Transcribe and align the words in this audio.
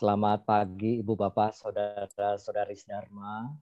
Selamat 0.00 0.48
pagi 0.48 1.04
Ibu 1.04 1.12
Bapak, 1.12 1.52
Saudara-saudari 1.60 2.72
Dharma. 2.88 3.52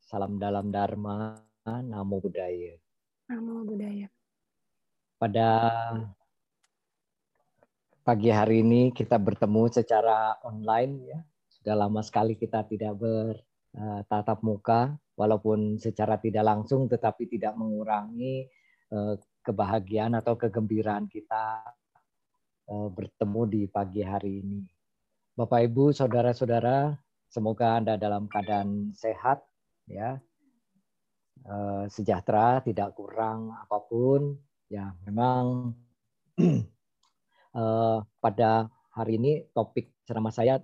Salam 0.00 0.40
dalam 0.40 0.72
Dharma, 0.72 1.36
Namo 1.68 2.24
Buddhaya. 2.24 2.80
Namo 3.28 3.68
Buddhaya. 3.68 4.08
Pada 5.20 5.48
pagi 8.00 8.32
hari 8.32 8.64
ini 8.64 8.96
kita 8.96 9.20
bertemu 9.20 9.68
secara 9.76 10.40
online 10.48 10.92
ya. 11.04 11.20
Sudah 11.52 11.76
lama 11.76 12.00
sekali 12.00 12.40
kita 12.40 12.64
tidak 12.64 12.96
bertatap 12.96 14.40
muka 14.40 14.96
walaupun 15.20 15.76
secara 15.76 16.16
tidak 16.16 16.48
langsung 16.48 16.88
tetapi 16.88 17.28
tidak 17.28 17.60
mengurangi 17.60 18.48
eh, 18.88 19.14
kebahagiaan 19.20 20.16
atau 20.16 20.32
kegembiraan 20.32 21.12
kita 21.12 21.60
eh, 22.72 22.88
bertemu 22.88 23.40
di 23.52 23.62
pagi 23.68 24.00
hari 24.00 24.40
ini. 24.40 24.73
Bapak 25.34 25.66
Ibu, 25.66 25.90
saudara-saudara, 25.90 26.94
semoga 27.26 27.74
Anda 27.74 27.98
dalam 27.98 28.30
keadaan 28.30 28.94
sehat 28.94 29.42
ya. 29.90 30.22
Eh, 31.42 31.84
sejahtera, 31.90 32.62
tidak 32.62 32.94
kurang 32.94 33.50
apa 33.50 33.82
pun. 33.82 34.38
Ya, 34.70 34.94
memang 35.02 35.74
uh, 37.50 37.98
pada 38.22 38.70
hari 38.94 39.18
ini 39.18 39.42
topik 39.50 39.90
ceramah 40.06 40.30
saya 40.30 40.62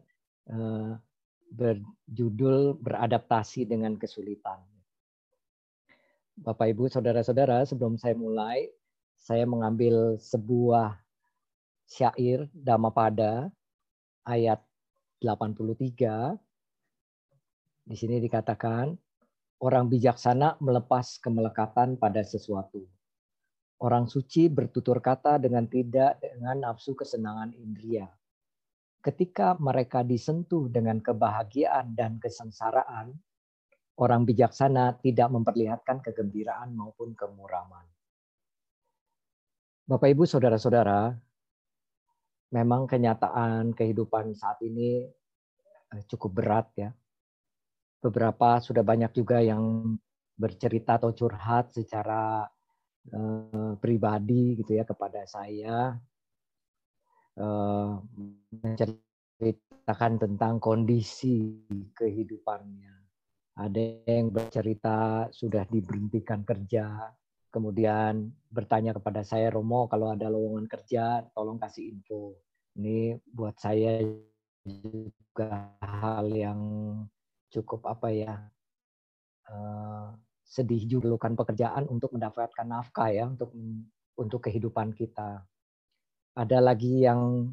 uh, 0.54 0.94
berjudul 1.50 2.78
beradaptasi 2.78 3.66
dengan 3.66 3.98
kesulitan. 3.98 4.62
Bapak 6.38 6.70
Ibu, 6.70 6.86
saudara-saudara, 6.86 7.66
sebelum 7.66 7.98
saya 7.98 8.14
mulai, 8.14 8.70
saya 9.18 9.42
mengambil 9.50 10.14
sebuah 10.22 10.94
syair 11.90 12.46
Dhammapada 12.54 13.50
ayat 14.26 14.60
83. 15.22 16.36
Di 17.84 17.96
sini 17.96 18.20
dikatakan, 18.20 18.92
orang 19.60 19.86
bijaksana 19.88 20.60
melepas 20.60 21.20
kemelekatan 21.20 22.00
pada 22.00 22.24
sesuatu 22.24 22.84
Orang 23.80 24.12
suci 24.12 24.52
bertutur 24.52 25.00
kata 25.00 25.40
dengan 25.40 25.64
tidak 25.64 26.20
dengan 26.20 26.68
nafsu 26.68 26.92
kesenangan 26.92 27.56
indria. 27.56 28.04
Ketika 29.00 29.56
mereka 29.56 30.04
disentuh 30.04 30.68
dengan 30.68 31.00
kebahagiaan 31.00 31.96
dan 31.96 32.20
kesengsaraan, 32.20 33.16
orang 33.96 34.28
bijaksana 34.28 35.00
tidak 35.00 35.32
memperlihatkan 35.32 36.04
kegembiraan 36.04 36.76
maupun 36.76 37.16
kemuraman. 37.16 37.88
Bapak 39.88 40.12
Ibu, 40.12 40.28
saudara-saudara, 40.28 41.16
memang 42.50 42.86
kenyataan 42.90 43.72
kehidupan 43.74 44.34
saat 44.34 44.58
ini 44.62 45.06
eh, 45.94 46.02
cukup 46.10 46.30
berat 46.42 46.66
ya. 46.74 46.90
Beberapa 48.00 48.58
sudah 48.64 48.80
banyak 48.80 49.12
juga 49.12 49.44
yang 49.44 49.94
bercerita 50.40 50.96
atau 50.96 51.12
curhat 51.12 51.68
secara 51.76 52.48
uh, 53.12 53.76
pribadi 53.76 54.56
gitu 54.56 54.72
ya 54.80 54.88
kepada 54.88 55.28
saya 55.28 56.00
uh, 57.36 58.00
menceritakan 58.64 60.12
tentang 60.16 60.56
kondisi 60.56 61.60
kehidupannya. 61.92 62.96
Ada 63.60 64.08
yang 64.08 64.32
bercerita 64.32 65.28
sudah 65.28 65.68
diberhentikan 65.68 66.40
kerja, 66.40 67.12
kemudian 67.50 68.30
bertanya 68.48 68.94
kepada 68.96 69.26
saya, 69.26 69.50
Romo, 69.50 69.90
kalau 69.90 70.14
ada 70.14 70.30
lowongan 70.30 70.70
kerja, 70.70 71.26
tolong 71.34 71.58
kasih 71.58 71.92
info. 71.92 72.38
Ini 72.78 73.18
buat 73.26 73.58
saya 73.58 74.00
juga 74.64 75.74
hal 75.82 76.30
yang 76.30 76.60
cukup 77.50 77.90
apa 77.90 78.08
ya, 78.14 78.34
uh, 79.50 80.14
sedih 80.46 80.82
juga 80.86 81.06
memerlukan 81.10 81.34
pekerjaan 81.38 81.84
untuk 81.86 82.10
mendapatkan 82.14 82.66
nafkah 82.66 83.10
ya 83.10 83.30
untuk 83.30 83.54
untuk 84.18 84.40
kehidupan 84.50 84.94
kita. 84.94 85.46
Ada 86.34 86.58
lagi 86.58 87.06
yang 87.06 87.50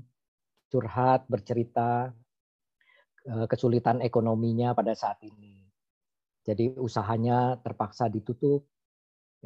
curhat 0.70 1.30
bercerita 1.30 2.12
eh, 3.26 3.46
kesulitan 3.48 4.02
ekonominya 4.02 4.74
pada 4.74 4.98
saat 4.98 5.22
ini. 5.24 5.62
Jadi 6.44 6.76
usahanya 6.80 7.60
terpaksa 7.62 8.08
ditutup 8.08 8.66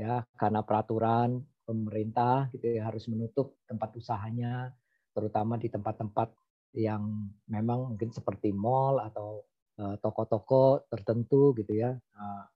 ya 0.01 0.25
karena 0.33 0.65
peraturan 0.65 1.37
pemerintah 1.61 2.49
gitu 2.49 2.73
ya 2.73 2.89
harus 2.89 3.05
menutup 3.05 3.61
tempat 3.69 3.93
usahanya 3.93 4.73
terutama 5.13 5.61
di 5.61 5.69
tempat-tempat 5.69 6.33
yang 6.73 7.29
memang 7.51 7.93
mungkin 7.93 8.09
seperti 8.09 8.49
mall 8.55 8.97
atau 9.03 9.43
eh, 9.77 9.95
toko-toko 9.99 10.87
tertentu 10.87 11.51
gitu 11.59 11.75
ya. 11.75 11.91
Nah, 11.93 12.47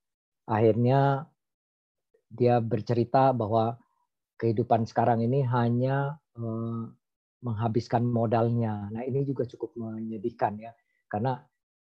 akhirnya 0.47 1.27
dia 2.31 2.63
bercerita 2.63 3.35
bahwa 3.35 3.75
kehidupan 4.39 4.87
sekarang 4.87 5.23
ini 5.23 5.43
hanya 5.43 6.15
eh, 6.39 6.83
menghabiskan 7.43 8.07
modalnya. 8.07 8.89
Nah 8.89 9.03
ini 9.05 9.21
juga 9.27 9.45
cukup 9.45 9.75
menyedihkan 9.77 10.57
ya, 10.57 10.71
karena 11.11 11.37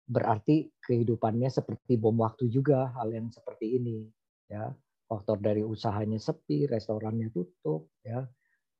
berarti 0.05 0.69
kehidupannya 0.81 1.49
seperti 1.49 1.97
bom 1.97 2.17
waktu 2.21 2.49
juga 2.49 2.93
hal 2.93 3.09
yang 3.09 3.27
seperti 3.33 3.81
ini 3.81 4.05
ya 4.45 4.69
faktor 5.15 5.39
dari 5.39 5.63
usahanya 5.63 6.19
sepi 6.19 6.67
restorannya 6.67 7.31
tutup 7.31 7.87
ya 8.03 8.27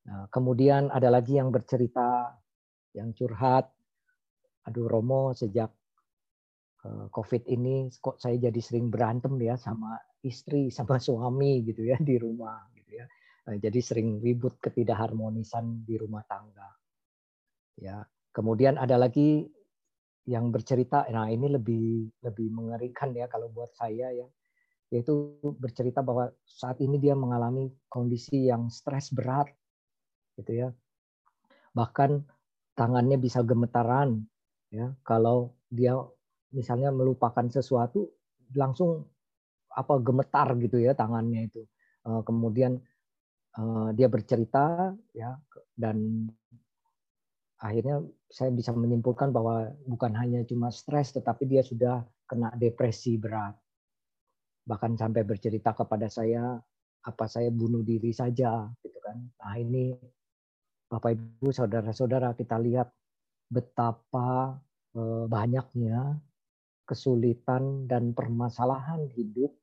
nah, 0.04 0.28
kemudian 0.28 0.92
ada 0.92 1.08
lagi 1.08 1.40
yang 1.40 1.48
bercerita 1.48 2.36
yang 2.92 3.16
curhat 3.16 3.72
aduh 4.68 4.84
Romo 4.84 5.32
sejak 5.32 5.72
Eh, 6.86 7.06
COVID 7.10 7.42
ini 7.50 7.90
kok 7.98 8.22
saya 8.22 8.38
jadi 8.38 8.60
sering 8.62 8.86
berantem 8.92 9.34
ya 9.42 9.58
sama 9.58 9.98
istri, 10.22 10.70
sama 10.76 11.02
suami 11.02 11.66
gitu 11.66 11.82
ya 11.82 11.98
di 11.98 12.16
rumah 12.20 12.70
gitu 12.78 13.02
ya. 13.02 13.06
Eh, 13.50 13.56
jadi 13.58 13.78
sering 13.82 14.22
ribut 14.22 14.58
ketidakharmonisan 14.62 15.82
di 15.82 15.94
rumah 15.98 16.22
tangga. 16.26 16.68
Ya. 17.80 18.06
Kemudian 18.30 18.76
ada 18.76 19.00
lagi 19.00 19.48
yang 20.26 20.50
bercerita, 20.50 21.06
nah 21.08 21.30
ini 21.30 21.46
lebih 21.48 22.10
lebih 22.20 22.50
mengerikan 22.50 23.14
ya 23.14 23.30
kalau 23.30 23.48
buat 23.48 23.72
saya 23.72 24.10
ya, 24.10 24.26
yaitu 24.90 25.34
bercerita 25.58 26.00
bahwa 26.00 26.30
saat 26.46 26.78
ini 26.78 26.96
dia 27.02 27.18
mengalami 27.18 27.70
kondisi 27.90 28.46
yang 28.46 28.70
stres 28.70 29.10
berat, 29.10 29.50
gitu 30.38 30.66
ya. 30.66 30.68
Bahkan 31.74 32.22
tangannya 32.78 33.18
bisa 33.18 33.42
gemetaran, 33.42 34.22
ya. 34.70 34.94
Kalau 35.02 35.58
dia 35.66 35.98
misalnya 36.54 36.94
melupakan 36.94 37.44
sesuatu 37.50 38.06
langsung 38.54 39.02
apa 39.76 39.98
gemetar 40.00 40.54
gitu 40.56 40.78
ya 40.80 40.94
tangannya 40.94 41.50
itu. 41.50 41.66
Eh, 42.06 42.22
kemudian 42.22 42.78
eh, 43.58 43.88
dia 43.98 44.08
bercerita 44.08 44.94
ya 45.12 45.34
dan 45.74 46.30
akhirnya 47.60 48.04
saya 48.30 48.52
bisa 48.52 48.70
menyimpulkan 48.72 49.32
bahwa 49.32 49.72
bukan 49.88 50.12
hanya 50.16 50.44
cuma 50.46 50.68
stres 50.70 51.12
tetapi 51.16 51.48
dia 51.48 51.64
sudah 51.64 52.04
kena 52.28 52.52
depresi 52.56 53.16
berat 53.16 53.56
bahkan 54.66 54.98
sampai 54.98 55.22
bercerita 55.22 55.70
kepada 55.70 56.10
saya 56.10 56.58
apa 57.06 57.24
saya 57.30 57.54
bunuh 57.54 57.86
diri 57.86 58.10
saja 58.10 58.66
gitu 58.82 58.98
kan. 58.98 59.16
Nah 59.22 59.54
ini 59.62 59.94
Bapak 60.90 61.14
Ibu 61.14 61.54
saudara-saudara 61.54 62.34
kita 62.34 62.58
lihat 62.58 62.90
betapa 63.46 64.58
eh, 64.98 65.24
banyaknya 65.30 66.18
kesulitan 66.82 67.86
dan 67.86 68.10
permasalahan 68.10 69.06
hidup 69.14 69.54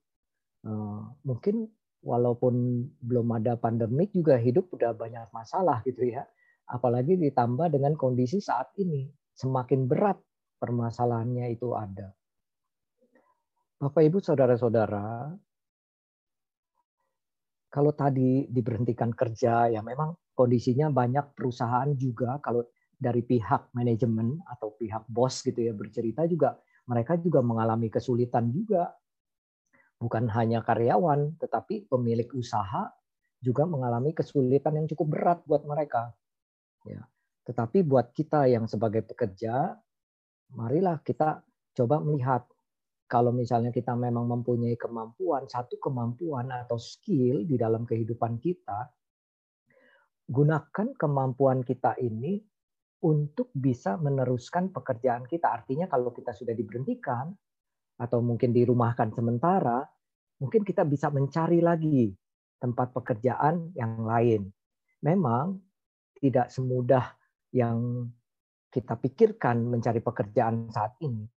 eh, 0.64 1.02
mungkin 1.28 1.68
walaupun 2.04 2.88
belum 3.04 3.28
ada 3.40 3.60
pandemik 3.60 4.12
juga 4.16 4.40
hidup 4.40 4.72
udah 4.72 4.96
banyak 4.96 5.28
masalah 5.36 5.84
gitu 5.84 6.08
ya. 6.08 6.24
Apalagi 6.64 7.20
ditambah 7.20 7.76
dengan 7.76 8.00
kondisi 8.00 8.40
saat 8.40 8.72
ini 8.80 9.12
semakin 9.36 9.84
berat 9.84 10.16
permasalahannya 10.64 11.52
itu 11.52 11.76
ada 11.76 12.16
Bapak 13.84 14.00
Ibu 14.00 14.24
saudara-saudara 14.24 15.36
kalau 17.68 17.92
tadi 17.92 18.48
diberhentikan 18.48 19.12
kerja 19.12 19.68
ya 19.68 19.84
memang 19.84 20.16
kondisinya 20.32 20.88
banyak 20.88 21.36
perusahaan 21.36 21.92
juga 21.98 22.40
kalau 22.40 22.64
dari 22.96 23.20
pihak 23.26 23.76
manajemen 23.76 24.40
atau 24.48 24.72
pihak 24.80 25.04
bos 25.12 25.44
gitu 25.44 25.68
ya 25.68 25.76
bercerita 25.76 26.24
juga 26.30 26.56
mereka 26.88 27.16
juga 27.20 27.40
mengalami 27.40 27.88
kesulitan 27.88 28.52
juga. 28.52 28.92
Bukan 30.00 30.28
hanya 30.36 30.60
karyawan, 30.60 31.40
tetapi 31.40 31.88
pemilik 31.88 32.28
usaha 32.36 32.92
juga 33.40 33.64
mengalami 33.64 34.12
kesulitan 34.12 34.84
yang 34.84 34.88
cukup 34.92 35.08
berat 35.16 35.40
buat 35.48 35.64
mereka. 35.64 36.12
Ya. 36.84 37.08
Tetapi 37.48 37.88
buat 37.88 38.12
kita 38.12 38.52
yang 38.52 38.68
sebagai 38.68 39.08
pekerja, 39.08 39.80
marilah 40.52 41.00
kita 41.00 41.44
coba 41.72 42.04
melihat 42.04 42.44
kalau 43.14 43.30
misalnya 43.30 43.70
kita 43.70 43.94
memang 43.94 44.26
mempunyai 44.26 44.74
kemampuan, 44.74 45.46
satu 45.46 45.78
kemampuan 45.78 46.50
atau 46.50 46.82
skill 46.82 47.46
di 47.46 47.62
dalam 47.62 47.86
kehidupan 47.86 48.42
kita, 48.42 48.90
gunakan 50.26 50.98
kemampuan 50.98 51.62
kita 51.62 51.94
ini 52.02 52.42
untuk 53.06 53.54
bisa 53.54 54.02
meneruskan 54.02 54.74
pekerjaan 54.74 55.30
kita. 55.30 55.46
Artinya 55.46 55.86
kalau 55.86 56.10
kita 56.10 56.34
sudah 56.34 56.58
diberhentikan 56.58 57.30
atau 58.02 58.18
mungkin 58.26 58.50
dirumahkan 58.50 59.14
sementara, 59.14 59.86
mungkin 60.42 60.66
kita 60.66 60.82
bisa 60.82 61.14
mencari 61.14 61.62
lagi 61.62 62.10
tempat 62.58 62.98
pekerjaan 62.98 63.78
yang 63.78 64.10
lain. 64.10 64.50
Memang 65.06 65.62
tidak 66.18 66.50
semudah 66.50 67.14
yang 67.54 68.10
kita 68.74 68.98
pikirkan 68.98 69.70
mencari 69.70 70.02
pekerjaan 70.02 70.74
saat 70.74 70.98
ini, 71.06 71.30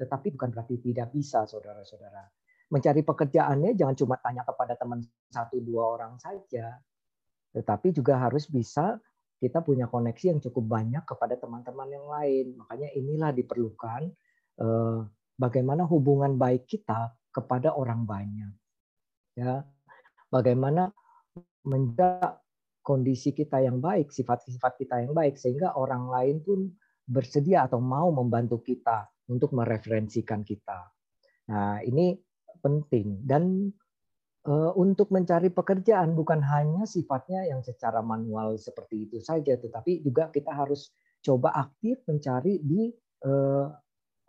tetapi 0.00 0.32
bukan 0.32 0.48
berarti 0.48 0.80
tidak 0.80 1.12
bisa, 1.12 1.44
saudara-saudara. 1.44 2.24
Mencari 2.72 3.04
pekerjaannya 3.04 3.76
jangan 3.76 3.92
cuma 3.92 4.16
tanya 4.16 4.48
kepada 4.48 4.72
teman 4.80 5.04
satu 5.28 5.60
dua 5.60 6.00
orang 6.00 6.16
saja, 6.16 6.80
tetapi 7.52 7.92
juga 7.92 8.16
harus 8.16 8.48
bisa 8.48 8.96
kita 9.36 9.60
punya 9.60 9.92
koneksi 9.92 10.36
yang 10.36 10.40
cukup 10.40 10.80
banyak 10.80 11.04
kepada 11.04 11.36
teman-teman 11.36 11.88
yang 11.92 12.06
lain. 12.08 12.46
Makanya 12.56 12.88
inilah 12.96 13.30
diperlukan 13.36 14.08
eh, 14.64 14.98
bagaimana 15.36 15.84
hubungan 15.84 16.40
baik 16.40 16.64
kita 16.64 17.12
kepada 17.28 17.76
orang 17.76 18.08
banyak. 18.08 18.52
Ya, 19.36 19.68
bagaimana 20.32 20.94
menjaga 21.68 22.40
kondisi 22.80 23.36
kita 23.36 23.60
yang 23.60 23.82
baik, 23.84 24.08
sifat-sifat 24.08 24.80
kita 24.80 25.04
yang 25.04 25.12
baik, 25.12 25.36
sehingga 25.36 25.76
orang 25.76 26.08
lain 26.08 26.36
pun 26.40 26.72
bersedia 27.04 27.66
atau 27.66 27.82
mau 27.82 28.08
membantu 28.14 28.62
kita 28.62 29.09
untuk 29.30 29.54
mereferensikan 29.54 30.42
kita. 30.42 30.90
Nah, 31.50 31.78
ini 31.86 32.18
penting 32.60 33.22
dan 33.24 33.70
uh, 34.44 34.72
untuk 34.76 35.08
mencari 35.14 35.48
pekerjaan 35.48 36.12
bukan 36.12 36.42
hanya 36.42 36.84
sifatnya 36.84 37.46
yang 37.48 37.62
secara 37.62 38.02
manual 38.02 38.58
seperti 38.58 39.08
itu 39.08 39.18
saja, 39.22 39.56
tetapi 39.56 40.02
juga 40.02 40.28
kita 40.28 40.52
harus 40.52 40.90
coba 41.22 41.54
aktif 41.56 42.02
mencari 42.10 42.58
di 42.60 42.90
uh, 43.24 43.70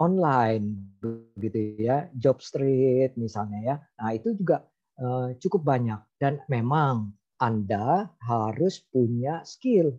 online 0.02 0.98
begitu 1.02 1.78
ya, 1.82 2.10
job 2.18 2.42
street 2.42 3.18
misalnya 3.18 3.60
ya. 3.62 3.76
Nah, 4.02 4.10
itu 4.14 4.34
juga 4.38 4.66
uh, 5.02 5.34
cukup 5.38 5.62
banyak 5.62 6.02
dan 6.18 6.42
memang 6.50 7.14
Anda 7.42 8.10
harus 8.22 8.82
punya 8.90 9.42
skill. 9.46 9.98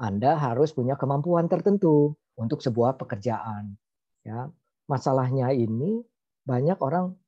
Anda 0.00 0.40
harus 0.40 0.72
punya 0.72 0.96
kemampuan 0.96 1.44
tertentu 1.48 2.16
untuk 2.40 2.64
sebuah 2.64 2.96
pekerjaan. 2.96 3.76
Ya, 4.30 4.46
masalahnya 4.86 5.50
ini 5.50 6.06
banyak 6.46 6.78
orang 6.78 7.18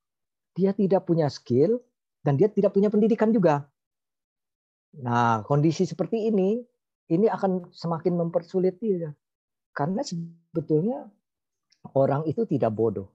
dia 0.55 0.71
tidak 0.71 1.03
punya 1.03 1.27
skill 1.27 1.83
dan 2.23 2.39
dia 2.39 2.47
tidak 2.47 2.71
punya 2.71 2.95
pendidikan 2.95 3.35
juga. 3.35 3.67
Nah, 5.03 5.43
kondisi 5.43 5.83
seperti 5.83 6.31
ini 6.31 6.63
ini 7.11 7.27
akan 7.27 7.75
semakin 7.75 8.15
mempersulit 8.15 8.79
dia. 8.79 9.11
Karena 9.75 10.07
sebetulnya 10.07 11.11
orang 11.99 12.23
itu 12.31 12.47
tidak 12.47 12.71
bodoh. 12.71 13.11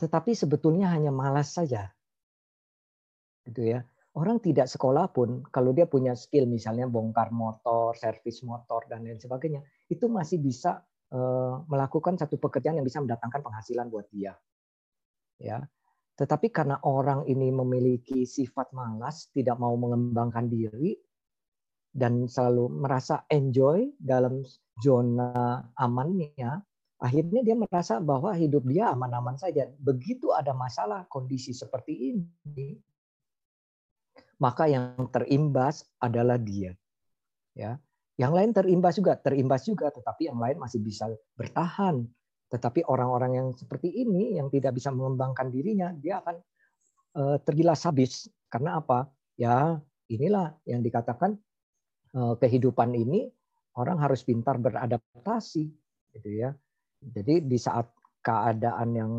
Tetapi 0.00 0.32
sebetulnya 0.32 0.88
hanya 0.96 1.12
malas 1.12 1.52
saja. 1.52 1.92
Gitu 3.44 3.76
ya. 3.76 3.84
Orang 4.16 4.40
tidak 4.40 4.66
sekolah 4.66 5.12
pun 5.12 5.44
kalau 5.52 5.70
dia 5.76 5.86
punya 5.86 6.16
skill 6.16 6.48
misalnya 6.48 6.88
bongkar 6.88 7.30
motor, 7.30 7.94
servis 7.94 8.42
motor 8.42 8.88
dan 8.88 9.06
lain 9.06 9.20
sebagainya, 9.20 9.62
itu 9.86 10.08
masih 10.10 10.42
bisa 10.42 10.82
melakukan 11.66 12.14
satu 12.14 12.38
pekerjaan 12.38 12.78
yang 12.78 12.86
bisa 12.86 13.02
mendatangkan 13.02 13.42
penghasilan 13.42 13.90
buat 13.90 14.06
dia. 14.14 14.38
Ya. 15.42 15.66
Tetapi 16.14 16.52
karena 16.52 16.76
orang 16.84 17.24
ini 17.26 17.48
memiliki 17.48 18.28
sifat 18.28 18.70
malas, 18.76 19.32
tidak 19.32 19.56
mau 19.56 19.72
mengembangkan 19.74 20.52
diri 20.52 20.94
dan 21.90 22.30
selalu 22.30 22.70
merasa 22.70 23.26
enjoy 23.26 23.90
dalam 23.98 24.44
zona 24.78 25.64
amannya, 25.74 26.62
akhirnya 27.00 27.40
dia 27.42 27.56
merasa 27.58 27.98
bahwa 27.98 28.30
hidup 28.36 28.62
dia 28.68 28.92
aman-aman 28.92 29.34
saja. 29.40 29.66
Begitu 29.80 30.30
ada 30.30 30.54
masalah 30.54 31.08
kondisi 31.10 31.50
seperti 31.50 32.14
ini, 32.14 32.78
maka 34.38 34.70
yang 34.70 35.10
terimbas 35.10 35.88
adalah 35.98 36.38
dia. 36.38 36.76
Ya. 37.56 37.80
Yang 38.20 38.32
lain 38.36 38.50
terimbas 38.52 38.94
juga, 39.00 39.16
terimbas 39.16 39.64
juga, 39.64 39.88
tetapi 39.88 40.28
yang 40.28 40.36
lain 40.36 40.60
masih 40.60 40.76
bisa 40.84 41.08
bertahan. 41.40 42.04
Tetapi 42.52 42.84
orang-orang 42.84 43.32
yang 43.32 43.48
seperti 43.56 43.88
ini, 43.88 44.36
yang 44.36 44.52
tidak 44.52 44.76
bisa 44.76 44.92
mengembangkan 44.92 45.48
dirinya, 45.48 45.88
dia 45.96 46.20
akan 46.20 46.36
uh, 47.16 47.36
tergilas 47.40 47.80
habis. 47.88 48.28
Karena 48.52 48.76
apa? 48.76 49.08
Ya, 49.40 49.80
inilah 50.12 50.52
yang 50.68 50.84
dikatakan 50.84 51.40
uh, 52.12 52.36
kehidupan 52.36 52.92
ini 52.92 53.32
orang 53.80 53.96
harus 53.96 54.20
pintar 54.20 54.60
beradaptasi, 54.60 55.64
gitu 56.12 56.28
ya. 56.28 56.52
Jadi 57.00 57.48
di 57.48 57.56
saat 57.56 57.88
keadaan 58.20 58.88
yang 58.92 59.12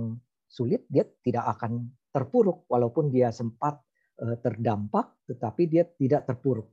sulit, 0.45 0.85
dia 0.85 1.09
tidak 1.25 1.57
akan 1.57 1.89
terpuruk, 2.13 2.69
walaupun 2.69 3.09
dia 3.09 3.33
sempat 3.33 3.81
uh, 4.21 4.37
terdampak, 4.37 5.25
tetapi 5.25 5.65
dia 5.65 5.89
tidak 5.89 6.29
terpuruk 6.29 6.69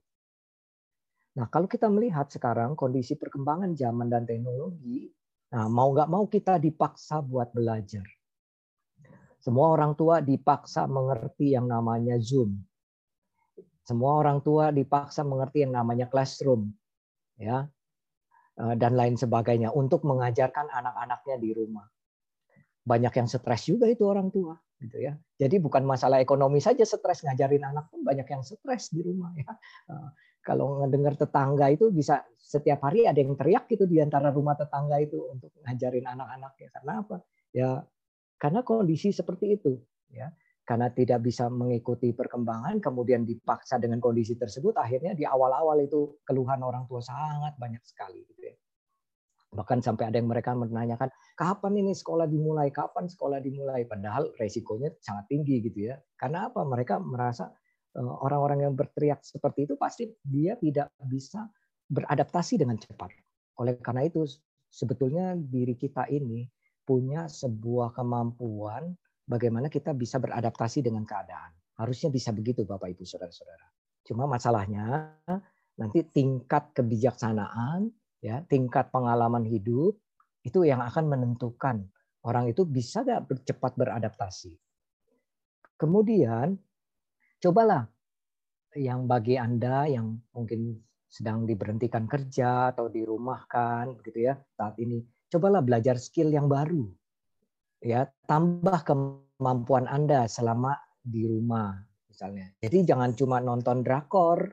Nah, 1.37 1.47
kalau 1.53 1.69
kita 1.69 1.91
melihat 1.93 2.31
sekarang 2.33 2.73
kondisi 2.79 3.19
perkembangan 3.19 3.77
zaman 3.77 4.09
dan 4.09 4.25
teknologi, 4.25 5.13
nah 5.53 5.69
mau 5.69 5.93
nggak 5.93 6.09
mau 6.09 6.25
kita 6.25 6.57
dipaksa 6.57 7.21
buat 7.21 7.53
belajar. 7.53 8.05
Semua 9.39 9.71
orang 9.71 9.95
tua 9.95 10.19
dipaksa 10.25 10.89
mengerti 10.91 11.55
yang 11.55 11.71
namanya 11.71 12.19
Zoom. 12.19 12.59
Semua 13.87 14.21
orang 14.21 14.45
tua 14.45 14.69
dipaksa 14.69 15.25
mengerti 15.25 15.65
yang 15.65 15.73
namanya 15.73 16.11
classroom, 16.11 16.69
ya, 17.41 17.65
eh, 18.61 18.75
dan 18.77 18.93
lain 18.93 19.17
sebagainya 19.17 19.73
untuk 19.73 20.05
mengajarkan 20.05 20.69
anak-anaknya 20.69 21.37
di 21.41 21.51
rumah. 21.57 21.89
Banyak 22.85 23.13
yang 23.17 23.29
stres 23.31 23.65
juga 23.65 23.89
itu 23.89 24.05
orang 24.05 24.29
tua, 24.29 24.53
gitu 24.79 24.99
ya. 24.99 25.19
Jadi 25.39 25.59
bukan 25.59 25.83
masalah 25.83 26.23
ekonomi 26.23 26.63
saja 26.63 26.87
stres 26.87 27.27
ngajarin 27.27 27.67
anak 27.67 27.91
pun 27.91 28.07
banyak 28.07 28.27
yang 28.27 28.43
stres 28.43 28.95
di 28.95 29.03
rumah 29.03 29.35
ya. 29.35 29.51
Eh, 29.91 30.11
kalau 30.43 30.81
ngedengar 30.81 31.19
tetangga 31.19 31.69
itu 31.69 31.93
bisa 31.93 32.25
setiap 32.39 32.81
hari 32.89 33.05
ada 33.05 33.19
yang 33.21 33.37
teriak 33.37 33.69
gitu 33.69 33.85
di 33.85 34.01
antara 34.01 34.33
rumah 34.33 34.57
tetangga 34.57 34.97
itu 35.03 35.19
untuk 35.29 35.53
ngajarin 35.67 36.07
anak-anaknya. 36.09 36.69
Karena 36.73 36.93
apa? 37.05 37.17
Ya 37.53 37.71
karena 38.39 38.63
kondisi 38.63 39.11
seperti 39.11 39.59
itu, 39.59 39.75
ya. 40.15 40.31
Karena 40.63 40.93
tidak 40.93 41.25
bisa 41.25 41.49
mengikuti 41.49 42.13
perkembangan, 42.13 42.79
kemudian 42.79 43.25
dipaksa 43.25 43.81
dengan 43.81 43.99
kondisi 44.05 44.37
tersebut, 44.37 44.77
akhirnya 44.77 45.17
di 45.17 45.25
awal-awal 45.25 45.81
itu 45.81 46.21
keluhan 46.29 46.61
orang 46.61 46.85
tua 46.85 47.01
sangat 47.01 47.57
banyak 47.57 47.81
sekali. 47.83 48.21
Gitu 48.29 48.53
ya. 48.53 48.55
Bahkan 49.49 49.81
sampai 49.81 50.13
ada 50.13 50.17
yang 50.21 50.29
mereka 50.29 50.53
menanyakan, 50.53 51.09
kapan 51.35 51.73
ini 51.81 51.97
sekolah 51.97 52.29
dimulai, 52.29 52.69
kapan 52.69 53.09
sekolah 53.09 53.41
dimulai, 53.41 53.89
padahal 53.89 54.29
resikonya 54.37 54.93
sangat 55.01 55.25
tinggi 55.33 55.65
gitu 55.65 55.89
ya. 55.89 55.97
Karena 56.21 56.53
apa? 56.53 56.63
Mereka 56.69 57.01
merasa 57.01 57.49
Eh, 57.99 58.15
orang-orang 58.23 58.69
yang 58.69 58.75
berteriak 58.79 59.25
seperti 59.27 59.67
itu 59.67 59.75
pasti 59.75 60.07
dia 60.23 60.55
tidak 60.61 60.95
bisa 61.09 61.51
beradaptasi 61.91 62.61
dengan 62.61 62.79
cepat. 62.79 63.11
Oleh 63.59 63.75
karena 63.83 64.07
itu 64.07 64.23
sebetulnya 64.71 65.35
diri 65.35 65.75
kita 65.75 66.07
ini 66.13 66.47
punya 66.87 67.27
sebuah 67.27 67.97
kemampuan 67.97 68.95
bagaimana 69.27 69.67
kita 69.67 69.97
bisa 69.99 70.23
beradaptasi 70.23 70.85
dengan 70.85 71.03
keadaan. 71.03 71.57
Harusnya 71.81 72.13
bisa 72.13 72.31
begitu 72.31 72.63
Bapak 72.63 72.93
Ibu 72.93 73.03
Saudara-saudara. 73.03 73.67
Cuma 74.05 74.31
masalahnya 74.31 75.19
nanti 75.81 76.07
tingkat 76.13 76.71
kebijaksanaan 76.77 77.89
ya, 78.25 78.43
tingkat 78.47 78.91
pengalaman 78.91 79.47
hidup 79.47 79.99
itu 80.47 80.65
yang 80.65 80.81
akan 80.81 81.11
menentukan 81.11 81.85
orang 82.25 82.51
itu 82.51 82.67
bisa 82.67 83.03
nggak 83.03 83.31
cepat 83.47 83.73
beradaptasi. 83.79 84.53
Kemudian 85.79 86.59
cobalah 87.39 87.87
yang 88.75 89.07
bagi 89.07 89.39
Anda 89.39 89.87
yang 89.89 90.19
mungkin 90.35 90.77
sedang 91.09 91.49
diberhentikan 91.49 92.05
kerja 92.05 92.77
atau 92.77 92.93
dirumahkan 92.93 93.97
begitu 93.97 94.29
ya 94.29 94.35
saat 94.53 94.77
ini 94.77 95.01
cobalah 95.33 95.65
belajar 95.65 95.97
skill 95.97 96.29
yang 96.29 96.53
baru 96.53 96.85
ya 97.81 98.05
tambah 98.29 98.85
kemampuan 98.85 99.89
Anda 99.89 100.29
selama 100.29 100.77
di 101.01 101.25
rumah 101.25 101.81
misalnya 102.13 102.53
jadi 102.61 102.93
jangan 102.93 103.17
cuma 103.17 103.41
nonton 103.41 103.81
drakor 103.81 104.53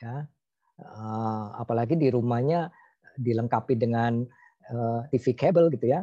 ya 0.00 0.24
eh, 0.80 1.46
apalagi 1.60 2.00
di 2.00 2.08
rumahnya 2.08 2.72
dilengkapi 3.18 3.74
dengan 3.76 4.22
eh, 4.68 5.00
TV 5.12 5.36
kabel 5.36 5.68
gitu 5.72 5.90
ya. 5.90 6.00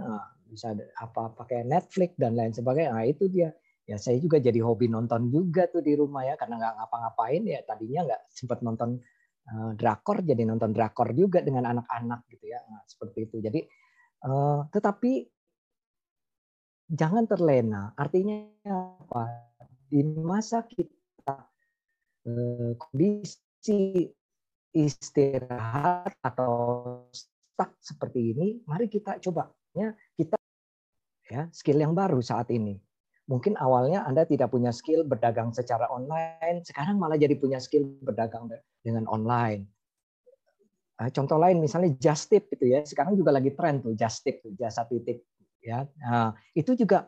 Bisa 0.50 0.74
apa 0.98 1.34
pakai 1.38 1.66
Netflix 1.66 2.18
dan 2.18 2.34
lain 2.34 2.54
sebagainya. 2.54 2.92
Nah 2.94 3.06
itu 3.06 3.30
dia. 3.30 3.54
Ya 3.90 3.98
saya 3.98 4.22
juga 4.22 4.38
jadi 4.38 4.62
hobi 4.62 4.86
nonton 4.86 5.34
juga 5.34 5.66
tuh 5.66 5.82
di 5.82 5.98
rumah 5.98 6.22
ya 6.22 6.38
karena 6.38 6.62
nggak 6.62 6.74
ngapa-ngapain 6.78 7.42
ya. 7.42 7.60
Tadinya 7.66 8.06
nggak 8.06 8.22
sempat 8.30 8.62
nonton 8.62 9.02
uh, 9.50 9.72
drakor 9.74 10.22
jadi 10.22 10.46
nonton 10.46 10.70
drakor 10.70 11.10
juga 11.18 11.42
dengan 11.42 11.66
anak-anak 11.66 12.30
gitu 12.30 12.46
ya. 12.54 12.62
Nah, 12.70 12.86
seperti 12.86 13.26
itu. 13.26 13.42
Jadi 13.42 13.66
uh, 14.30 14.62
tetapi 14.70 15.26
jangan 16.90 17.26
terlena. 17.26 17.94
Artinya 17.98 18.46
apa? 18.70 19.50
Di 19.90 20.06
masa 20.06 20.66
kita 20.70 21.50
uh, 22.30 22.72
kondisi 22.78 24.06
istirahat 24.74 26.14
atau 26.22 26.54
stuck 27.14 27.76
seperti 27.82 28.34
ini, 28.36 28.48
mari 28.70 28.88
kita 28.88 29.18
coba 29.20 29.50
ya 29.74 29.94
kita 30.18 30.38
ya 31.30 31.48
skill 31.54 31.80
yang 31.82 31.94
baru 31.94 32.22
saat 32.22 32.50
ini. 32.54 32.78
Mungkin 33.30 33.62
awalnya 33.62 34.10
Anda 34.10 34.26
tidak 34.26 34.50
punya 34.50 34.74
skill 34.74 35.06
berdagang 35.06 35.54
secara 35.54 35.86
online, 35.94 36.66
sekarang 36.66 36.98
malah 36.98 37.14
jadi 37.14 37.38
punya 37.38 37.62
skill 37.62 37.86
berdagang 38.02 38.50
dengan 38.82 39.06
online. 39.06 39.70
Nah, 41.00 41.08
contoh 41.14 41.38
lain 41.40 41.62
misalnya 41.62 41.94
just 42.02 42.28
tip 42.28 42.50
gitu 42.52 42.74
ya. 42.74 42.82
Sekarang 42.84 43.14
juga 43.16 43.32
lagi 43.32 43.54
tren 43.54 43.80
tuh 43.80 43.94
just 43.94 44.26
tip 44.26 44.42
jasa 44.58 44.84
titip 44.90 45.24
ya. 45.64 45.86
Nah, 46.02 46.34
itu 46.58 46.74
juga 46.74 47.08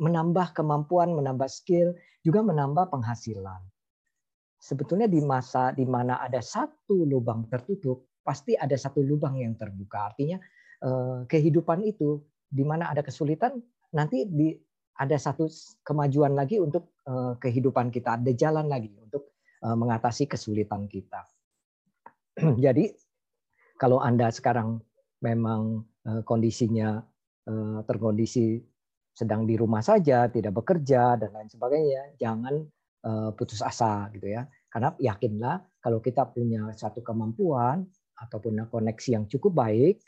menambah 0.00 0.56
kemampuan, 0.56 1.12
menambah 1.12 1.46
skill, 1.46 1.92
juga 2.24 2.40
menambah 2.42 2.90
penghasilan. 2.90 3.60
Sebetulnya 4.66 5.06
di 5.06 5.22
masa 5.22 5.70
di 5.70 5.86
mana 5.86 6.18
ada 6.18 6.42
satu 6.42 7.06
lubang 7.06 7.46
tertutup, 7.46 8.18
pasti 8.26 8.58
ada 8.58 8.74
satu 8.74 8.98
lubang 8.98 9.38
yang 9.38 9.54
terbuka. 9.54 10.10
Artinya 10.10 10.42
eh, 10.82 11.18
kehidupan 11.30 11.86
itu 11.86 12.18
di 12.50 12.66
mana 12.66 12.90
ada 12.90 13.06
kesulitan 13.06 13.62
nanti 13.94 14.26
ada 14.98 15.14
satu 15.22 15.46
kemajuan 15.86 16.34
lagi 16.34 16.58
untuk 16.58 16.98
eh, 17.06 17.38
kehidupan 17.38 17.94
kita, 17.94 18.18
ada 18.18 18.32
jalan 18.34 18.66
lagi 18.66 18.90
untuk 18.98 19.38
eh, 19.62 19.76
mengatasi 19.78 20.26
kesulitan 20.26 20.90
kita. 20.90 21.22
Jadi 22.66 22.90
kalau 23.78 24.02
Anda 24.02 24.34
sekarang 24.34 24.82
memang 25.22 25.86
kondisinya 26.22 27.02
terkondisi 27.82 28.62
sedang 29.10 29.42
di 29.42 29.58
rumah 29.58 29.82
saja, 29.82 30.30
tidak 30.30 30.62
bekerja 30.62 31.18
dan 31.18 31.34
lain 31.34 31.50
sebagainya, 31.50 32.14
jangan 32.14 32.62
putus 33.38 33.62
asa 33.62 34.10
gitu 34.14 34.26
ya. 34.34 34.46
Karena 34.66 34.90
yakinlah 34.98 35.62
kalau 35.78 36.02
kita 36.02 36.26
punya 36.28 36.68
satu 36.74 37.00
kemampuan 37.00 37.86
ataupun 38.18 38.66
koneksi 38.66 39.08
yang 39.14 39.24
cukup 39.30 39.54
baik, 39.54 40.02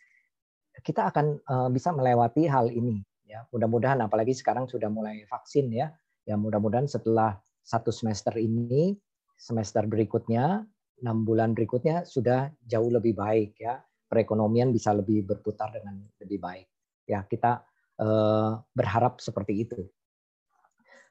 kita 0.82 1.10
akan 1.10 1.38
bisa 1.70 1.94
melewati 1.94 2.50
hal 2.50 2.70
ini 2.70 2.98
ya. 3.28 3.44
Mudah-mudahan 3.52 4.00
apalagi 4.02 4.34
sekarang 4.34 4.66
sudah 4.66 4.88
mulai 4.88 5.22
vaksin 5.28 5.70
ya. 5.70 5.92
Ya 6.26 6.34
mudah-mudahan 6.34 6.88
setelah 6.88 7.36
satu 7.62 7.92
semester 7.92 8.34
ini 8.36 8.96
semester 9.38 9.84
berikutnya 9.86 10.64
enam 10.98 11.22
bulan 11.22 11.54
berikutnya 11.54 12.02
sudah 12.02 12.50
jauh 12.66 12.90
lebih 12.90 13.14
baik 13.14 13.60
ya. 13.60 13.78
Perekonomian 14.08 14.72
bisa 14.72 14.96
lebih 14.96 15.28
berputar 15.28 15.70
dengan 15.70 16.00
lebih 16.18 16.40
baik. 16.40 16.66
Ya 17.04 17.22
kita 17.28 17.60
eh, 18.00 18.52
berharap 18.72 19.20
seperti 19.20 19.68
itu 19.68 19.80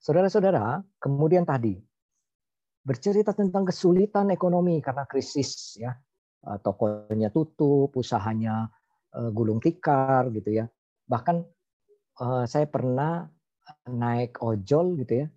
saudara-saudara 0.07 0.79
kemudian 1.03 1.43
tadi 1.43 1.75
bercerita 2.87 3.35
tentang 3.35 3.67
kesulitan 3.67 4.31
ekonomi 4.31 4.79
karena 4.79 5.03
krisis 5.03 5.75
ya 5.75 5.91
eh, 6.47 6.57
tokonya 6.63 7.27
tutup 7.35 7.91
usahanya 7.91 8.71
eh, 9.11 9.29
gulung 9.35 9.59
tikar 9.59 10.31
gitu 10.31 10.63
ya 10.63 10.65
bahkan 11.07 11.43
uh, 12.21 12.43
saya 12.49 12.65
pernah 12.67 13.25
naik 13.89 14.39
ojol 14.41 14.97
gitu 15.03 15.25
ya. 15.25 15.27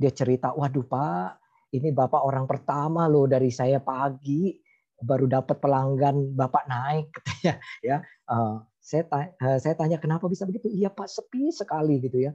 Dia 0.00 0.12
cerita, 0.16 0.56
waduh 0.56 0.86
Pak, 0.88 1.30
ini 1.76 1.92
Bapak 1.92 2.24
orang 2.24 2.48
pertama 2.48 3.04
loh 3.04 3.28
dari 3.28 3.52
saya 3.52 3.78
pagi 3.84 4.56
baru 5.00 5.24
dapat 5.24 5.56
pelanggan 5.64 6.36
Bapak 6.36 6.64
naik 6.68 7.06
katanya 7.14 7.54
ya. 7.88 7.96
Uh, 8.28 8.64
saya 8.80 9.74
tanya 9.76 10.00
kenapa 10.00 10.26
bisa 10.26 10.48
begitu? 10.48 10.72
Iya 10.72 10.90
Pak, 10.90 11.08
sepi 11.08 11.52
sekali 11.52 12.00
gitu 12.00 12.30
ya. 12.30 12.32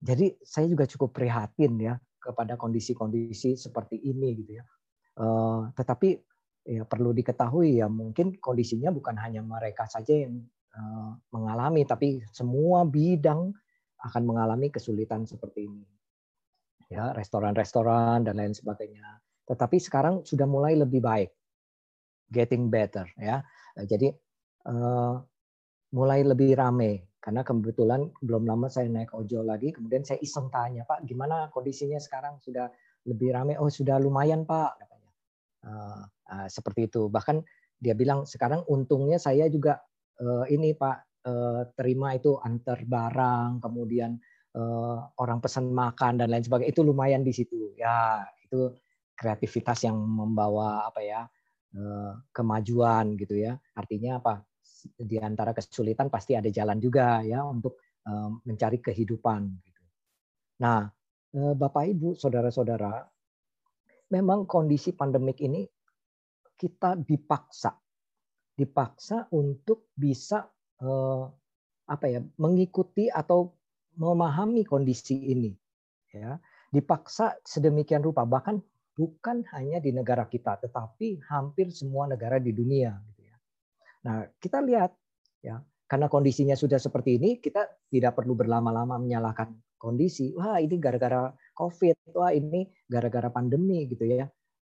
Uh, 0.00 0.04
jadi 0.04 0.26
saya 0.44 0.66
juga 0.68 0.84
cukup 0.84 1.16
prihatin 1.16 1.80
ya 1.80 1.94
kepada 2.20 2.58
kondisi-kondisi 2.58 3.56
seperti 3.56 3.96
ini 4.02 4.28
gitu 4.44 4.52
ya. 4.60 4.64
Uh, 5.16 5.72
tetapi 5.72 6.20
ya 6.66 6.82
perlu 6.84 7.14
diketahui 7.14 7.80
ya 7.80 7.86
mungkin 7.86 8.36
kondisinya 8.36 8.90
bukan 8.92 9.16
hanya 9.16 9.40
mereka 9.40 9.86
saja 9.86 10.26
yang 10.26 10.44
Eh, 10.76 11.10
mengalami, 11.32 11.88
tapi 11.88 12.20
semua 12.28 12.84
bidang 12.84 13.48
akan 13.96 14.22
mengalami 14.28 14.68
kesulitan 14.68 15.24
seperti 15.24 15.64
ini. 15.64 15.84
Ya, 16.92 17.16
restoran-restoran 17.16 18.28
dan 18.28 18.36
lain 18.36 18.52
sebagainya. 18.52 19.24
Tetapi 19.48 19.80
sekarang 19.80 20.28
sudah 20.28 20.44
mulai 20.44 20.76
lebih 20.76 21.00
baik, 21.00 21.32
getting 22.28 22.68
better 22.68 23.08
ya. 23.16 23.40
Jadi 23.74 24.12
uh, 24.68 25.16
mulai 25.96 26.20
lebih 26.22 26.52
rame 26.54 27.15
karena 27.26 27.42
kebetulan 27.42 28.06
belum 28.22 28.46
lama 28.46 28.70
saya 28.70 28.86
naik 28.86 29.10
ojol 29.10 29.50
lagi, 29.50 29.74
kemudian 29.74 30.06
saya 30.06 30.22
iseng 30.22 30.46
tanya 30.46 30.86
Pak, 30.86 31.02
gimana 31.10 31.50
kondisinya 31.50 31.98
sekarang 31.98 32.38
sudah 32.38 32.70
lebih 33.02 33.34
rame? 33.34 33.58
Oh 33.58 33.66
sudah 33.66 33.98
lumayan 33.98 34.46
Pak 34.46 34.78
katanya. 34.78 35.10
Uh, 35.66 36.02
uh, 36.30 36.46
seperti 36.46 36.86
itu. 36.86 37.10
Bahkan 37.10 37.42
dia 37.82 37.98
bilang 37.98 38.30
sekarang 38.30 38.62
untungnya 38.70 39.18
saya 39.18 39.50
juga 39.50 39.82
uh, 40.22 40.46
ini 40.46 40.70
Pak 40.78 41.26
uh, 41.26 41.66
terima 41.74 42.14
itu 42.14 42.38
antar 42.38 42.86
barang, 42.86 43.58
kemudian 43.58 44.14
uh, 44.54 45.10
orang 45.18 45.42
pesan 45.42 45.74
makan 45.74 46.22
dan 46.22 46.30
lain 46.30 46.46
sebagainya 46.46 46.70
itu 46.70 46.86
lumayan 46.86 47.26
di 47.26 47.34
situ. 47.34 47.74
Ya 47.74 48.22
itu 48.38 48.70
kreativitas 49.18 49.82
yang 49.82 49.98
membawa 49.98 50.86
apa 50.86 51.02
ya 51.02 51.26
kemajuan 52.30 53.18
gitu 53.18 53.36
ya. 53.36 53.58
Artinya 53.74 54.22
apa? 54.22 54.46
Di 54.94 55.16
antara 55.18 55.50
kesulitan 55.50 56.06
pasti 56.06 56.38
ada 56.38 56.46
jalan 56.52 56.78
juga 56.78 57.24
ya 57.26 57.42
untuk 57.42 57.82
mencari 58.46 58.78
kehidupan. 58.78 59.40
Gitu. 59.66 59.82
Nah, 60.62 60.86
Bapak 61.34 61.90
Ibu, 61.90 62.14
saudara-saudara, 62.14 63.02
memang 64.14 64.46
kondisi 64.46 64.94
pandemik 64.94 65.42
ini 65.42 65.66
kita 66.54 66.96
dipaksa 66.96 67.74
dipaksa 68.56 69.28
untuk 69.36 69.92
bisa 69.92 70.48
apa 71.86 72.06
ya 72.08 72.24
mengikuti 72.40 73.12
atau 73.12 73.52
memahami 74.00 74.64
kondisi 74.64 75.28
ini 75.28 75.52
ya 76.08 76.40
dipaksa 76.72 77.36
sedemikian 77.44 78.00
rupa 78.00 78.24
bahkan 78.24 78.64
bukan 78.96 79.44
hanya 79.52 79.76
di 79.78 79.92
negara 79.92 80.24
kita 80.24 80.56
tetapi 80.64 81.20
hampir 81.28 81.68
semua 81.68 82.08
negara 82.08 82.40
di 82.40 82.56
dunia. 82.56 82.96
Nah, 84.06 84.30
kita 84.38 84.62
lihat 84.62 84.94
ya 85.42 85.58
karena 85.86 86.06
kondisinya 86.06 86.54
sudah 86.54 86.78
seperti 86.78 87.18
ini 87.18 87.42
kita 87.42 87.66
tidak 87.90 88.14
perlu 88.18 88.38
berlama-lama 88.38 88.98
menyalahkan 89.02 89.54
kondisi. 89.76 90.30
Wah, 90.38 90.62
ini 90.62 90.78
gara-gara 90.78 91.30
Covid, 91.54 92.14
wah 92.14 92.30
ini 92.30 92.70
gara-gara 92.86 93.28
pandemi 93.28 93.90
gitu 93.90 94.06
ya. 94.06 94.30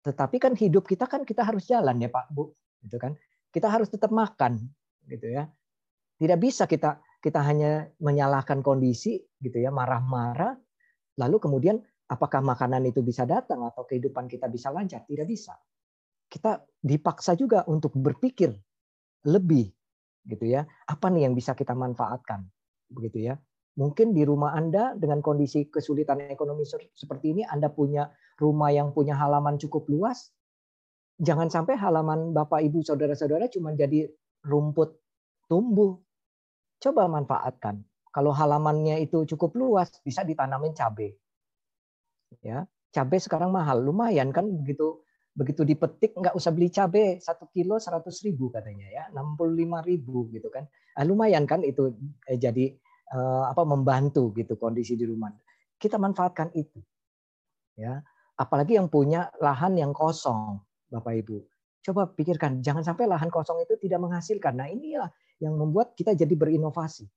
Tetapi 0.04 0.40
kan 0.40 0.56
hidup 0.56 0.88
kita 0.88 1.06
kan 1.06 1.28
kita 1.28 1.44
harus 1.44 1.68
jalan 1.68 2.00
ya, 2.00 2.08
Pak, 2.08 2.32
Bu. 2.32 2.56
Gitu 2.82 2.96
kan 2.96 3.16
kita 3.52 3.68
harus 3.72 3.90
tetap 3.90 4.12
makan 4.12 4.60
gitu 5.08 5.28
ya. 5.32 5.48
Tidak 6.18 6.38
bisa 6.38 6.70
kita 6.70 7.02
kita 7.18 7.42
hanya 7.42 7.90
menyalahkan 7.98 8.62
kondisi 8.62 9.18
gitu 9.42 9.58
ya, 9.58 9.74
marah-marah 9.74 10.54
lalu 11.18 11.38
kemudian 11.42 11.82
apakah 12.06 12.46
makanan 12.46 12.86
itu 12.86 13.02
bisa 13.02 13.26
datang 13.26 13.66
atau 13.66 13.90
kehidupan 13.90 14.30
kita 14.30 14.46
bisa 14.46 14.70
lancar? 14.70 15.02
Tidak 15.10 15.26
bisa. 15.26 15.58
Kita 16.28 16.62
dipaksa 16.78 17.34
juga 17.34 17.66
untuk 17.66 17.98
berpikir 17.98 18.54
lebih 19.28 19.68
gitu 20.28 20.48
ya. 20.48 20.64
Apa 20.88 21.12
nih 21.12 21.28
yang 21.28 21.36
bisa 21.36 21.52
kita 21.54 21.76
manfaatkan? 21.76 22.48
Begitu 22.88 23.32
ya. 23.32 23.36
Mungkin 23.78 24.16
di 24.18 24.26
rumah 24.26 24.58
Anda 24.58 24.98
dengan 24.98 25.22
kondisi 25.22 25.70
kesulitan 25.70 26.26
ekonomi 26.34 26.66
seperti 26.98 27.38
ini 27.38 27.44
Anda 27.46 27.70
punya 27.70 28.10
rumah 28.42 28.74
yang 28.74 28.90
punya 28.90 29.14
halaman 29.14 29.62
cukup 29.62 29.86
luas, 29.86 30.34
jangan 31.22 31.50
sampai 31.50 31.78
halaman 31.78 32.34
Bapak 32.34 32.66
Ibu 32.66 32.82
saudara-saudara 32.82 33.50
cuma 33.54 33.78
jadi 33.78 34.10
rumput 34.46 34.98
tumbuh. 35.46 35.98
Coba 36.82 37.06
manfaatkan. 37.10 37.82
Kalau 38.14 38.34
halamannya 38.34 39.02
itu 39.06 39.30
cukup 39.30 39.54
luas, 39.54 39.94
bisa 40.02 40.26
ditanamin 40.26 40.74
cabai. 40.74 41.14
Ya, 42.42 42.66
cabai 42.94 43.22
sekarang 43.22 43.54
mahal, 43.54 43.82
lumayan 43.82 44.34
kan 44.34 44.50
begitu 44.50 45.06
begitu 45.38 45.62
dipetik 45.62 46.18
nggak 46.18 46.34
usah 46.34 46.50
beli 46.50 46.74
cabai 46.74 47.22
satu 47.22 47.46
kilo 47.54 47.78
seratus 47.78 48.26
ribu 48.26 48.50
katanya 48.50 48.90
ya 48.90 49.04
enam 49.14 49.38
puluh 49.38 49.54
lima 49.54 49.86
ribu 49.86 50.26
gitu 50.34 50.50
kan 50.50 50.66
nah, 50.66 51.06
lumayan 51.06 51.46
kan 51.46 51.62
itu 51.62 51.94
eh, 52.26 52.42
jadi 52.42 52.74
eh, 53.14 53.44
apa 53.46 53.62
membantu 53.62 54.34
gitu 54.34 54.58
kondisi 54.58 54.98
di 54.98 55.06
rumah 55.06 55.30
kita 55.78 56.02
manfaatkan 56.02 56.50
itu 56.58 56.82
ya 57.78 58.02
apalagi 58.34 58.82
yang 58.82 58.90
punya 58.90 59.30
lahan 59.38 59.78
yang 59.78 59.94
kosong 59.94 60.58
Bapak 60.88 61.14
Ibu. 61.24 61.38
Coba 61.84 62.12
pikirkan, 62.12 62.60
jangan 62.64 62.84
sampai 62.84 63.08
lahan 63.08 63.32
kosong 63.32 63.64
itu 63.64 63.80
tidak 63.80 64.04
menghasilkan. 64.04 64.60
Nah 64.60 64.68
inilah 64.68 65.12
yang 65.40 65.56
membuat 65.56 65.96
kita 65.96 66.16
jadi 66.16 66.32
berinovasi. 66.36 67.08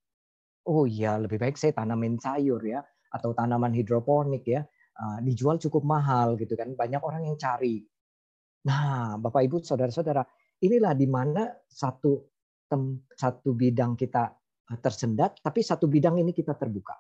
Oh 0.71 0.87
iya, 0.87 1.19
lebih 1.19 1.41
baik 1.41 1.59
saya 1.59 1.75
tanamin 1.75 2.21
sayur 2.21 2.63
ya, 2.63 2.83
atau 3.11 3.35
tanaman 3.35 3.75
hidroponik 3.75 4.47
ya, 4.47 4.63
ah, 4.95 5.19
dijual 5.23 5.59
cukup 5.59 5.83
mahal 5.83 6.39
gitu 6.39 6.55
kan. 6.55 6.75
Banyak 6.79 7.03
orang 7.03 7.27
yang 7.27 7.35
cari. 7.39 7.83
Nah, 8.67 9.17
Bapak 9.17 9.41
Ibu, 9.49 9.65
saudara-saudara, 9.65 10.21
inilah 10.61 10.93
di 10.93 11.09
mana 11.09 11.49
satu 11.65 12.29
satu 13.19 13.51
bidang 13.51 13.99
kita 13.99 14.31
ah, 14.71 14.79
tersendat, 14.79 15.43
tapi 15.43 15.65
satu 15.65 15.91
bidang 15.91 16.23
ini 16.23 16.31
kita 16.31 16.55
terbuka. 16.55 16.95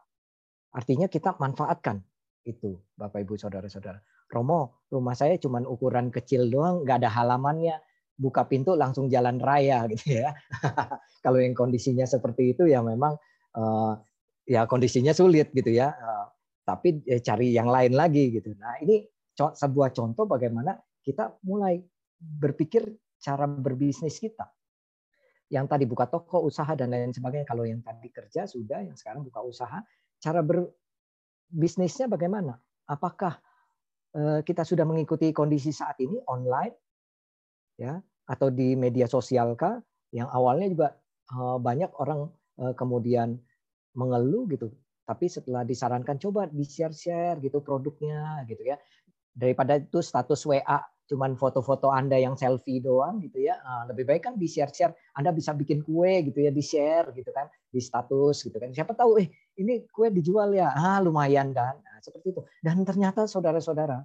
Artinya 0.74 1.06
kita 1.06 1.38
manfaatkan 1.38 2.02
itu, 2.46 2.74
Bapak 2.98 3.22
Ibu, 3.22 3.38
saudara-saudara. 3.38 4.02
Romo, 4.30 4.86
rumah 4.90 5.14
saya 5.14 5.38
cuma 5.38 5.62
ukuran 5.62 6.10
kecil 6.10 6.50
doang, 6.50 6.86
nggak 6.86 7.06
ada 7.06 7.10
halamannya. 7.10 7.78
buka 8.20 8.44
pintu 8.44 8.76
langsung 8.76 9.08
jalan 9.08 9.40
raya 9.40 9.80
gitu 9.96 10.20
ya. 10.20 10.36
Kalau 11.24 11.40
yang 11.40 11.56
kondisinya 11.56 12.04
seperti 12.04 12.52
itu 12.52 12.68
ya 12.68 12.84
memang 12.84 13.16
uh, 13.56 13.96
ya 14.44 14.68
kondisinya 14.68 15.16
sulit 15.16 15.48
gitu 15.56 15.72
ya. 15.72 15.88
Uh, 15.88 16.28
tapi 16.60 17.00
ya 17.08 17.16
cari 17.24 17.56
yang 17.56 17.72
lain 17.72 17.96
lagi 17.96 18.28
gitu. 18.28 18.52
Nah 18.60 18.76
ini 18.84 19.08
sebuah 19.32 19.96
contoh 19.96 20.28
bagaimana 20.28 20.76
kita 21.00 21.40
mulai 21.44 21.80
berpikir 22.20 22.86
cara 23.20 23.48
berbisnis 23.48 24.20
kita. 24.20 24.48
Yang 25.50 25.66
tadi 25.66 25.84
buka 25.88 26.06
toko, 26.06 26.46
usaha 26.46 26.72
dan 26.78 26.94
lain 26.94 27.10
sebagainya. 27.10 27.46
Kalau 27.48 27.66
yang 27.66 27.82
tadi 27.82 28.08
kerja 28.08 28.46
sudah, 28.46 28.86
yang 28.86 28.94
sekarang 28.94 29.26
buka 29.26 29.42
usaha, 29.42 29.82
cara 30.22 30.40
berbisnisnya 30.46 32.06
bagaimana? 32.06 32.54
Apakah 32.86 33.40
eh, 34.14 34.40
kita 34.46 34.62
sudah 34.62 34.86
mengikuti 34.86 35.34
kondisi 35.34 35.74
saat 35.74 35.98
ini 35.98 36.22
online, 36.30 36.74
ya, 37.80 37.98
atau 38.30 38.48
di 38.54 38.78
media 38.78 39.10
sosial 39.10 39.58
kah? 39.58 39.82
Yang 40.14 40.28
awalnya 40.30 40.68
juga 40.70 40.88
eh, 41.34 41.58
banyak 41.58 41.90
orang 41.98 42.30
eh, 42.62 42.74
kemudian 42.78 43.34
mengeluh 43.98 44.46
gitu, 44.54 44.70
tapi 45.02 45.26
setelah 45.26 45.66
disarankan 45.66 46.22
coba 46.22 46.46
di 46.46 46.62
share 46.62 46.94
share 46.94 47.42
gitu 47.42 47.58
produknya 47.58 48.46
gitu 48.46 48.62
ya 48.62 48.78
daripada 49.34 49.78
itu 49.78 50.02
status 50.02 50.42
WA 50.46 50.80
cuman 51.10 51.34
foto-foto 51.34 51.90
Anda 51.90 52.22
yang 52.22 52.38
selfie 52.38 52.78
doang 52.78 53.18
gitu 53.18 53.42
ya. 53.42 53.58
Nah, 53.66 53.90
lebih 53.90 54.06
baik 54.06 54.30
kan 54.30 54.34
di 54.38 54.46
share-share. 54.46 54.94
Anda 55.18 55.34
bisa 55.34 55.50
bikin 55.58 55.82
kue 55.82 56.22
gitu 56.22 56.38
ya, 56.38 56.54
di 56.54 56.62
share 56.62 57.10
gitu 57.10 57.34
kan, 57.34 57.50
di 57.66 57.82
status 57.82 58.46
gitu 58.46 58.54
kan. 58.54 58.70
Siapa 58.70 58.94
tahu 58.94 59.18
eh 59.18 59.26
ini 59.58 59.90
kue 59.90 60.14
dijual 60.14 60.54
ya. 60.54 60.70
Ah, 60.70 61.02
lumayan 61.02 61.50
kan. 61.50 61.82
Nah, 61.82 61.98
seperti 61.98 62.30
itu. 62.30 62.46
Dan 62.62 62.86
ternyata 62.86 63.26
saudara-saudara 63.26 63.98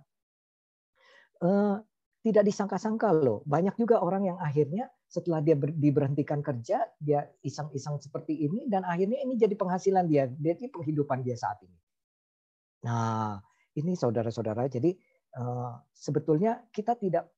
eh, 1.46 1.76
tidak 2.26 2.44
disangka-sangka 2.50 3.14
loh. 3.14 3.46
Banyak 3.46 3.78
juga 3.78 4.02
orang 4.02 4.34
yang 4.34 4.42
akhirnya 4.42 4.90
setelah 5.06 5.46
dia 5.46 5.54
diberhentikan 5.54 6.42
kerja, 6.42 6.90
dia 6.98 7.30
iseng-iseng 7.46 8.02
seperti 8.02 8.50
ini 8.50 8.66
dan 8.66 8.82
akhirnya 8.82 9.22
ini 9.22 9.38
jadi 9.38 9.54
penghasilan 9.54 10.10
dia, 10.10 10.26
jadi 10.34 10.74
penghidupan 10.74 11.22
dia 11.22 11.38
saat 11.38 11.62
ini. 11.62 11.78
Nah, 12.90 13.38
ini 13.78 13.94
saudara-saudara, 13.94 14.66
jadi 14.74 14.98
sebetulnya 15.92 16.64
kita 16.72 16.96
tidak 16.96 17.36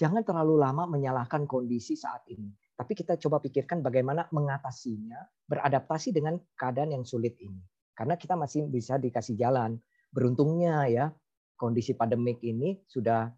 jangan 0.00 0.24
terlalu 0.24 0.56
lama 0.56 0.88
menyalahkan 0.88 1.44
kondisi 1.44 1.92
saat 1.92 2.24
ini. 2.32 2.48
Tapi 2.72 2.96
kita 2.96 3.20
coba 3.20 3.44
pikirkan 3.44 3.84
bagaimana 3.84 4.24
mengatasinya, 4.32 5.20
beradaptasi 5.44 6.16
dengan 6.16 6.40
keadaan 6.56 6.96
yang 6.96 7.04
sulit 7.04 7.36
ini. 7.36 7.60
Karena 7.92 8.16
kita 8.16 8.32
masih 8.40 8.64
bisa 8.72 8.96
dikasih 8.96 9.36
jalan. 9.36 9.76
Beruntungnya 10.08 10.88
ya, 10.88 11.12
kondisi 11.60 11.92
pandemik 11.92 12.40
ini 12.40 12.80
sudah 12.88 13.28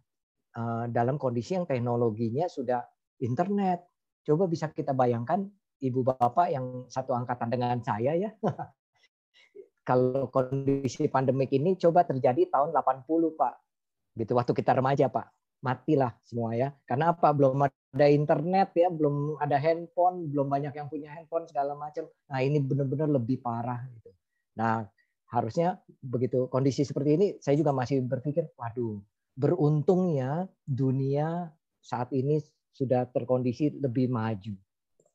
eh, 0.54 0.84
dalam 0.94 1.18
kondisi 1.18 1.58
yang 1.58 1.66
teknologinya 1.66 2.46
sudah 2.46 2.86
internet. 3.18 3.82
Coba 4.22 4.46
bisa 4.46 4.70
kita 4.70 4.94
bayangkan 4.94 5.42
ibu 5.82 6.06
bapak 6.06 6.54
yang 6.54 6.86
satu 6.86 7.10
angkatan 7.10 7.50
dengan 7.50 7.82
saya 7.82 8.14
ya. 8.14 8.30
Kalau 9.88 10.30
kondisi 10.30 11.10
pandemik 11.10 11.50
ini 11.50 11.74
coba 11.74 12.06
terjadi 12.06 12.46
tahun 12.46 12.70
80 12.70 13.02
Pak 13.34 13.54
gitu 14.16 14.32
waktu 14.36 14.52
kita 14.52 14.76
remaja 14.76 15.08
pak. 15.08 15.28
Matilah 15.62 16.10
semua 16.26 16.58
ya. 16.58 16.74
Karena 16.82 17.14
apa? 17.14 17.30
Belum 17.30 17.54
ada 17.62 18.06
internet 18.10 18.74
ya. 18.74 18.90
Belum 18.90 19.38
ada 19.38 19.54
handphone 19.56 20.26
belum 20.26 20.50
banyak 20.50 20.74
yang 20.74 20.90
punya 20.90 21.14
handphone 21.14 21.46
segala 21.46 21.78
macam. 21.78 22.10
Nah 22.26 22.40
ini 22.42 22.58
benar-benar 22.58 23.06
lebih 23.06 23.38
parah 23.38 23.86
gitu. 23.94 24.10
Nah 24.58 24.84
harusnya 25.30 25.80
begitu 26.02 26.44
kondisi 26.52 26.84
seperti 26.84 27.10
ini 27.16 27.26
saya 27.40 27.56
juga 27.56 27.72
masih 27.72 28.04
berpikir 28.04 28.52
waduh 28.52 29.00
beruntungnya 29.32 30.44
dunia 30.68 31.48
saat 31.80 32.12
ini 32.12 32.36
sudah 32.74 33.06
terkondisi 33.08 33.70
lebih 33.78 34.10
maju. 34.10 34.58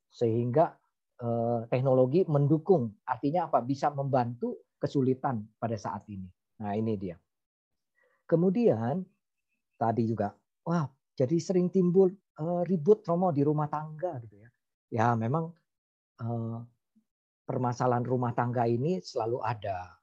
Sehingga 0.07 0.73
eh, 1.19 1.59
teknologi 1.67 2.23
mendukung. 2.23 2.95
Artinya 3.03 3.51
apa? 3.51 3.59
Bisa 3.61 3.91
membantu 3.91 4.63
kesulitan 4.79 5.43
pada 5.59 5.75
saat 5.75 6.07
ini. 6.07 6.25
Nah 6.63 6.71
ini 6.73 6.95
dia 6.95 7.19
Kemudian 8.27 9.01
tadi 9.79 10.03
juga, 10.03 10.35
wah 10.67 10.83
jadi 11.15 11.39
sering 11.39 11.71
timbul 11.71 12.11
uh, 12.37 12.61
ribut 12.67 13.01
Romo 13.07 13.31
di 13.31 13.41
rumah 13.41 13.71
tangga 13.71 14.19
gitu 14.19 14.35
ya. 14.37 14.49
Ya 14.87 15.07
memang 15.15 15.47
uh, 16.21 16.59
permasalahan 17.47 18.03
rumah 18.03 18.35
tangga 18.35 18.67
ini 18.67 18.99
selalu 18.99 19.39
ada. 19.39 19.95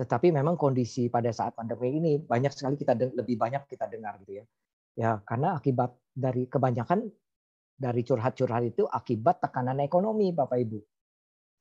Tetapi 0.00 0.32
memang 0.32 0.56
kondisi 0.56 1.12
pada 1.12 1.28
saat 1.28 1.52
pandemi 1.52 2.00
ini 2.00 2.12
banyak 2.16 2.50
sekali 2.56 2.80
kita 2.80 2.96
lebih 2.96 3.36
banyak 3.36 3.68
kita 3.68 3.84
dengar 3.92 4.16
gitu 4.24 4.40
ya. 4.40 4.44
Ya 4.96 5.10
karena 5.20 5.60
akibat 5.60 5.92
dari 6.10 6.48
kebanyakan 6.48 7.06
dari 7.76 8.00
curhat-curhat 8.04 8.72
itu 8.72 8.88
akibat 8.88 9.44
tekanan 9.44 9.80
ekonomi 9.84 10.32
Bapak 10.32 10.58
Ibu 10.60 10.80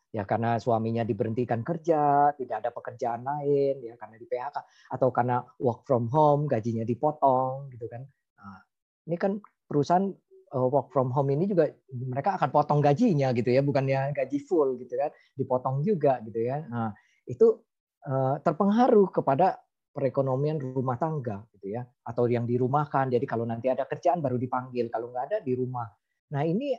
ya 0.10 0.26
karena 0.26 0.58
suaminya 0.58 1.06
diberhentikan 1.06 1.62
kerja, 1.62 2.34
tidak 2.34 2.66
ada 2.66 2.70
pekerjaan 2.74 3.22
lain, 3.22 3.78
ya 3.86 3.94
karena 3.94 4.16
di 4.18 4.26
PHK 4.26 4.58
atau 4.98 5.10
karena 5.14 5.38
work 5.62 5.86
from 5.86 6.10
home, 6.10 6.50
gajinya 6.50 6.82
dipotong, 6.82 7.70
gitu 7.70 7.86
kan. 7.86 8.02
Nah, 8.42 8.60
ini 9.06 9.16
kan 9.22 9.38
perusahaan 9.70 10.10
eh, 10.50 10.68
work 10.70 10.90
from 10.90 11.14
home 11.14 11.30
ini 11.30 11.46
juga 11.46 11.70
mereka 11.94 12.42
akan 12.42 12.50
potong 12.50 12.82
gajinya 12.82 13.30
gitu 13.38 13.54
ya, 13.54 13.62
bukannya 13.62 14.14
gaji 14.18 14.38
full 14.42 14.82
gitu 14.82 14.98
kan, 14.98 15.14
dipotong 15.38 15.86
juga 15.86 16.18
gitu 16.26 16.42
ya. 16.42 16.66
Nah, 16.66 16.90
itu 17.30 17.62
eh, 18.10 18.36
terpengaruh 18.42 19.14
kepada 19.14 19.62
perekonomian 19.94 20.58
rumah 20.58 20.98
tangga 20.98 21.46
gitu 21.54 21.78
ya, 21.78 21.86
atau 22.06 22.26
yang 22.26 22.50
dirumahkan. 22.50 23.14
Jadi 23.14 23.26
kalau 23.30 23.46
nanti 23.46 23.70
ada 23.70 23.86
kerjaan 23.86 24.26
baru 24.26 24.42
dipanggil, 24.42 24.90
kalau 24.90 25.14
nggak 25.14 25.26
ada 25.34 25.38
di 25.46 25.54
rumah. 25.54 25.86
Nah 26.34 26.46
ini 26.46 26.74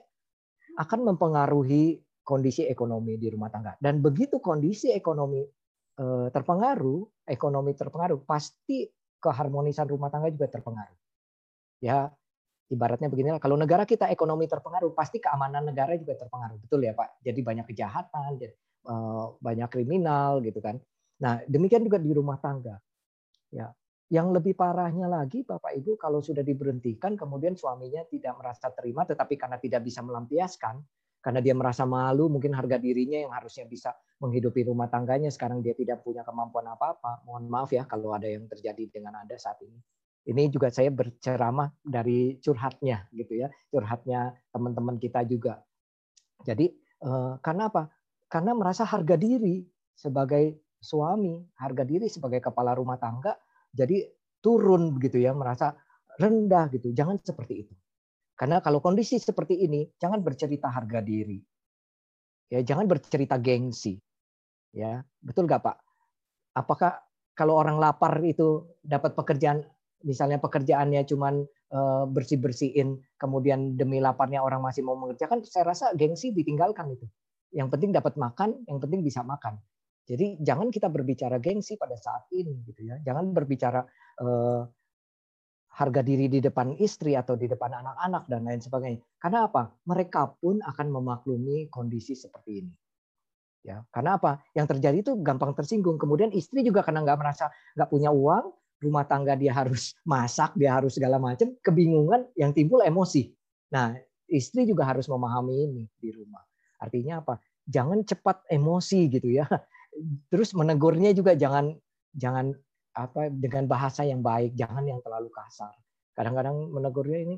akan 0.78 1.14
mempengaruhi 1.14 1.98
kondisi 2.30 2.62
ekonomi 2.70 3.18
di 3.18 3.26
rumah 3.26 3.50
tangga. 3.50 3.74
Dan 3.82 3.98
begitu 3.98 4.38
kondisi 4.38 4.94
ekonomi 4.94 5.42
eh, 5.98 6.28
terpengaruh, 6.30 7.26
ekonomi 7.26 7.74
terpengaruh, 7.74 8.22
pasti 8.22 8.86
keharmonisan 9.18 9.90
rumah 9.90 10.14
tangga 10.14 10.30
juga 10.30 10.46
terpengaruh. 10.46 10.98
Ya, 11.82 12.06
ibaratnya 12.70 13.10
beginilah, 13.10 13.42
kalau 13.42 13.58
negara 13.58 13.82
kita 13.82 14.06
ekonomi 14.06 14.46
terpengaruh, 14.46 14.94
pasti 14.94 15.18
keamanan 15.18 15.66
negara 15.66 15.98
juga 15.98 16.14
terpengaruh. 16.14 16.62
Betul 16.62 16.86
ya, 16.86 16.94
Pak? 16.94 17.18
Jadi 17.26 17.40
banyak 17.42 17.66
kejahatan, 17.66 18.30
eh, 18.46 19.26
banyak 19.42 19.68
kriminal 19.68 20.38
gitu 20.46 20.62
kan. 20.62 20.78
Nah, 21.20 21.42
demikian 21.50 21.82
juga 21.82 21.98
di 21.98 22.14
rumah 22.14 22.38
tangga. 22.38 22.78
Ya, 23.50 23.74
yang 24.10 24.34
lebih 24.34 24.58
parahnya 24.58 25.06
lagi, 25.06 25.46
Bapak 25.46 25.70
Ibu, 25.70 25.94
kalau 25.94 26.18
sudah 26.18 26.42
diberhentikan, 26.42 27.14
kemudian 27.14 27.54
suaminya 27.54 28.02
tidak 28.10 28.42
merasa 28.42 28.66
terima, 28.74 29.06
tetapi 29.06 29.38
karena 29.38 29.54
tidak 29.62 29.86
bisa 29.86 30.02
melampiaskan, 30.02 30.82
karena 31.20 31.40
dia 31.44 31.52
merasa 31.52 31.84
malu, 31.84 32.32
mungkin 32.32 32.56
harga 32.56 32.80
dirinya 32.80 33.20
yang 33.20 33.32
harusnya 33.32 33.68
bisa 33.68 33.92
menghidupi 34.20 34.64
rumah 34.64 34.88
tangganya, 34.88 35.28
sekarang 35.28 35.60
dia 35.60 35.76
tidak 35.76 36.00
punya 36.00 36.24
kemampuan 36.24 36.68
apa-apa. 36.68 37.24
Mohon 37.28 37.44
maaf 37.48 37.70
ya 37.72 37.84
kalau 37.84 38.16
ada 38.16 38.28
yang 38.28 38.48
terjadi 38.48 38.88
dengan 38.88 39.20
Anda 39.20 39.36
saat 39.36 39.60
ini. 39.60 39.76
Ini 40.20 40.52
juga 40.52 40.68
saya 40.68 40.92
berceramah 40.92 41.72
dari 41.80 42.36
curhatnya 42.40 43.08
gitu 43.16 43.40
ya, 43.40 43.48
curhatnya 43.72 44.36
teman-teman 44.52 45.00
kita 45.00 45.24
juga. 45.24 45.64
Jadi 46.44 46.68
eh, 47.04 47.32
karena 47.40 47.72
apa? 47.72 47.88
Karena 48.28 48.52
merasa 48.52 48.84
harga 48.84 49.16
diri 49.16 49.64
sebagai 49.96 50.76
suami, 50.80 51.40
harga 51.56 51.84
diri 51.84 52.08
sebagai 52.08 52.40
kepala 52.40 52.72
rumah 52.76 53.00
tangga 53.00 53.36
jadi 53.70 54.02
turun 54.42 54.98
begitu 54.98 55.22
ya, 55.22 55.30
merasa 55.30 55.78
rendah 56.18 56.66
gitu. 56.74 56.90
Jangan 56.90 57.22
seperti 57.22 57.66
itu. 57.66 57.74
Karena 58.40 58.64
kalau 58.64 58.80
kondisi 58.80 59.20
seperti 59.20 59.68
ini, 59.68 59.84
jangan 60.00 60.24
bercerita 60.24 60.72
harga 60.72 61.04
diri. 61.04 61.36
Ya, 62.48 62.64
jangan 62.64 62.88
bercerita 62.88 63.36
gengsi. 63.36 64.00
Ya, 64.72 65.04
betul 65.20 65.44
nggak 65.44 65.60
Pak? 65.60 65.76
Apakah 66.56 67.04
kalau 67.36 67.60
orang 67.60 67.76
lapar 67.76 68.16
itu 68.24 68.64
dapat 68.80 69.12
pekerjaan, 69.12 69.60
misalnya 70.08 70.40
pekerjaannya 70.40 71.04
cuman 71.04 71.44
eh, 71.68 72.04
bersih 72.08 72.40
bersihin, 72.40 72.96
kemudian 73.20 73.76
demi 73.76 74.00
laparnya 74.00 74.40
orang 74.40 74.64
masih 74.64 74.88
mau 74.88 74.96
mengerjakan, 74.96 75.44
saya 75.44 75.68
rasa 75.76 75.92
gengsi 75.92 76.32
ditinggalkan 76.32 76.96
itu. 76.96 77.04
Yang 77.52 77.76
penting 77.76 77.92
dapat 77.92 78.16
makan, 78.16 78.64
yang 78.64 78.80
penting 78.80 79.04
bisa 79.04 79.20
makan. 79.20 79.60
Jadi 80.08 80.40
jangan 80.40 80.72
kita 80.72 80.88
berbicara 80.88 81.36
gengsi 81.44 81.76
pada 81.76 81.94
saat 81.94 82.24
ini, 82.32 82.56
gitu 82.64 82.88
ya. 82.88 82.96
Jangan 83.04 83.36
berbicara 83.36 83.84
eh, 84.16 84.62
harga 85.70 86.02
diri 86.02 86.26
di 86.26 86.42
depan 86.42 86.74
istri 86.82 87.14
atau 87.14 87.38
di 87.38 87.46
depan 87.46 87.70
anak-anak 87.70 88.26
dan 88.26 88.42
lain 88.42 88.58
sebagainya. 88.58 89.00
Karena 89.22 89.46
apa? 89.46 89.70
Mereka 89.86 90.42
pun 90.42 90.58
akan 90.58 90.86
memaklumi 90.90 91.70
kondisi 91.70 92.18
seperti 92.18 92.66
ini. 92.66 92.72
Ya, 93.60 93.84
karena 93.92 94.16
apa? 94.16 94.40
Yang 94.56 94.76
terjadi 94.76 94.98
itu 95.04 95.12
gampang 95.20 95.52
tersinggung. 95.52 96.00
Kemudian 96.00 96.32
istri 96.32 96.64
juga 96.64 96.80
karena 96.80 97.04
nggak 97.04 97.18
merasa 97.20 97.52
nggak 97.76 97.88
punya 97.92 98.10
uang, 98.10 98.50
rumah 98.80 99.04
tangga 99.04 99.36
dia 99.36 99.52
harus 99.52 99.92
masak, 100.08 100.56
dia 100.56 100.74
harus 100.74 100.96
segala 100.96 101.20
macam, 101.20 101.52
kebingungan 101.60 102.26
yang 102.34 102.50
timbul 102.56 102.80
emosi. 102.80 103.30
Nah, 103.70 103.94
istri 104.26 104.66
juga 104.66 104.88
harus 104.88 105.06
memahami 105.06 105.54
ini 105.70 105.82
di 106.00 106.10
rumah. 106.10 106.42
Artinya 106.80 107.20
apa? 107.20 107.38
Jangan 107.68 108.02
cepat 108.02 108.48
emosi 108.48 109.00
gitu 109.12 109.28
ya. 109.28 109.46
Terus 110.32 110.56
menegurnya 110.56 111.12
juga 111.12 111.36
jangan 111.36 111.76
jangan 112.16 112.56
apa 112.94 113.30
dengan 113.30 113.70
bahasa 113.70 114.02
yang 114.02 114.20
baik, 114.20 114.54
jangan 114.58 114.84
yang 114.86 115.00
terlalu 115.00 115.30
kasar. 115.30 115.74
Kadang-kadang 116.14 116.74
menegurnya 116.74 117.18
ini 117.22 117.36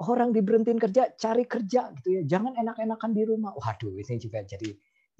orang 0.00 0.32
diberhentiin 0.32 0.80
kerja, 0.80 1.12
cari 1.18 1.44
kerja 1.44 1.92
gitu 2.00 2.08
ya. 2.20 2.22
Jangan 2.24 2.56
enak-enakan 2.56 3.10
di 3.12 3.22
rumah. 3.26 3.52
Waduh, 3.52 4.00
ini 4.00 4.16
juga 4.16 4.40
jadi 4.46 4.70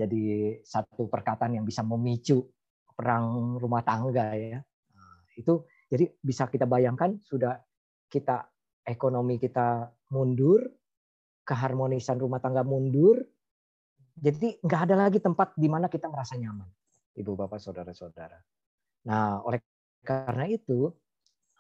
jadi 0.00 0.22
satu 0.64 1.12
perkataan 1.12 1.60
yang 1.60 1.68
bisa 1.68 1.84
memicu 1.84 2.48
perang 2.96 3.60
rumah 3.60 3.84
tangga 3.84 4.32
ya. 4.32 4.60
Nah, 4.96 5.16
itu 5.36 5.64
jadi 5.90 6.08
bisa 6.22 6.48
kita 6.48 6.64
bayangkan 6.64 7.20
sudah 7.20 7.60
kita 8.08 8.48
ekonomi 8.86 9.36
kita 9.36 9.92
mundur, 10.14 10.64
keharmonisan 11.44 12.16
rumah 12.16 12.40
tangga 12.40 12.64
mundur, 12.64 13.20
jadi 14.16 14.60
nggak 14.60 14.80
ada 14.90 14.96
lagi 15.08 15.18
tempat 15.20 15.56
di 15.56 15.68
mana 15.70 15.88
kita 15.88 16.10
merasa 16.10 16.36
nyaman, 16.36 16.66
ibu 17.16 17.32
bapak 17.36 17.56
saudara-saudara. 17.56 18.36
Nah 19.08 19.40
oleh 19.40 19.60
karena 20.04 20.44
itu, 20.48 20.92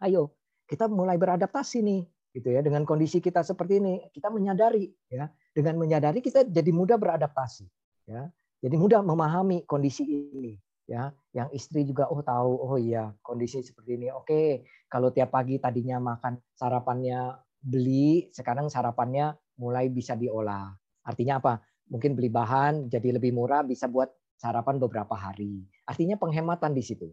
ayo 0.04 0.32
kita 0.68 0.88
mulai 0.88 1.16
beradaptasi 1.16 1.82
nih 1.82 2.02
gitu 2.30 2.48
ya 2.54 2.62
dengan 2.62 2.84
kondisi 2.84 3.18
kita 3.20 3.42
seperti 3.44 3.80
ini. 3.80 3.94
Kita 4.12 4.28
menyadari 4.28 4.88
ya 5.08 5.28
dengan 5.52 5.80
menyadari 5.80 6.20
kita 6.20 6.46
jadi 6.48 6.70
mudah 6.72 6.96
beradaptasi 7.00 7.64
ya. 8.08 8.28
Jadi 8.60 8.76
mudah 8.76 9.00
memahami 9.00 9.64
kondisi 9.64 10.04
ini 10.04 10.54
ya. 10.84 11.12
Yang 11.32 11.48
istri 11.56 11.80
juga 11.88 12.10
oh 12.10 12.20
tahu 12.20 12.52
oh 12.60 12.76
iya 12.76 13.12
kondisi 13.24 13.64
seperti 13.64 13.96
ini 13.96 14.08
oke. 14.12 14.64
Kalau 14.90 15.14
tiap 15.14 15.32
pagi 15.32 15.56
tadinya 15.56 16.00
makan 16.00 16.36
sarapannya 16.56 17.38
beli 17.60 18.32
sekarang 18.32 18.68
sarapannya 18.72 19.36
mulai 19.60 19.88
bisa 19.92 20.16
diolah. 20.16 20.72
Artinya 21.04 21.40
apa? 21.40 21.60
Mungkin 21.90 22.14
beli 22.14 22.30
bahan 22.30 22.86
jadi 22.86 23.18
lebih 23.18 23.34
murah 23.34 23.66
bisa 23.66 23.90
buat 23.90 24.08
sarapan 24.38 24.78
beberapa 24.78 25.12
hari. 25.18 25.66
Artinya 25.84 26.14
penghematan 26.16 26.72
di 26.72 26.84
situ 26.86 27.10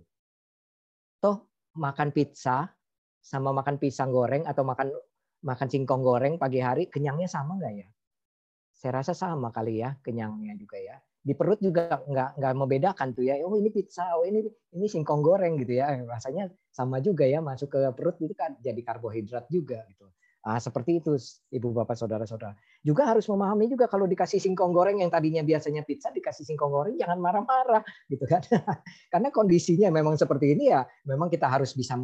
toh 1.18 1.50
makan 1.78 2.10
pizza 2.14 2.70
sama 3.22 3.52
makan 3.52 3.76
pisang 3.78 4.10
goreng 4.10 4.48
atau 4.48 4.64
makan 4.64 4.94
makan 5.44 5.68
singkong 5.70 6.02
goreng 6.02 6.40
pagi 6.42 6.64
hari 6.64 6.90
kenyangnya 6.90 7.30
sama 7.30 7.60
nggak 7.60 7.74
ya? 7.76 7.88
Saya 8.78 9.02
rasa 9.02 9.14
sama 9.18 9.50
kali 9.50 9.82
ya 9.82 9.98
kenyangnya 10.02 10.54
juga 10.58 10.78
ya. 10.78 10.98
Di 11.22 11.36
perut 11.36 11.60
juga 11.60 12.00
nggak 12.08 12.40
nggak 12.40 12.54
membedakan 12.56 13.08
tuh 13.12 13.28
ya. 13.28 13.36
Oh 13.44 13.58
ini 13.60 13.68
pizza, 13.74 14.16
oh 14.16 14.24
ini 14.24 14.48
ini 14.74 14.86
singkong 14.88 15.20
goreng 15.20 15.60
gitu 15.60 15.76
ya. 15.82 15.92
Rasanya 16.08 16.48
sama 16.72 17.04
juga 17.04 17.28
ya 17.28 17.44
masuk 17.44 17.74
ke 17.74 17.80
perut 17.98 18.16
itu 18.22 18.32
kan 18.38 18.56
jadi 18.64 18.80
karbohidrat 18.86 19.50
juga 19.52 19.84
gitu. 19.92 20.08
Ah, 20.48 20.62
seperti 20.64 21.04
itu 21.04 21.20
Ibu 21.52 21.76
Bapak 21.76 22.00
Saudara-saudara. 22.00 22.56
Juga 22.86 23.10
harus 23.10 23.26
memahami 23.28 23.70
juga 23.72 23.86
kalau 23.90 24.06
dikasih 24.06 24.42
singkong 24.42 24.72
goreng 24.72 25.02
yang 25.02 25.12
tadinya 25.12 25.42
biasanya 25.44 25.84
pizza 25.84 26.13
dikasih 26.13 26.48
singkong 26.48 26.72
goreng 26.72 26.96
jangan 26.96 27.18
marah-marah 27.20 27.84
gitu 28.08 28.24
kan. 28.26 28.42
Karena 29.13 29.30
kondisinya 29.34 29.90
memang 29.92 30.16
seperti 30.16 30.54
ini 30.54 30.72
ya, 30.72 30.86
memang 31.06 31.28
kita 31.28 31.50
harus 31.50 31.74
bisa 31.74 31.98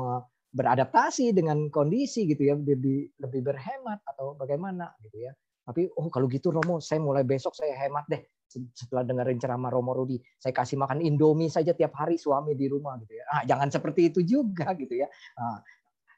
beradaptasi 0.53 1.33
dengan 1.33 1.69
kondisi 1.73 2.29
gitu 2.29 2.45
ya 2.45 2.53
lebih 2.53 3.09
lebih 3.17 3.41
berhemat 3.41 3.99
atau 4.05 4.37
bagaimana 4.37 4.93
gitu 5.01 5.25
ya. 5.29 5.31
Tapi 5.63 5.87
oh 5.95 6.11
kalau 6.11 6.27
gitu 6.27 6.51
Romo 6.51 6.83
saya 6.83 6.99
mulai 6.99 7.23
besok 7.23 7.55
saya 7.55 7.73
hemat 7.79 8.05
deh. 8.11 8.21
Setelah 8.53 9.01
dengerin 9.01 9.41
ceramah 9.41 9.73
Romo 9.73 9.97
Rudi 9.97 10.21
saya 10.37 10.53
kasih 10.53 10.77
makan 10.77 11.01
Indomie 11.01 11.49
saja 11.49 11.73
tiap 11.73 11.97
hari 11.97 12.21
suami 12.21 12.53
di 12.53 12.69
rumah 12.69 12.99
gitu 13.01 13.17
ya. 13.17 13.25
Ah 13.33 13.41
jangan 13.47 13.71
seperti 13.73 14.13
itu 14.13 14.19
juga 14.21 14.75
gitu 14.77 14.93
ya. 14.93 15.09
Ah, 15.39 15.63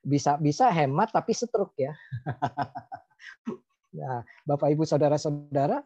bisa 0.05 0.37
bisa 0.37 0.69
hemat 0.69 1.09
tapi 1.09 1.33
setruk 1.33 1.73
ya 1.81 1.89
nah 3.95 4.21
Bapak 4.45 4.69
Ibu 4.71 4.83
saudara-saudara 4.83 5.79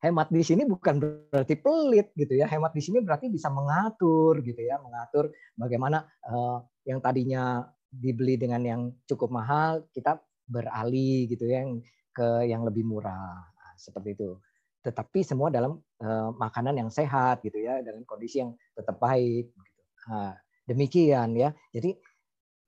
hemat 0.00 0.32
di 0.32 0.40
sini 0.40 0.64
bukan 0.64 0.96
berarti 1.00 1.54
pelit 1.60 2.12
gitu 2.16 2.34
ya. 2.40 2.48
Hemat 2.48 2.72
di 2.72 2.82
sini 2.82 3.04
berarti 3.04 3.28
bisa 3.28 3.52
mengatur 3.52 4.40
gitu 4.40 4.60
ya 4.60 4.80
mengatur 4.80 5.30
bagaimana 5.54 6.08
uh, 6.24 6.64
yang 6.88 7.04
tadinya 7.04 7.68
dibeli 7.92 8.40
dengan 8.40 8.62
yang 8.64 8.82
cukup 9.04 9.28
mahal 9.28 9.84
kita 9.92 10.18
beralih 10.48 11.28
gitu 11.28 11.46
ya 11.46 11.62
ke 12.10 12.48
yang 12.48 12.64
lebih 12.66 12.82
murah. 12.82 13.38
Nah, 13.44 13.72
seperti 13.76 14.16
itu. 14.16 14.40
Tetapi 14.80 15.20
semua 15.20 15.52
dalam 15.52 15.78
uh, 16.00 16.30
makanan 16.34 16.80
yang 16.80 16.90
sehat 16.90 17.44
gitu 17.44 17.60
ya 17.60 17.84
dengan 17.84 18.02
kondisi 18.08 18.40
yang 18.40 18.56
tetap 18.72 18.96
baik 18.96 19.52
gitu. 19.52 19.80
Nah, 20.08 20.34
demikian 20.64 21.36
ya. 21.36 21.52
Jadi 21.76 21.92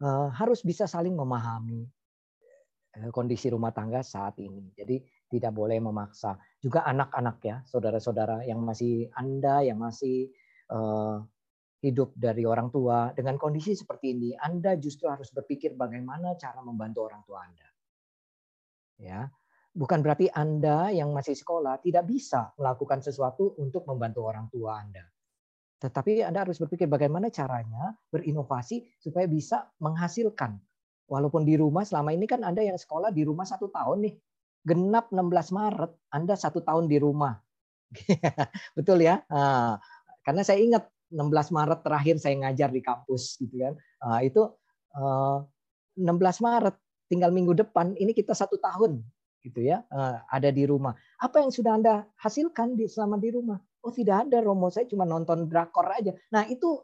uh, 0.05 0.29
harus 0.31 0.61
bisa 0.61 0.85
saling 0.85 1.17
memahami 1.17 1.89
kondisi 3.09 3.49
rumah 3.49 3.73
tangga 3.73 4.05
saat 4.05 4.37
ini 4.41 4.73
jadi 4.77 5.01
tidak 5.33 5.53
boleh 5.57 5.81
memaksa 5.81 6.37
juga 6.61 6.85
anak-anak 6.85 7.39
ya 7.41 7.57
saudara-saudara 7.65 8.45
yang 8.45 8.61
masih 8.61 9.09
anda 9.17 9.65
yang 9.65 9.81
masih 9.81 10.29
uh, 10.69 11.25
hidup 11.83 12.15
dari 12.15 12.47
orang 12.47 12.71
tua 12.71 13.11
dengan 13.11 13.35
kondisi 13.37 13.75
seperti 13.75 14.15
ini, 14.15 14.31
Anda 14.39 14.79
justru 14.79 15.11
harus 15.11 15.35
berpikir 15.35 15.75
bagaimana 15.75 16.39
cara 16.39 16.63
membantu 16.63 17.11
orang 17.11 17.23
tua 17.27 17.43
Anda. 17.43 17.69
Ya, 19.03 19.21
bukan 19.75 19.99
berarti 19.99 20.31
Anda 20.31 20.95
yang 20.95 21.11
masih 21.11 21.35
sekolah 21.35 21.83
tidak 21.83 22.07
bisa 22.07 22.55
melakukan 22.55 23.03
sesuatu 23.03 23.59
untuk 23.59 23.83
membantu 23.91 24.31
orang 24.31 24.47
tua 24.47 24.79
Anda. 24.79 25.03
Tetapi 25.83 26.23
Anda 26.23 26.47
harus 26.47 26.63
berpikir 26.63 26.87
bagaimana 26.87 27.35
caranya 27.35 27.99
berinovasi 28.15 29.03
supaya 29.03 29.27
bisa 29.27 29.67
menghasilkan. 29.83 30.63
Walaupun 31.11 31.45
di 31.45 31.59
rumah 31.59 31.85
selama 31.85 32.15
ini 32.15 32.25
kan 32.25 32.41
Anda 32.47 32.65
yang 32.65 32.79
sekolah 32.79 33.13
di 33.13 33.27
rumah 33.27 33.45
satu 33.45 33.69
tahun 33.69 34.07
nih, 34.09 34.15
genap 34.63 35.11
16 35.11 35.53
Maret 35.53 35.93
Anda 36.09 36.35
satu 36.39 36.63
tahun 36.63 36.87
di 36.89 36.99
rumah. 37.03 37.37
Betul 38.79 39.05
ya? 39.05 39.21
Nah, 39.29 39.77
karena 40.25 40.43
saya 40.47 40.63
ingat 40.63 40.89
16 41.13 41.53
Maret 41.53 41.81
terakhir 41.85 42.17
saya 42.17 42.35
ngajar 42.41 42.73
di 42.73 42.81
kampus 42.81 43.37
gitu 43.37 43.61
kan. 43.61 43.75
Uh, 44.01 44.21
itu 44.25 44.43
uh, 44.97 45.45
16 46.01 46.17
Maret 46.41 46.77
tinggal 47.13 47.29
minggu 47.29 47.53
depan 47.53 47.93
ini 48.01 48.17
kita 48.17 48.33
satu 48.33 48.57
tahun 48.57 49.05
gitu 49.45 49.61
ya 49.61 49.85
uh, 49.93 50.25
ada 50.33 50.49
di 50.49 50.65
rumah. 50.65 50.97
Apa 51.21 51.45
yang 51.45 51.53
sudah 51.53 51.77
anda 51.77 52.09
hasilkan 52.17 52.79
di 52.79 52.89
selama 52.89 53.21
di 53.21 53.29
rumah? 53.29 53.61
Oh 53.83 53.91
tidak 53.91 54.31
ada 54.31 54.39
Romo, 54.39 54.71
saya 54.71 54.87
cuma 54.87 55.03
nonton 55.03 55.51
drakor 55.51 55.91
aja. 55.91 56.15
Nah 56.31 56.47
itu 56.47 56.79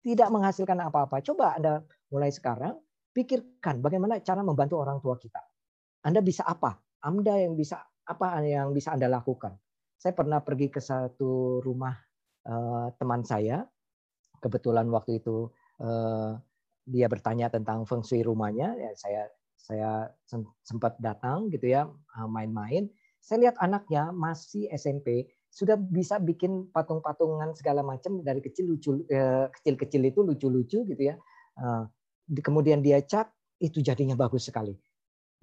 tidak 0.00 0.30
menghasilkan 0.30 0.78
apa-apa. 0.78 1.20
Coba 1.20 1.58
anda 1.58 1.82
mulai 2.08 2.30
sekarang 2.30 2.78
pikirkan 3.10 3.82
bagaimana 3.82 4.22
cara 4.22 4.40
membantu 4.40 4.80
orang 4.80 4.98
tua 5.02 5.18
kita. 5.18 5.40
Anda 6.06 6.24
bisa 6.24 6.46
apa? 6.46 6.78
Anda 7.04 7.36
yang 7.36 7.54
bisa 7.58 7.80
apa 8.06 8.42
yang 8.42 8.72
bisa 8.72 8.96
anda 8.96 9.10
lakukan? 9.10 9.54
Saya 10.00 10.16
pernah 10.16 10.40
pergi 10.40 10.72
ke 10.72 10.80
satu 10.80 11.60
rumah 11.60 11.92
Eh, 12.40 12.86
teman 12.96 13.20
saya 13.20 13.68
kebetulan 14.40 14.88
waktu 14.88 15.20
itu 15.20 15.52
uh, 15.84 16.32
dia 16.88 17.04
bertanya 17.04 17.52
tentang 17.52 17.84
feng 17.84 18.00
shui 18.00 18.24
rumahnya 18.24 18.72
ya 18.80 18.90
saya 18.96 19.22
saya 19.60 19.90
sempat 20.64 20.96
datang 21.04 21.52
gitu 21.52 21.68
ya 21.68 21.84
eh, 22.16 22.28
main-main 22.32 22.88
saya 23.20 23.44
lihat 23.44 23.60
anaknya 23.60 24.08
masih 24.16 24.72
SMP 24.72 25.28
sudah 25.52 25.76
bisa 25.76 26.16
bikin 26.16 26.72
patung-patungan 26.72 27.52
segala 27.52 27.84
macam 27.84 28.24
dari 28.24 28.40
kecil 28.40 28.72
lucu 28.72 29.04
kecil-kecil 29.60 30.00
itu 30.08 30.24
lucu-lucu 30.24 30.88
gitu 30.88 31.02
ya 31.12 31.20
kemudian 32.38 32.78
dia 32.78 33.02
cat 33.02 33.26
itu 33.58 33.82
jadinya 33.82 34.14
bagus 34.14 34.46
sekali 34.46 34.78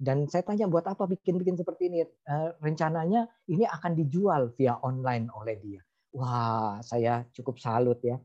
dan 0.00 0.24
saya 0.30 0.46
tanya 0.46 0.64
buat 0.70 0.86
apa 0.88 1.04
bikin-bikin 1.10 1.58
seperti 1.58 1.90
ini 1.90 2.06
rencananya 2.62 3.26
ini 3.50 3.66
akan 3.66 3.92
dijual 3.98 4.54
via 4.54 4.78
online 4.80 5.26
oleh 5.34 5.58
dia 5.58 5.82
wah 6.14 6.80
saya 6.80 7.26
cukup 7.34 7.60
salut 7.60 8.00
ya. 8.00 8.16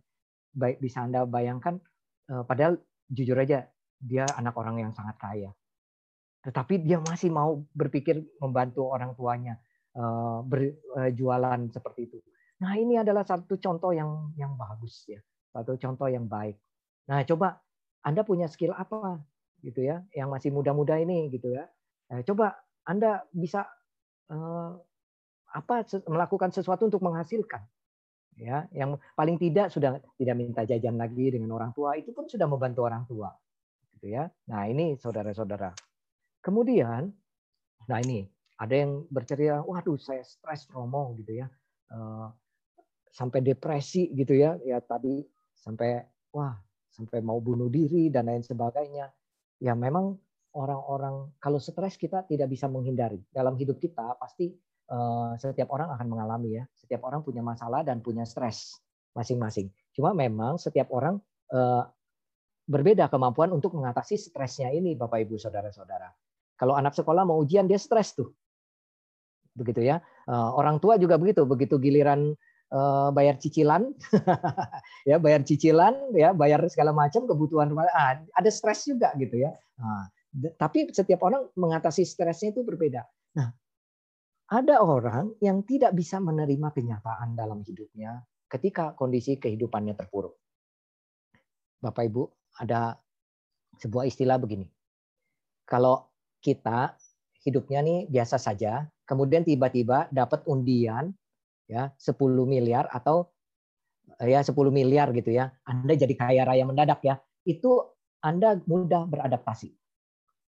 Baik 0.53 0.79
bisa 0.79 1.03
Anda 1.03 1.25
bayangkan, 1.25 1.81
eh, 2.29 2.43
padahal 2.45 2.77
jujur 3.09 3.35
aja 3.37 3.65
dia 3.97 4.25
anak 4.37 4.53
orang 4.57 4.81
yang 4.81 4.91
sangat 4.93 5.17
kaya. 5.17 5.49
Tetapi 6.43 6.83
dia 6.83 6.99
masih 6.99 7.31
mau 7.31 7.63
berpikir 7.73 8.19
membantu 8.37 8.89
orang 8.89 9.17
tuanya 9.17 9.57
eh, 9.97 10.39
berjualan 10.45 11.59
eh, 11.59 11.71
seperti 11.73 12.01
itu. 12.09 12.17
Nah 12.61 12.77
ini 12.77 13.01
adalah 13.01 13.25
satu 13.25 13.57
contoh 13.57 13.91
yang 13.91 14.31
yang 14.37 14.53
bagus 14.55 15.09
ya, 15.09 15.19
satu 15.51 15.75
contoh 15.81 16.07
yang 16.07 16.29
baik. 16.29 16.55
Nah 17.09 17.25
coba 17.27 17.59
Anda 18.03 18.27
punya 18.27 18.51
skill 18.51 18.75
apa 18.75 19.23
gitu 19.63 19.79
ya, 19.79 20.03
yang 20.11 20.27
masih 20.27 20.51
muda-muda 20.51 20.99
ini 20.99 21.31
gitu 21.31 21.55
ya. 21.55 21.65
Coba 22.27 22.59
Anda 22.83 23.23
bisa 23.31 23.63
apa 25.53 25.75
melakukan 26.11 26.51
sesuatu 26.51 26.91
untuk 26.91 26.99
menghasilkan 26.99 27.63
ya. 28.35 28.67
Yang 28.75 28.99
paling 29.15 29.39
tidak 29.39 29.71
sudah 29.71 30.03
tidak 30.19 30.35
minta 30.35 30.67
jajan 30.67 30.99
lagi 30.99 31.31
dengan 31.31 31.55
orang 31.55 31.71
tua 31.71 31.95
itu 31.95 32.11
pun 32.11 32.27
sudah 32.27 32.43
membantu 32.43 32.83
orang 32.83 33.07
tua 33.07 33.31
gitu 33.95 34.11
ya. 34.19 34.27
Nah 34.51 34.67
ini 34.67 34.99
saudara-saudara. 34.99 35.71
Kemudian 36.43 37.07
nah 37.87 37.99
ini 38.03 38.27
ada 38.59 38.75
yang 38.75 39.07
bercerita 39.07 39.63
waduh 39.63 39.95
saya 39.95 40.23
stres 40.23 40.67
romo 40.71 41.15
gitu 41.19 41.39
ya 41.39 41.47
uh, 41.91 42.27
sampai 43.15 43.39
depresi 43.39 44.11
gitu 44.11 44.35
ya. 44.35 44.59
Ya 44.67 44.83
tadi 44.83 45.23
sampai 45.55 46.03
wah 46.35 46.59
sampai 46.93 47.25
mau 47.25 47.41
bunuh 47.41 47.73
diri 47.73 48.13
dan 48.13 48.29
lain 48.29 48.45
sebagainya 48.45 49.09
ya 49.57 49.73
memang 49.73 50.13
orang-orang 50.53 51.33
kalau 51.41 51.57
stres 51.57 51.97
kita 51.97 52.29
tidak 52.29 52.53
bisa 52.53 52.69
menghindari 52.69 53.17
dalam 53.33 53.57
hidup 53.57 53.81
kita 53.81 54.13
pasti 54.21 54.53
Eh, 54.93 55.31
setiap 55.39 55.71
orang 55.71 55.95
akan 55.95 56.07
mengalami 56.11 56.59
ya. 56.59 56.63
Setiap 56.75 57.07
orang 57.07 57.23
punya 57.23 57.39
masalah 57.39 57.81
dan 57.87 58.03
punya 58.03 58.27
stres 58.27 58.77
masing-masing. 59.15 59.71
Cuma 59.95 60.11
memang 60.11 60.59
setiap 60.59 60.91
orang 60.91 61.17
eh, 61.49 61.83
berbeda 62.67 63.07
kemampuan 63.07 63.55
untuk 63.55 63.73
mengatasi 63.79 64.19
stresnya 64.19 64.69
ini, 64.69 64.93
Bapak 64.99 65.23
Ibu 65.23 65.39
Saudara-saudara. 65.39 66.11
Kalau 66.59 66.75
anak 66.75 66.93
sekolah 66.93 67.23
mau 67.23 67.39
ujian 67.39 67.65
dia 67.65 67.79
stres 67.79 68.13
tuh. 68.13 68.29
Begitu 69.55 69.87
ya. 69.87 70.03
Eh, 70.27 70.49
orang 70.53 70.83
tua 70.83 70.99
juga 70.99 71.15
begitu, 71.15 71.47
begitu 71.47 71.79
giliran 71.79 72.35
bayar 73.13 73.37
cicilan, 73.37 73.93
ya 75.09 75.21
bayar 75.21 75.45
cicilan, 75.45 75.93
ya 76.17 76.33
bayar 76.33 76.65
segala 76.73 76.89
macam 76.89 77.29
kebutuhan 77.29 77.69
rumah, 77.69 77.85
ah, 77.93 78.17
ada 78.33 78.49
stres 78.49 78.89
juga 78.89 79.13
gitu 79.21 79.45
ya. 79.45 79.53
Nah, 79.77 80.09
tapi 80.57 80.89
setiap 80.89 81.21
orang 81.21 81.53
mengatasi 81.53 82.01
stresnya 82.01 82.49
itu 82.49 82.65
berbeda. 82.65 83.05
Nah, 83.37 83.53
ada 84.49 84.81
orang 84.81 85.37
yang 85.37 85.61
tidak 85.61 85.93
bisa 85.93 86.17
menerima 86.17 86.73
kenyataan 86.73 87.37
dalam 87.37 87.61
hidupnya 87.61 88.25
ketika 88.49 88.97
kondisi 88.97 89.37
kehidupannya 89.37 89.93
terpuruk. 89.93 90.33
Bapak 91.77 92.09
Ibu, 92.09 92.23
ada 92.57 92.97
sebuah 93.77 94.09
istilah 94.09 94.41
begini. 94.41 94.65
Kalau 95.69 96.09
kita 96.41 96.97
hidupnya 97.45 97.85
nih 97.85 97.99
biasa 98.09 98.41
saja, 98.41 98.87
kemudian 99.05 99.45
tiba-tiba 99.45 100.09
dapat 100.09 100.41
undian 100.49 101.13
ya 101.67 101.91
10 101.95 102.15
miliar 102.45 102.87
atau 102.91 103.31
ya 104.19 104.43
10 104.43 104.53
miliar 104.69 105.11
gitu 105.15 105.31
ya. 105.31 105.51
Anda 105.63 105.93
jadi 105.95 106.13
kaya 106.13 106.43
raya 106.43 106.63
mendadak 106.67 107.01
ya. 107.03 107.19
Itu 107.43 107.95
Anda 108.23 108.59
mudah 108.67 109.07
beradaptasi. 109.07 109.71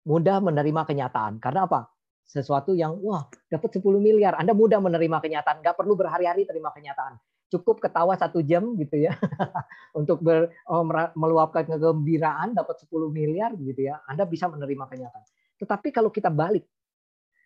Mudah 0.08 0.44
menerima 0.44 0.82
kenyataan. 0.84 1.40
Karena 1.40 1.64
apa? 1.64 1.88
Sesuatu 2.24 2.76
yang 2.76 3.00
wah, 3.04 3.28
dapat 3.48 3.80
10 3.80 3.84
miliar. 4.00 4.36
Anda 4.36 4.52
mudah 4.56 4.80
menerima 4.80 5.20
kenyataan, 5.20 5.64
nggak 5.64 5.76
perlu 5.76 5.96
berhari-hari 5.96 6.44
terima 6.48 6.72
kenyataan. 6.72 7.20
Cukup 7.52 7.80
ketawa 7.80 8.18
satu 8.18 8.42
jam 8.42 8.74
gitu 8.76 9.08
ya. 9.08 9.14
Untuk 10.00 10.20
ber, 10.26 10.50
oh, 10.68 10.84
meluapkan 11.14 11.68
kegembiraan 11.68 12.58
dapat 12.58 12.84
10 12.84 12.90
miliar 13.14 13.54
gitu 13.56 13.92
ya. 13.92 14.02
Anda 14.10 14.28
bisa 14.28 14.50
menerima 14.50 14.90
kenyataan. 14.90 15.26
Tetapi 15.62 15.94
kalau 15.94 16.10
kita 16.10 16.34
balik 16.34 16.68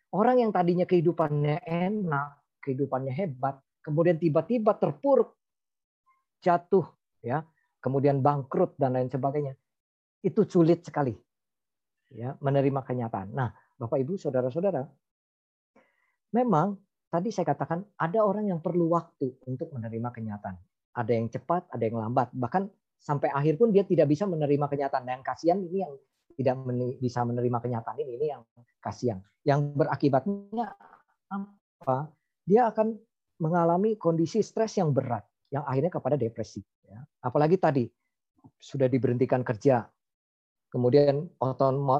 Orang 0.08 0.40
yang 0.40 0.56
tadinya 0.56 0.88
kehidupannya 0.88 1.68
enak, 1.68 2.37
kehidupannya 2.68 3.16
hebat, 3.16 3.56
kemudian 3.80 4.20
tiba-tiba 4.20 4.76
terpuruk, 4.76 5.40
jatuh, 6.44 6.84
ya, 7.24 7.48
kemudian 7.80 8.20
bangkrut 8.20 8.76
dan 8.76 9.00
lain 9.00 9.08
sebagainya, 9.08 9.56
itu 10.20 10.44
sulit 10.44 10.84
sekali, 10.84 11.16
ya, 12.12 12.36
menerima 12.44 12.84
kenyataan. 12.84 13.32
Nah, 13.32 13.56
Bapak 13.80 14.04
Ibu, 14.04 14.20
saudara-saudara, 14.20 14.84
memang 16.36 16.76
tadi 17.08 17.32
saya 17.32 17.48
katakan 17.48 17.88
ada 17.96 18.20
orang 18.28 18.52
yang 18.52 18.60
perlu 18.60 18.92
waktu 18.92 19.40
untuk 19.48 19.72
menerima 19.72 20.12
kenyataan. 20.12 20.60
Ada 20.98 21.12
yang 21.14 21.32
cepat, 21.32 21.72
ada 21.72 21.84
yang 21.86 22.02
lambat, 22.02 22.34
bahkan 22.36 22.68
sampai 22.98 23.30
akhir 23.30 23.62
pun 23.62 23.70
dia 23.70 23.86
tidak 23.86 24.10
bisa 24.10 24.26
menerima 24.26 24.66
kenyataan. 24.66 25.06
Dan 25.06 25.22
yang 25.22 25.26
kasihan 25.26 25.58
ini 25.62 25.86
yang 25.86 25.94
tidak 26.34 26.58
bisa 26.98 27.22
menerima 27.22 27.58
kenyataan 27.62 27.98
ini, 28.02 28.12
ini 28.18 28.26
yang 28.34 28.42
kasihan. 28.82 29.22
Yang 29.46 29.78
berakibatnya 29.78 30.74
apa? 31.30 32.10
Dia 32.48 32.72
akan 32.72 32.96
mengalami 33.44 34.00
kondisi 34.00 34.40
stres 34.40 34.80
yang 34.80 34.96
berat, 34.96 35.28
yang 35.52 35.68
akhirnya 35.68 35.92
kepada 35.92 36.16
depresi. 36.16 36.64
Ya. 36.88 37.04
Apalagi 37.20 37.60
tadi 37.60 37.84
sudah 38.56 38.88
diberhentikan 38.88 39.44
kerja, 39.44 39.84
kemudian 40.72 41.28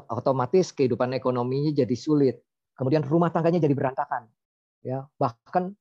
otomatis 0.08 0.72
kehidupan 0.72 1.12
ekonominya 1.12 1.84
jadi 1.84 1.96
sulit, 1.96 2.40
kemudian 2.72 3.04
rumah 3.04 3.28
tangganya 3.28 3.60
jadi 3.60 3.76
berantakan. 3.76 4.24
Ya, 4.80 5.04
bahkan 5.20 5.76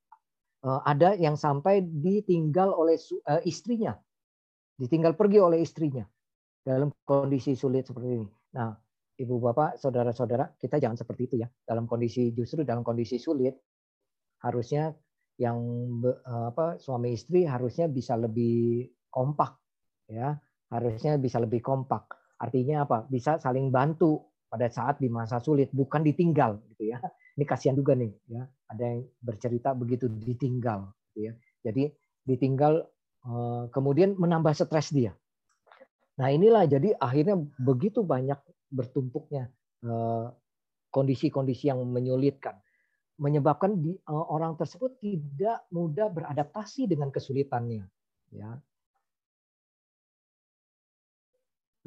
eh, 0.68 0.82
ada 0.84 1.16
yang 1.16 1.40
sampai 1.40 1.86
ditinggal 1.88 2.76
oleh 2.76 3.00
eh, 3.00 3.42
istrinya, 3.48 3.96
ditinggal 4.76 5.16
pergi 5.16 5.40
oleh 5.40 5.64
istrinya 5.64 6.04
dalam 6.68 6.92
kondisi 7.08 7.56
sulit 7.56 7.88
seperti 7.88 8.20
ini. 8.20 8.28
Nah, 8.58 8.76
ibu 9.16 9.40
bapak, 9.40 9.80
saudara-saudara, 9.80 10.60
kita 10.60 10.78
jangan 10.78 11.00
seperti 11.00 11.22
itu 11.32 11.36
ya. 11.40 11.48
Dalam 11.64 11.88
kondisi 11.88 12.36
justru 12.36 12.68
dalam 12.68 12.84
kondisi 12.84 13.16
sulit, 13.16 13.56
harusnya 14.43 14.93
yang 15.38 15.58
apa 16.26 16.82
suami 16.82 17.13
istri 17.13 17.45
harusnya 17.45 17.86
bisa 17.86 18.17
lebih 18.17 18.89
kompak 19.10 19.58
ya. 20.10 20.38
Harusnya 20.67 21.15
bisa 21.15 21.39
lebih 21.39 21.63
kompak. 21.63 22.12
Artinya 22.38 22.84
apa? 22.84 23.08
Bisa 23.08 23.39
saling 23.39 23.71
bantu 23.71 24.19
pada 24.47 24.67
saat 24.67 25.00
di 25.00 25.08
masa 25.08 25.39
sulit 25.39 25.71
bukan 25.71 26.04
ditinggal 26.04 26.60
gitu 26.76 26.91
ya. 26.91 27.00
Ini 27.38 27.43
kasihan 27.47 27.78
juga 27.78 27.95
nih 27.95 28.12
ya. 28.28 28.43
Ada 28.67 28.84
yang 28.84 29.02
bercerita 29.23 29.71
begitu 29.78 30.12
ditinggal 30.12 30.91
gitu 31.12 31.32
ya. 31.32 31.34
Jadi 31.63 31.88
ditinggal 32.28 32.84
eh, 33.23 33.63
kemudian 33.71 34.19
menambah 34.19 34.52
stres 34.52 34.91
dia. 34.91 35.15
Nah 36.17 36.34
inilah 36.34 36.65
jadi 36.67 36.97
akhirnya 36.97 37.39
begitu 37.62 38.04
banyak 38.04 38.41
bertumpuknya 38.67 39.47
eh, 39.88 40.26
kondisi-kondisi 40.91 41.69
yang 41.69 41.84
menyulitkan, 41.88 42.58
menyebabkan 43.18 43.78
di, 43.82 43.98
eh, 43.98 44.26
orang 44.32 44.56
tersebut 44.58 45.02
tidak 45.02 45.66
mudah 45.74 46.10
beradaptasi 46.10 46.86
dengan 46.86 47.10
kesulitannya. 47.10 47.86
Ya. 48.34 48.52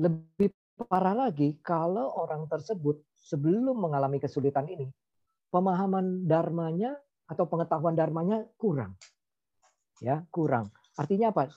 Lebih 0.01 0.51
parah 0.88 1.29
lagi 1.29 1.61
kalau 1.61 2.09
orang 2.16 2.49
tersebut 2.49 3.05
sebelum 3.14 3.77
mengalami 3.79 4.16
kesulitan 4.19 4.66
ini, 4.66 4.88
pemahaman 5.53 6.25
dharmanya 6.25 6.97
atau 7.29 7.47
pengetahuan 7.47 7.95
dharmanya 7.95 8.49
kurang. 8.57 8.97
Ya, 10.01 10.25
kurang. 10.33 10.73
Artinya 10.97 11.31
apa? 11.31 11.53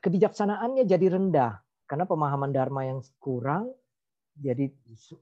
kebijaksanaannya 0.00 0.88
jadi 0.88 1.06
rendah 1.12 1.60
karena 1.84 2.08
pemahaman 2.08 2.50
dharma 2.50 2.88
yang 2.88 3.04
kurang 3.20 3.68
jadi 4.32 4.72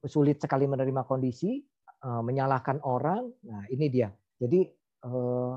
sulit 0.07 0.39
sekali 0.39 0.71
menerima 0.71 1.03
kondisi 1.03 1.59
menyalahkan 2.03 2.79
orang 2.87 3.27
nah 3.43 3.67
ini 3.71 3.87
dia. 3.91 4.09
Jadi 4.39 4.61
eh, 5.03 5.55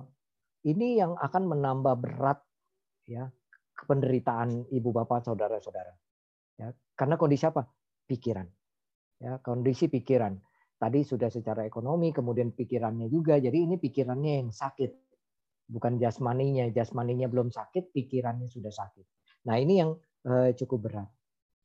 ini 0.66 0.88
yang 0.98 1.14
akan 1.18 1.44
menambah 1.46 1.96
berat 2.02 2.40
ya 3.06 3.30
penderitaan 3.86 4.70
ibu 4.70 4.90
bapak 4.94 5.26
saudara-saudara. 5.26 5.94
Ya 6.58 6.74
karena 6.98 7.18
kondisi 7.18 7.46
apa? 7.46 7.66
Pikiran. 8.06 8.46
Ya 9.22 9.38
kondisi 9.42 9.90
pikiran. 9.90 10.38
Tadi 10.82 11.06
sudah 11.06 11.30
secara 11.30 11.62
ekonomi 11.62 12.10
kemudian 12.10 12.58
pikirannya 12.58 13.06
juga. 13.06 13.38
Jadi 13.38 13.70
ini 13.70 13.78
pikirannya 13.78 14.42
yang 14.42 14.50
sakit. 14.50 14.92
Bukan 15.72 16.02
jasmaninya, 16.02 16.68
jasmaninya 16.74 17.30
belum 17.30 17.54
sakit, 17.54 17.94
pikirannya 17.94 18.50
sudah 18.50 18.74
sakit. 18.74 19.06
Nah 19.46 19.62
ini 19.62 19.74
yang 19.78 19.94
eh, 20.26 20.58
cukup 20.58 20.90
berat. 20.90 21.10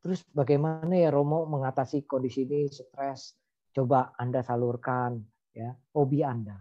Terus 0.05 0.23
bagaimana 0.31 0.95
ya 0.95 1.11
Romo 1.11 1.49
mengatasi 1.49 2.05
kondisi 2.05 2.45
ini? 2.45 2.69
Stres? 2.69 3.35
Coba 3.77 4.17
Anda 4.17 4.41
salurkan 4.41 5.21
ya 5.53 5.77
hobi 5.93 6.25
Anda. 6.25 6.57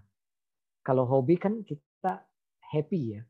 Kalau 0.84 1.08
hobi 1.08 1.40
kan 1.40 1.64
kita 1.64 2.28
happy 2.60 3.16
ya, 3.16 3.24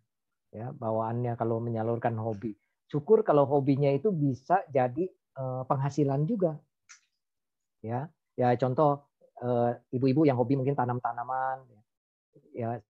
ya 0.50 0.74
bawaannya 0.74 1.38
kalau 1.38 1.62
menyalurkan 1.62 2.18
hobi. 2.18 2.58
Syukur 2.90 3.22
kalau 3.22 3.46
hobinya 3.46 3.94
itu 3.94 4.10
bisa 4.10 4.66
jadi 4.74 5.06
eh, 5.14 5.64
penghasilan 5.70 6.26
juga. 6.26 6.58
Ya, 7.86 8.10
ya 8.34 8.58
contoh 8.58 9.06
eh, 9.46 9.78
ibu-ibu 9.94 10.26
yang 10.26 10.42
hobi 10.42 10.58
mungkin 10.58 10.74
tanam-tanaman, 10.74 11.62
ya 12.58 12.82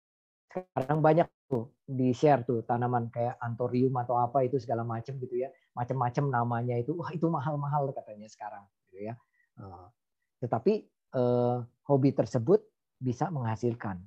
sekarang 0.47 1.03
banyak 1.03 1.27
tuh 1.51 1.75
di 1.83 2.15
share 2.15 2.47
tuh 2.47 2.63
tanaman 2.63 3.11
kayak 3.11 3.35
antorium 3.43 3.91
atau 3.99 4.15
apa 4.15 4.47
itu 4.47 4.55
segala 4.63 4.87
macam 4.87 5.19
gitu 5.19 5.35
ya 5.35 5.51
macam-macam 5.75 6.31
namanya 6.31 6.79
itu 6.79 6.95
wah 6.95 7.11
itu 7.11 7.27
mahal-mahal 7.27 7.91
katanya 7.91 8.25
sekarang 8.31 8.63
gitu 8.87 9.11
ya 9.11 9.13
eh, 9.59 9.87
tetapi 10.39 10.73
eh, 11.15 11.57
hobi 11.87 12.09
tersebut 12.11 12.61
bisa 12.99 13.29
menghasilkan 13.29 13.99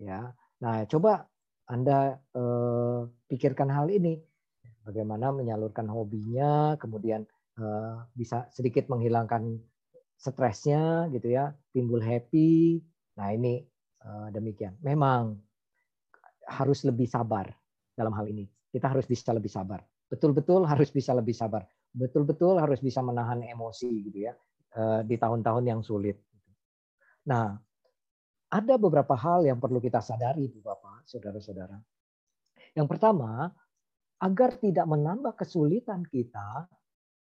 ya 0.00 0.32
nah 0.60 0.84
coba 0.88 1.28
anda 1.66 2.20
eh, 2.34 3.00
pikirkan 3.28 3.68
hal 3.72 3.90
ini 3.92 4.20
bagaimana 4.86 5.34
menyalurkan 5.34 5.88
hobinya 5.90 6.76
kemudian 6.80 7.24
eh, 7.58 7.96
bisa 8.16 8.48
sedikit 8.52 8.88
menghilangkan 8.88 9.56
stresnya 10.16 11.12
gitu 11.12 11.32
ya 11.32 11.52
timbul 11.72 12.00
happy 12.00 12.80
nah 13.16 13.32
ini 13.32 13.64
eh, 14.04 14.28
demikian 14.32 14.76
memang 14.80 15.36
harus 16.46 16.86
lebih 16.86 17.10
sabar 17.10 17.50
dalam 17.92 18.14
hal 18.14 18.30
ini. 18.30 18.46
Kita 18.70 18.92
harus 18.92 19.04
bisa 19.08 19.34
lebih 19.34 19.50
sabar. 19.50 19.82
Betul-betul 20.06 20.62
harus 20.68 20.94
bisa 20.94 21.10
lebih 21.10 21.34
sabar. 21.34 21.66
Betul-betul 21.90 22.62
harus 22.62 22.78
bisa 22.78 23.02
menahan 23.02 23.42
emosi 23.42 23.90
gitu 24.06 24.30
ya 24.30 24.34
di 25.04 25.16
tahun-tahun 25.16 25.64
yang 25.64 25.80
sulit. 25.80 26.20
Nah, 27.26 27.56
ada 28.52 28.74
beberapa 28.78 29.16
hal 29.18 29.48
yang 29.48 29.58
perlu 29.58 29.82
kita 29.82 29.98
sadari, 29.98 30.46
Bu 30.46 30.62
Bapak, 30.62 31.08
saudara-saudara. 31.08 31.76
Yang 32.76 32.86
pertama, 32.92 33.50
agar 34.20 34.56
tidak 34.60 34.86
menambah 34.86 35.34
kesulitan 35.34 36.06
kita, 36.06 36.68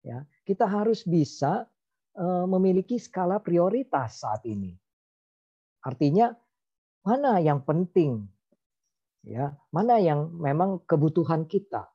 ya, 0.02 0.26
kita 0.48 0.66
harus 0.66 1.06
bisa 1.06 1.70
eh, 2.18 2.46
memiliki 2.48 2.98
skala 2.98 3.38
prioritas 3.44 4.24
saat 4.24 4.42
ini. 4.50 4.74
Artinya, 5.86 6.34
mana 7.02 7.42
yang 7.42 7.66
penting 7.66 8.30
ya 9.26 9.54
mana 9.70 10.02
yang 10.02 10.34
memang 10.38 10.82
kebutuhan 10.86 11.46
kita 11.46 11.90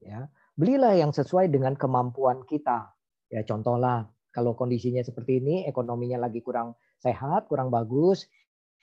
ya 0.00 0.28
belilah 0.56 0.96
yang 0.96 1.12
sesuai 1.12 1.48
dengan 1.48 1.76
kemampuan 1.76 2.44
kita 2.44 2.92
ya 3.32 3.40
contohlah 3.44 4.08
Kalau 4.30 4.54
kondisinya 4.54 5.02
seperti 5.02 5.42
ini, 5.42 5.66
ekonominya 5.66 6.22
lagi 6.26 6.38
kurang 6.40 6.78
sehat, 7.02 7.50
kurang 7.50 7.68
bagus, 7.70 8.30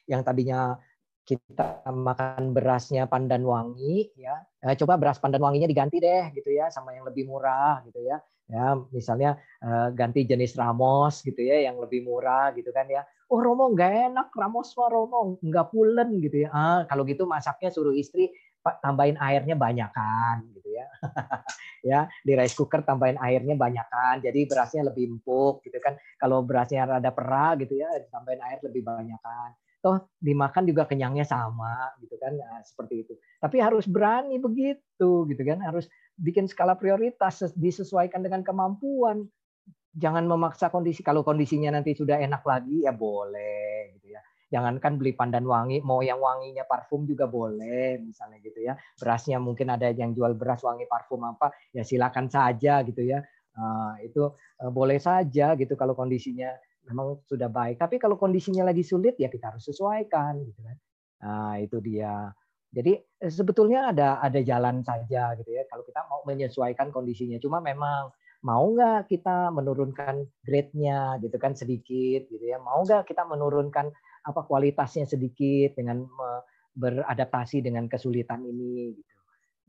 yang 0.07 0.23
tadinya 0.23 0.79
kita 1.27 1.83
makan 1.91 2.55
berasnya 2.55 3.03
pandan 3.03 3.43
wangi 3.43 4.15
ya 4.15 4.47
eh, 4.63 4.79
coba 4.79 4.95
beras 4.95 5.19
pandan 5.19 5.43
wanginya 5.43 5.67
diganti 5.67 5.99
deh 5.99 6.31
gitu 6.31 6.55
ya 6.55 6.71
sama 6.71 6.95
yang 6.95 7.03
lebih 7.03 7.27
murah 7.27 7.83
gitu 7.83 7.99
ya. 7.99 8.23
Ya 8.47 8.79
misalnya 8.95 9.35
eh, 9.59 9.91
ganti 9.91 10.23
jenis 10.23 10.55
ramos 10.55 11.19
gitu 11.27 11.43
ya 11.43 11.67
yang 11.67 11.75
lebih 11.83 12.07
murah 12.07 12.55
gitu 12.55 12.71
kan 12.71 12.87
ya. 12.87 13.03
Oh 13.27 13.43
romo 13.43 13.67
nggak 13.75 14.15
enak 14.15 14.31
ramos 14.31 14.71
mah 14.79 14.87
romo 14.87 15.35
nggak 15.43 15.67
pulen 15.67 16.15
gitu 16.23 16.47
ya. 16.47 16.49
Ah 16.55 16.79
kalau 16.87 17.03
gitu 17.03 17.27
masaknya 17.27 17.75
suruh 17.75 17.91
istri 17.91 18.31
tambahin 18.79 19.19
airnya 19.19 19.59
banyak 19.59 19.91
kan 19.91 20.47
gitu 20.55 20.56
ya. 20.77 20.87
Ya 21.85 22.09
di 22.25 22.33
rice 22.33 22.57
cooker 22.57 22.83
tambahin 22.83 23.15
airnya 23.21 23.53
banyak 23.55 23.87
kan 23.87 24.19
jadi 24.19 24.49
berasnya 24.49 24.81
lebih 24.91 25.07
empuk 25.07 25.63
gitu 25.63 25.77
kan. 25.79 25.95
Kalau 26.19 26.43
berasnya 26.43 26.83
rada 26.83 27.13
perah 27.13 27.55
gitu 27.61 27.79
ya 27.79 27.87
tambahin 28.11 28.41
air 28.43 28.59
lebih 28.65 28.81
banyak 28.83 29.19
kan 29.21 29.55
toh 29.77 30.09
dimakan 30.17 30.65
juga 30.65 30.89
kenyangnya 30.89 31.23
sama 31.23 31.93
gitu 32.01 32.17
kan 32.17 32.33
nah, 32.35 32.59
seperti 32.65 33.07
itu. 33.07 33.13
Tapi 33.39 33.61
harus 33.61 33.85
berani 33.85 34.41
begitu 34.41 35.23
gitu 35.29 35.41
kan 35.45 35.61
harus 35.63 35.85
bikin 36.17 36.49
skala 36.49 36.75
prioritas 36.75 37.53
disesuaikan 37.55 38.25
dengan 38.25 38.41
kemampuan. 38.41 39.29
Jangan 39.97 40.27
memaksa 40.27 40.69
kondisi 40.69 41.01
kalau 41.01 41.23
kondisinya 41.23 41.73
nanti 41.73 41.95
sudah 41.95 42.19
enak 42.21 42.43
lagi 42.43 42.85
ya 42.85 42.93
boleh 42.93 43.97
gitu 43.97 44.13
ya 44.13 44.21
jangankan 44.47 44.95
beli 44.95 45.11
pandan 45.11 45.43
wangi 45.43 45.83
mau 45.83 45.99
yang 45.99 46.23
wanginya 46.23 46.63
parfum 46.63 47.03
juga 47.03 47.27
boleh 47.27 47.99
misalnya 47.99 48.39
gitu 48.39 48.63
ya 48.63 48.79
berasnya 48.95 49.43
mungkin 49.43 49.73
ada 49.75 49.91
yang 49.91 50.15
jual 50.15 50.35
beras 50.39 50.63
wangi 50.63 50.87
parfum 50.87 51.23
apa 51.27 51.51
ya 51.75 51.83
silakan 51.83 52.31
saja 52.31 52.79
gitu 52.87 53.03
ya 53.03 53.19
nah, 53.59 53.99
itu 53.99 54.31
eh, 54.63 54.71
boleh 54.71 54.97
saja 55.03 55.55
gitu 55.59 55.75
kalau 55.75 55.93
kondisinya 55.93 56.51
memang 56.87 57.19
sudah 57.27 57.51
baik. 57.51 57.77
Tapi 57.77 57.99
kalau 57.99 58.15
kondisinya 58.15 58.63
lagi 58.63 58.81
sulit 58.81 59.19
ya 59.19 59.27
kita 59.27 59.53
harus 59.53 59.67
sesuaikan 59.67 60.39
gitu 60.47 60.59
kan. 60.63 60.77
Nah, 61.23 61.53
itu 61.59 61.77
dia. 61.83 62.31
Jadi 62.71 62.95
eh, 62.99 63.31
sebetulnya 63.31 63.91
ada 63.91 64.23
ada 64.23 64.39
jalan 64.39 64.81
saja 64.83 65.35
gitu 65.39 65.51
ya 65.51 65.67
kalau 65.67 65.83
kita 65.83 66.01
mau 66.07 66.23
menyesuaikan 66.23 66.89
kondisinya. 66.95 67.37
Cuma 67.43 67.59
memang 67.59 68.11
mau 68.47 68.63
nggak 68.63 69.11
kita 69.11 69.51
menurunkan 69.51 70.23
grade-nya 70.45 71.19
gitu 71.19 71.35
kan 71.37 71.53
sedikit 71.53 72.31
gitu 72.31 72.43
ya. 72.43 72.57
Mau 72.63 72.87
nggak 72.87 73.03
kita 73.07 73.27
menurunkan 73.27 73.91
apa 74.27 74.43
kualitasnya 74.43 75.07
sedikit 75.07 75.79
dengan 75.79 76.03
beradaptasi 76.77 77.63
dengan 77.63 77.87
kesulitan 77.87 78.43
ini 78.43 78.93
gitu. 78.93 79.15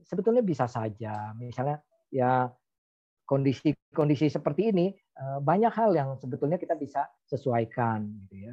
Sebetulnya 0.04 0.42
bisa 0.44 0.66
saja. 0.66 1.32
Misalnya 1.38 1.80
ya 2.10 2.50
kondisi-kondisi 3.24 4.28
seperti 4.28 4.74
ini 4.74 4.86
eh, 4.92 5.38
banyak 5.40 5.72
hal 5.72 5.96
yang 5.96 6.10
sebetulnya 6.20 6.60
kita 6.60 6.76
bisa 6.76 7.08
sesuaikan 7.24 8.04
gitu 8.26 8.50
ya. 8.50 8.52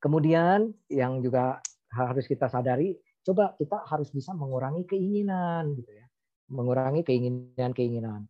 Kemudian 0.00 0.72
yang 0.88 1.20
juga 1.20 1.60
harus 1.92 2.24
kita 2.24 2.48
sadari, 2.48 2.96
coba 3.20 3.52
kita 3.60 3.84
harus 3.84 4.08
bisa 4.08 4.32
mengurangi 4.32 4.88
keinginan 4.88 5.76
gitu 5.76 5.92
ya. 5.92 6.06
Mengurangi 6.48 7.04
keinginan-keinginan. 7.04 8.24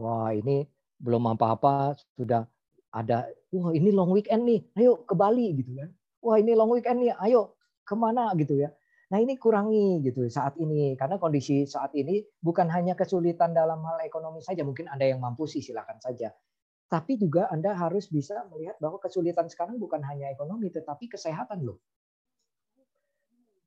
Wah, 0.00 0.32
ini 0.32 0.64
belum 0.96 1.36
apa-apa 1.36 1.96
sudah 2.16 2.48
ada 2.90 3.28
wah 3.54 3.72
ini 3.76 3.92
long 3.92 4.10
weekend 4.10 4.42
nih, 4.48 4.60
ayo 4.80 5.04
ke 5.04 5.14
Bali 5.14 5.60
gitu 5.60 5.76
kan. 5.76 5.90
Wah, 6.20 6.36
ini 6.36 6.52
long 6.52 6.68
weekend 6.72 7.00
nih, 7.00 7.16
ayo 7.16 7.56
ke 7.84 7.94
mana 7.96 8.30
gitu 8.36 8.60
ya. 8.60 8.70
Nah 9.10 9.18
ini 9.18 9.34
kurangi 9.34 9.98
gitu 10.06 10.30
saat 10.30 10.54
ini 10.62 10.94
karena 10.94 11.18
kondisi 11.18 11.66
saat 11.66 11.90
ini 11.98 12.22
bukan 12.38 12.70
hanya 12.70 12.94
kesulitan 12.94 13.50
dalam 13.50 13.82
hal 13.82 13.98
ekonomi 14.06 14.38
saja 14.38 14.62
mungkin 14.62 14.86
anda 14.86 15.02
yang 15.02 15.18
mampu 15.18 15.50
sih 15.50 15.58
silakan 15.58 15.98
saja. 15.98 16.30
Tapi 16.86 17.18
juga 17.18 17.50
anda 17.50 17.74
harus 17.74 18.06
bisa 18.06 18.46
melihat 18.54 18.78
bahwa 18.78 19.02
kesulitan 19.02 19.50
sekarang 19.50 19.82
bukan 19.82 19.98
hanya 20.06 20.30
ekonomi 20.30 20.70
tetapi 20.70 21.10
kesehatan 21.10 21.66
loh. 21.66 21.82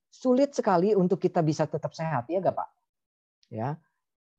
Sulit 0.08 0.56
sekali 0.56 0.96
untuk 0.96 1.20
kita 1.20 1.44
bisa 1.44 1.68
tetap 1.68 1.92
sehat 1.92 2.32
ya 2.32 2.39
gak 2.39 2.56
pak? 2.56 2.70
Ya. 3.52 3.76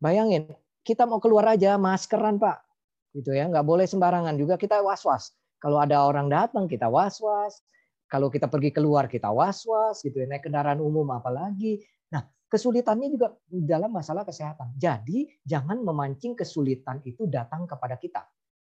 Bayangin 0.01 0.57
kita 0.81 1.05
mau 1.05 1.21
keluar 1.21 1.53
aja 1.53 1.77
maskeran 1.77 2.41
pak. 2.41 2.65
Gitu 3.13 3.31
ya 3.31 3.45
nggak 3.47 3.63
boleh 3.63 3.85
sembarangan 3.87 4.35
juga 4.41 4.59
kita 4.59 4.81
was 4.83 5.05
was 5.07 5.31
kalau 5.63 5.79
ada 5.79 6.03
orang 6.03 6.27
datang 6.27 6.67
kita 6.67 6.91
was 6.91 7.23
was 7.23 7.63
kalau 8.09 8.29
kita 8.31 8.47
pergi 8.47 8.71
keluar 8.71 9.09
kita 9.11 9.33
was-was 9.33 10.05
gitu 10.05 10.23
ya, 10.23 10.27
naik 10.29 10.47
kendaraan 10.47 10.79
umum 10.79 11.09
apalagi. 11.13 11.83
Nah, 12.13 12.23
kesulitannya 12.47 13.09
juga 13.11 13.35
dalam 13.49 13.91
masalah 13.91 14.23
kesehatan. 14.23 14.77
Jadi, 14.79 15.27
jangan 15.43 15.81
memancing 15.83 16.39
kesulitan 16.39 17.03
itu 17.03 17.27
datang 17.27 17.67
kepada 17.67 17.99
kita. 17.99 18.23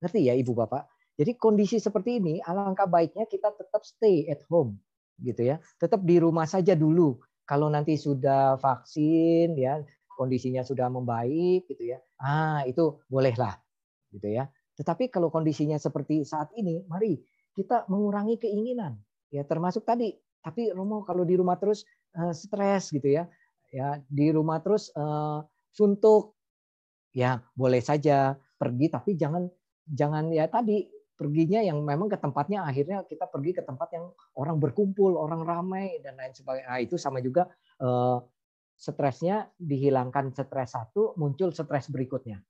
Ngerti 0.02 0.30
ya 0.30 0.34
Ibu 0.38 0.54
Bapak? 0.54 0.84
Jadi 1.18 1.38
kondisi 1.38 1.78
seperti 1.78 2.18
ini 2.18 2.42
alangkah 2.42 2.90
baiknya 2.90 3.30
kita 3.30 3.54
tetap 3.54 3.86
stay 3.86 4.26
at 4.32 4.42
home 4.50 4.80
gitu 5.22 5.46
ya. 5.46 5.62
Tetap 5.78 6.02
di 6.02 6.18
rumah 6.18 6.50
saja 6.50 6.74
dulu. 6.74 7.20
Kalau 7.46 7.68
nanti 7.68 8.00
sudah 8.00 8.58
vaksin 8.58 9.54
ya, 9.60 9.84
kondisinya 10.18 10.66
sudah 10.66 10.88
membaik 10.90 11.68
gitu 11.70 11.94
ya. 11.94 12.00
Ah, 12.18 12.64
itu 12.66 13.02
bolehlah 13.12 13.60
gitu 14.10 14.34
ya. 14.34 14.50
Tetapi 14.78 15.14
kalau 15.14 15.30
kondisinya 15.30 15.78
seperti 15.78 16.24
saat 16.26 16.50
ini, 16.58 16.82
mari 16.90 17.22
kita 17.54 17.86
mengurangi 17.92 18.40
keinginan 18.40 18.98
ya 19.32 19.48
termasuk 19.48 19.88
tadi 19.88 20.14
tapi 20.42 20.74
Romo 20.74 21.06
kalau 21.06 21.22
di 21.24 21.38
rumah 21.38 21.56
terus 21.56 21.86
uh, 22.18 22.34
stres 22.34 22.92
gitu 22.92 23.08
ya. 23.08 23.30
Ya 23.72 24.04
di 24.12 24.28
rumah 24.36 24.60
terus 24.60 24.92
uh, 25.00 25.48
suntuk 25.72 26.36
ya 27.16 27.40
boleh 27.56 27.80
saja 27.80 28.36
pergi 28.60 28.92
tapi 28.92 29.16
jangan 29.16 29.48
jangan 29.88 30.28
ya 30.28 30.52
tadi 30.52 30.92
perginya 31.16 31.64
yang 31.64 31.80
memang 31.80 32.12
ke 32.12 32.20
tempatnya 32.20 32.68
akhirnya 32.68 33.08
kita 33.08 33.32
pergi 33.32 33.56
ke 33.56 33.64
tempat 33.64 33.96
yang 33.96 34.12
orang 34.36 34.60
berkumpul 34.60 35.16
orang 35.16 35.48
ramai 35.48 36.04
dan 36.04 36.20
lain 36.20 36.36
sebagainya. 36.36 36.68
Nah, 36.68 36.80
itu 36.84 37.00
sama 37.00 37.24
juga 37.24 37.48
uh, 37.80 38.20
stresnya 38.76 39.48
dihilangkan 39.56 40.36
stres 40.36 40.76
satu 40.76 41.16
muncul 41.16 41.56
stres 41.56 41.88
berikutnya. 41.88 42.44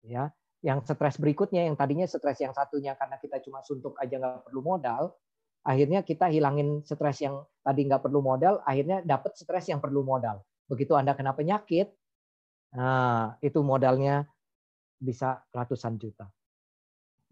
Ya 0.00 0.32
yang 0.64 0.80
stres 0.80 1.20
berikutnya 1.20 1.68
yang 1.68 1.76
tadinya 1.76 2.08
stres 2.08 2.40
yang 2.40 2.56
satunya 2.56 2.96
karena 2.96 3.20
kita 3.20 3.44
cuma 3.44 3.60
suntuk 3.60 4.00
aja 4.00 4.16
nggak 4.16 4.48
perlu 4.48 4.64
modal 4.64 5.12
akhirnya 5.66 6.06
kita 6.06 6.30
hilangin 6.30 6.86
stres 6.86 7.18
yang 7.26 7.42
tadi 7.66 7.90
nggak 7.90 8.06
perlu 8.06 8.22
modal, 8.22 8.62
akhirnya 8.62 9.02
dapat 9.02 9.34
stres 9.34 9.66
yang 9.66 9.82
perlu 9.82 10.06
modal. 10.06 10.46
Begitu 10.70 10.94
Anda 10.94 11.18
kena 11.18 11.34
penyakit, 11.34 11.90
nah 12.70 13.34
itu 13.42 13.58
modalnya 13.66 14.30
bisa 15.02 15.42
ratusan 15.50 15.98
juta. 15.98 16.30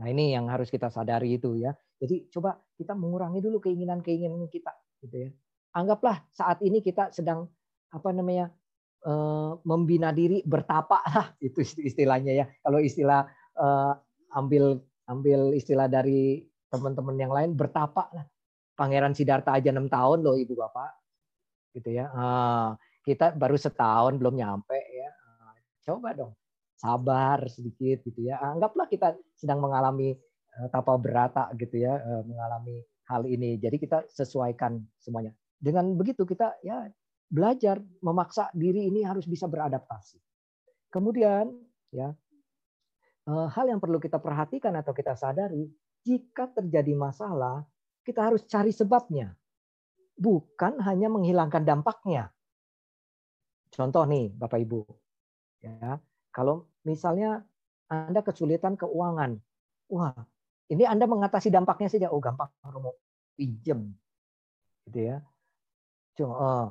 Nah 0.03 0.07
ini 0.11 0.35
yang 0.35 0.51
harus 0.51 0.67
kita 0.67 0.91
sadari 0.91 1.39
itu 1.39 1.55
ya. 1.63 1.71
Jadi 2.03 2.27
coba 2.35 2.59
kita 2.75 2.99
mengurangi 2.99 3.39
dulu 3.39 3.63
keinginan-keinginan 3.63 4.51
kita, 4.51 4.75
gitu 5.07 5.31
ya. 5.31 5.31
Anggaplah 5.79 6.27
saat 6.35 6.59
ini 6.67 6.83
kita 6.83 7.15
sedang 7.15 7.47
apa 7.95 8.11
namanya 8.11 8.51
eh, 9.07 9.53
membina 9.63 10.11
diri 10.11 10.43
bertapa 10.43 10.99
lah 11.07 11.27
itu 11.47 11.63
istilahnya 11.63 12.35
ya. 12.35 12.47
Kalau 12.67 12.83
istilah 12.83 13.31
eh, 13.55 13.93
ambil 14.35 14.83
ambil 15.07 15.55
istilah 15.55 15.87
dari 15.87 16.43
teman-teman 16.75 17.15
yang 17.15 17.31
lain 17.31 17.55
bertapa 17.55 18.11
lah. 18.11 18.27
Pangeran 18.75 19.15
Sidarta 19.15 19.55
aja 19.55 19.71
enam 19.71 19.87
tahun 19.87 20.27
loh 20.27 20.35
ibu 20.35 20.59
bapak, 20.59 20.91
gitu 21.79 21.95
ya. 21.95 22.11
Ah, 22.11 22.75
kita 23.07 23.31
baru 23.31 23.55
setahun 23.55 24.19
belum 24.19 24.35
nyampe 24.35 24.75
ya. 24.75 25.11
Ah, 25.15 25.55
coba 25.87 26.11
dong, 26.11 26.35
sabar 26.75 27.39
sedikit 27.47 28.03
gitu 28.03 28.27
ya. 28.27 28.43
Anggaplah 28.43 28.91
kita 28.91 29.15
sedang 29.39 29.63
mengalami 29.63 30.19
uh, 30.59 30.69
tapa 30.75 30.99
berata 30.99 31.55
gitu 31.55 31.87
ya, 31.87 32.03
uh, 32.03 32.23
mengalami 32.27 32.83
hal 33.07 33.23
ini. 33.31 33.63
Jadi 33.63 33.77
kita 33.79 34.11
sesuaikan 34.11 34.83
semuanya. 34.99 35.31
Dengan 35.55 35.95
begitu 35.95 36.27
kita 36.27 36.59
ya 36.67 36.91
belajar 37.31 37.79
memaksa 38.03 38.51
diri 38.51 38.91
ini 38.91 39.07
harus 39.07 39.25
bisa 39.31 39.47
beradaptasi. 39.47 40.19
Kemudian 40.91 41.51
ya 41.95 42.11
uh, 43.31 43.49
hal 43.51 43.67
yang 43.71 43.81
perlu 43.81 44.03
kita 44.03 44.19
perhatikan 44.19 44.75
atau 44.79 44.93
kita 44.93 45.15
sadari 45.15 45.67
jika 46.05 46.53
terjadi 46.53 46.93
masalah, 46.93 47.65
kita 48.05 48.21
harus 48.21 48.45
cari 48.45 48.71
sebabnya. 48.71 49.33
Bukan 50.15 50.79
hanya 50.85 51.11
menghilangkan 51.11 51.65
dampaknya. 51.65 52.31
Contoh 53.73 54.07
nih, 54.07 54.31
Bapak 54.31 54.63
Ibu. 54.63 54.87
Ya, 55.65 55.99
kalau 56.31 56.69
misalnya 56.85 57.43
Anda 57.91 58.21
kesulitan 58.21 58.79
keuangan, 58.79 59.41
wah, 59.91 60.15
ini 60.71 60.85
Anda 60.87 61.09
mengatasi 61.09 61.51
dampaknya 61.51 61.89
saja, 61.91 62.07
oh 62.13 62.21
gampang 62.23 62.53
mau 62.63 62.95
pinjam. 63.35 63.91
Gitu 64.87 65.11
ya. 65.11 65.25
Cuma, 66.15 66.35
uh, 66.37 66.67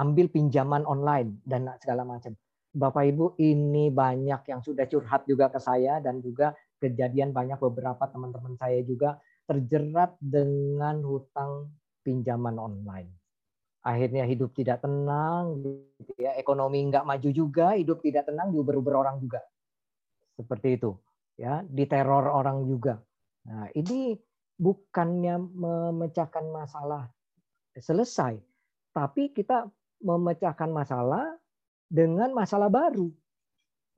ambil 0.00 0.32
pinjaman 0.32 0.88
online 0.88 1.42
dan 1.44 1.68
segala 1.82 2.06
macam. 2.08 2.32
Bapak 2.72 3.04
Ibu, 3.04 3.36
ini 3.36 3.92
banyak 3.92 4.48
yang 4.48 4.64
sudah 4.64 4.88
curhat 4.88 5.28
juga 5.28 5.52
ke 5.52 5.60
saya 5.60 6.00
dan 6.00 6.24
juga 6.24 6.56
kejadian 6.82 7.30
banyak 7.30 7.62
beberapa 7.62 8.02
teman-teman 8.10 8.58
saya 8.58 8.82
juga 8.82 9.22
terjerat 9.46 10.18
dengan 10.18 10.98
hutang 11.06 11.70
pinjaman 12.02 12.58
online. 12.58 13.14
Akhirnya 13.82 14.26
hidup 14.26 14.54
tidak 14.54 14.82
tenang, 14.82 15.62
gitu 15.62 16.12
ya. 16.18 16.34
ekonomi 16.34 16.82
nggak 16.90 17.06
maju 17.06 17.30
juga, 17.30 17.78
hidup 17.78 18.02
tidak 18.02 18.26
tenang, 18.26 18.50
diuber-uber 18.50 18.94
orang 18.98 19.22
juga. 19.22 19.42
Seperti 20.34 20.78
itu. 20.78 20.94
ya, 21.40 21.64
diteror 21.64 22.28
orang 22.28 22.68
juga. 22.68 23.00
Nah, 23.48 23.66
ini 23.74 24.14
bukannya 24.54 25.40
memecahkan 25.40 26.46
masalah 26.52 27.08
selesai, 27.74 28.38
tapi 28.92 29.32
kita 29.32 29.66
memecahkan 30.02 30.70
masalah 30.70 31.34
dengan 31.88 32.30
masalah 32.30 32.68
baru. 32.68 33.08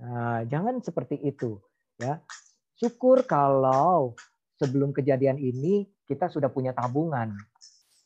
Nah, 0.00 0.42
jangan 0.48 0.80
seperti 0.80 1.20
itu, 1.22 1.58
ya. 2.00 2.22
Syukur 2.84 3.24
kalau 3.24 4.12
sebelum 4.60 4.92
kejadian 4.92 5.40
ini 5.40 5.88
kita 6.04 6.28
sudah 6.28 6.52
punya 6.52 6.76
tabungan, 6.76 7.32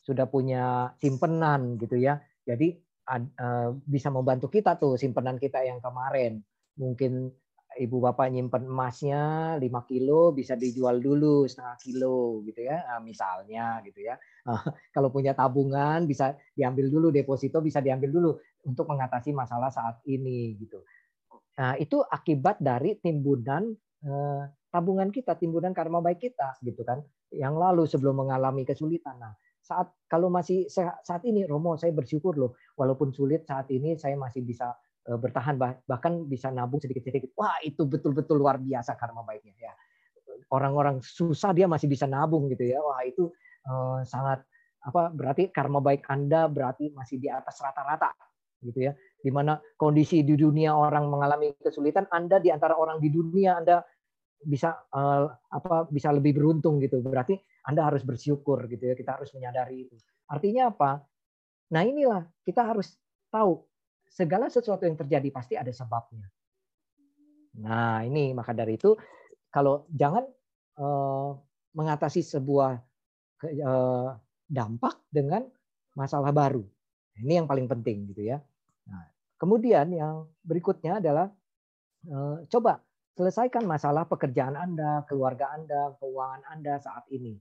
sudah 0.06 0.30
punya 0.30 0.94
simpenan 1.02 1.74
gitu 1.82 1.98
ya. 1.98 2.22
Jadi 2.46 2.78
eh, 3.10 3.68
bisa 3.74 4.14
membantu 4.14 4.46
kita 4.46 4.78
tuh 4.78 4.94
simpenan 4.94 5.34
kita 5.42 5.66
yang 5.66 5.82
kemarin. 5.82 6.38
Mungkin 6.78 7.26
ibu 7.78 8.02
bapak 8.02 8.32
nyimpen 8.34 8.66
emasnya 8.66 9.54
5 9.60 9.90
kilo 9.90 10.34
bisa 10.34 10.58
dijual 10.58 10.98
dulu 10.98 11.46
setengah 11.46 11.76
kilo 11.78 12.42
gitu 12.42 12.66
ya 12.66 12.82
nah, 12.88 13.00
misalnya 13.04 13.78
gitu 13.86 14.02
ya 14.02 14.18
kalau 14.94 15.12
punya 15.14 15.36
tabungan 15.36 16.08
bisa 16.08 16.34
diambil 16.56 16.90
dulu 16.90 17.08
deposito 17.14 17.62
bisa 17.62 17.78
diambil 17.78 18.10
dulu 18.10 18.30
untuk 18.66 18.88
mengatasi 18.90 19.30
masalah 19.30 19.70
saat 19.70 20.02
ini 20.10 20.58
gitu 20.58 20.82
nah 21.54 21.78
itu 21.78 22.02
akibat 22.02 22.58
dari 22.58 22.98
timbunan 22.98 23.70
eh, 24.02 24.42
tabungan 24.68 25.08
kita, 25.08 25.36
timbunan 25.36 25.72
karma 25.72 26.00
baik 26.04 26.30
kita 26.30 26.56
gitu 26.60 26.84
kan. 26.84 27.00
Yang 27.32 27.54
lalu 27.56 27.82
sebelum 27.88 28.24
mengalami 28.24 28.64
kesulitan. 28.64 29.16
Nah, 29.20 29.32
saat 29.68 29.92
kalau 30.08 30.32
masih 30.32 30.64
saat 30.72 31.22
ini 31.28 31.44
Romo 31.44 31.76
saya 31.76 31.92
bersyukur 31.92 32.40
loh 32.40 32.56
walaupun 32.72 33.12
sulit 33.12 33.44
saat 33.44 33.68
ini 33.68 34.00
saya 34.00 34.16
masih 34.16 34.40
bisa 34.40 34.72
eh, 35.04 35.18
bertahan 35.20 35.60
bahkan 35.84 36.24
bisa 36.24 36.48
nabung 36.48 36.80
sedikit-sedikit. 36.80 37.36
Wah, 37.36 37.60
itu 37.60 37.84
betul-betul 37.84 38.40
luar 38.40 38.56
biasa 38.56 38.96
karma 38.96 39.20
baiknya 39.28 39.52
ya. 39.60 39.74
Orang-orang 40.48 41.04
susah 41.04 41.52
dia 41.52 41.68
masih 41.68 41.90
bisa 41.90 42.08
nabung 42.08 42.48
gitu 42.48 42.64
ya. 42.64 42.80
Wah, 42.80 43.04
itu 43.04 43.28
uh, 43.68 44.00
sangat 44.06 44.40
apa 44.78 45.12
berarti 45.12 45.50
karma 45.52 45.82
baik 45.82 46.06
Anda 46.08 46.48
berarti 46.48 46.94
masih 46.94 47.20
di 47.20 47.28
atas 47.28 47.60
rata-rata 47.60 48.14
gitu 48.64 48.88
ya. 48.88 48.92
Di 49.18 49.28
mana 49.34 49.58
kondisi 49.76 50.22
di 50.22 50.38
dunia 50.38 50.72
orang 50.72 51.10
mengalami 51.10 51.52
kesulitan, 51.58 52.06
Anda 52.08 52.38
di 52.38 52.48
antara 52.54 52.78
orang 52.78 53.02
di 53.02 53.10
dunia 53.10 53.58
Anda 53.58 53.82
bisa 54.38 54.74
uh, 54.94 55.26
apa 55.50 55.90
bisa 55.90 56.14
lebih 56.14 56.38
beruntung 56.38 56.78
gitu. 56.78 57.02
Berarti 57.02 57.34
Anda 57.66 57.90
harus 57.90 58.06
bersyukur 58.06 58.70
gitu 58.70 58.90
ya. 58.90 58.94
Kita 58.94 59.18
harus 59.18 59.34
menyadari 59.34 59.86
itu. 59.86 59.94
Artinya 60.30 60.70
apa? 60.70 61.02
Nah, 61.74 61.82
inilah 61.84 62.24
kita 62.46 62.64
harus 62.64 62.96
tahu 63.28 63.60
segala 64.08 64.48
sesuatu 64.48 64.88
yang 64.88 64.96
terjadi 64.96 65.28
pasti 65.28 65.54
ada 65.58 65.68
sebabnya. 65.68 66.24
Nah, 67.58 68.06
ini 68.06 68.32
maka 68.32 68.54
dari 68.54 68.78
itu 68.78 68.96
kalau 69.52 69.84
jangan 69.92 70.24
uh, 70.80 71.36
mengatasi 71.74 72.24
sebuah 72.24 72.72
uh, 73.44 74.10
dampak 74.48 74.94
dengan 75.12 75.44
masalah 75.92 76.32
baru. 76.32 76.64
Ini 77.18 77.42
yang 77.42 77.48
paling 77.50 77.66
penting 77.66 78.14
gitu 78.14 78.30
ya. 78.32 78.38
Nah, 78.88 79.04
kemudian 79.36 79.90
yang 79.92 80.30
berikutnya 80.46 81.02
adalah 81.02 81.28
coba 82.48 82.78
Selesaikan 83.18 83.66
masalah 83.66 84.06
pekerjaan 84.06 84.54
Anda, 84.54 85.02
keluarga 85.10 85.50
Anda, 85.50 85.90
keuangan 85.98 86.54
Anda 86.54 86.78
saat 86.78 87.02
ini. 87.10 87.34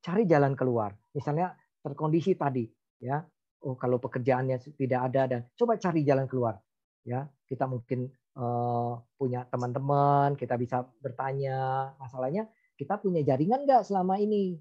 Cari 0.00 0.24
jalan 0.24 0.56
keluar. 0.56 0.96
Misalnya 1.12 1.52
terkondisi 1.84 2.32
tadi, 2.40 2.64
ya. 3.04 3.20
Oh, 3.60 3.76
kalau 3.76 4.00
pekerjaannya 4.00 4.56
tidak 4.80 5.12
ada 5.12 5.22
dan 5.28 5.40
coba 5.52 5.76
cari 5.76 6.08
jalan 6.08 6.24
keluar. 6.24 6.56
Ya, 7.04 7.28
kita 7.44 7.68
mungkin 7.68 8.08
uh, 8.32 8.96
punya 9.20 9.44
teman-teman, 9.52 10.40
kita 10.40 10.56
bisa 10.56 10.88
bertanya. 11.04 11.92
Masalahnya 12.00 12.48
kita 12.80 12.96
punya 12.96 13.20
jaringan 13.20 13.68
nggak 13.68 13.84
selama 13.84 14.16
ini? 14.16 14.56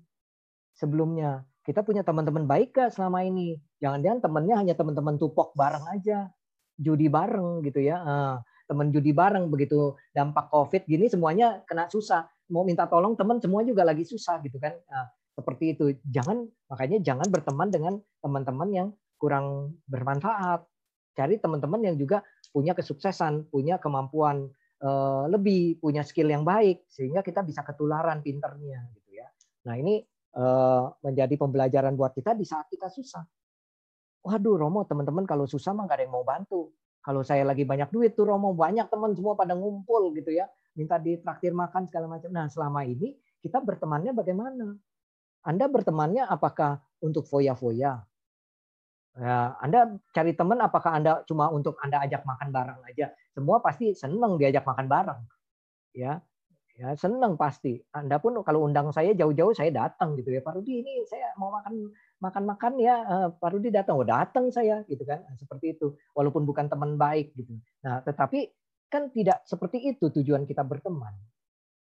Sebelumnya 0.75 1.47
kita 1.63 1.87
punya 1.87 2.03
teman-teman 2.03 2.43
baik 2.43 2.75
nggak 2.75 2.91
selama 2.91 3.23
ini? 3.23 3.55
Jangan-jangan 3.79 4.19
temannya 4.27 4.55
hanya 4.59 4.75
teman-teman 4.75 5.15
tupok 5.15 5.55
bareng 5.55 5.87
aja, 5.87 6.27
judi 6.75 7.07
bareng 7.07 7.63
gitu 7.63 7.79
ya. 7.79 8.03
Uh, 8.03 8.35
teman 8.69 8.93
judi 8.93 9.09
bareng 9.09 9.49
begitu 9.49 9.97
dampak 10.13 10.53
covid 10.53 10.85
gini 10.85 11.09
semuanya 11.09 11.65
kena 11.65 11.89
susah. 11.89 12.29
Mau 12.53 12.61
minta 12.61 12.85
tolong 12.85 13.17
teman 13.17 13.41
semua 13.41 13.65
juga 13.65 13.81
lagi 13.81 14.05
susah 14.05 14.37
gitu 14.45 14.61
kan. 14.61 14.77
Nah, 14.77 15.09
seperti 15.33 15.73
itu. 15.73 15.97
Jangan 16.05 16.45
makanya 16.69 17.01
jangan 17.01 17.27
berteman 17.33 17.73
dengan 17.73 17.93
teman-teman 18.21 18.69
yang 18.69 18.87
kurang 19.17 19.77
bermanfaat. 19.89 20.61
Cari 21.17 21.41
teman-teman 21.41 21.81
yang 21.81 21.95
juga 21.97 22.21
punya 22.53 22.77
kesuksesan 22.77 23.49
punya 23.49 23.77
kemampuan 23.77 24.49
uh, 24.81 25.25
lebih 25.29 25.77
punya 25.77 26.01
skill 26.01 26.29
yang 26.29 26.41
baik 26.41 26.85
sehingga 26.89 27.21
kita 27.21 27.45
bisa 27.45 27.61
ketularan 27.61 28.21
pinternya 28.25 28.89
gitu 28.97 29.09
ya. 29.21 29.27
Nah 29.69 29.75
ini 29.77 30.01
uh, 30.37 30.89
menjadi 31.05 31.35
pembelajaran 31.37 31.93
buat 31.93 32.15
kita 32.17 32.33
di 32.33 32.45
saat 32.45 32.65
kita 32.71 32.89
susah. 32.89 33.21
Waduh 34.25 34.59
Romo 34.59 34.83
teman-teman 34.83 35.23
kalau 35.23 35.47
susah 35.47 35.71
mah 35.71 35.87
gak 35.87 36.01
ada 36.01 36.03
yang 36.03 36.13
mau 36.13 36.27
bantu 36.27 36.75
kalau 36.99 37.23
saya 37.23 37.47
lagi 37.47 37.63
banyak 37.63 37.89
duit 37.89 38.13
tuh 38.13 38.27
Romo, 38.27 38.51
banyak 38.51 38.91
teman 38.91 39.15
semua 39.15 39.33
pada 39.39 39.55
ngumpul 39.55 40.11
gitu 40.13 40.35
ya, 40.35 40.51
minta 40.75 40.99
ditraktir 40.99 41.55
makan 41.55 41.87
segala 41.87 42.11
macam. 42.11 42.29
Nah, 42.31 42.51
selama 42.51 42.83
ini 42.83 43.15
kita 43.39 43.63
bertemannya 43.63 44.11
bagaimana? 44.11 44.75
Anda 45.47 45.65
bertemannya 45.71 46.27
apakah 46.27 46.83
untuk 46.99 47.23
foya-foya? 47.23 48.03
Ya, 49.19 49.37
Anda 49.59 49.99
cari 50.15 50.35
teman 50.35 50.59
apakah 50.63 50.95
Anda 50.95 51.23
cuma 51.27 51.51
untuk 51.51 51.79
Anda 51.79 52.03
ajak 52.03 52.23
makan 52.23 52.51
bareng 52.51 52.79
aja? 52.87 53.11
Semua 53.35 53.59
pasti 53.59 53.95
senang 53.95 54.39
diajak 54.39 54.63
makan 54.67 54.87
bareng. 54.87 55.21
Ya, 55.95 56.23
ya 56.79 56.95
senang 56.95 57.35
pasti. 57.35 57.79
Anda 57.91 58.19
pun 58.19 58.39
kalau 58.43 58.63
undang 58.63 58.91
saya 58.95 59.11
jauh-jauh 59.15 59.51
saya 59.51 59.71
datang 59.71 60.15
gitu 60.15 60.31
ya 60.31 60.39
Pak 60.39 60.59
Rudi 60.59 60.83
ini 60.83 61.03
saya 61.03 61.35
mau 61.35 61.51
makan 61.51 61.91
makan-makan 62.19 62.73
ya 62.79 62.95
eh, 63.03 63.27
Pak 63.31 63.59
datang, 63.71 63.95
oh 63.99 64.07
datang 64.07 64.51
saya 64.51 64.83
gitu 64.87 65.03
kan 65.03 65.23
seperti 65.35 65.75
itu 65.75 65.95
walaupun 66.15 66.43
bukan 66.43 66.67
teman 66.67 66.99
baik 66.99 67.35
gitu. 67.35 67.55
Nah 67.83 68.03
tetapi 68.03 68.51
kan 68.89 69.11
tidak 69.13 69.43
seperti 69.45 69.95
itu 69.95 70.09
tujuan 70.09 70.43
kita 70.49 70.65
berteman 70.65 71.13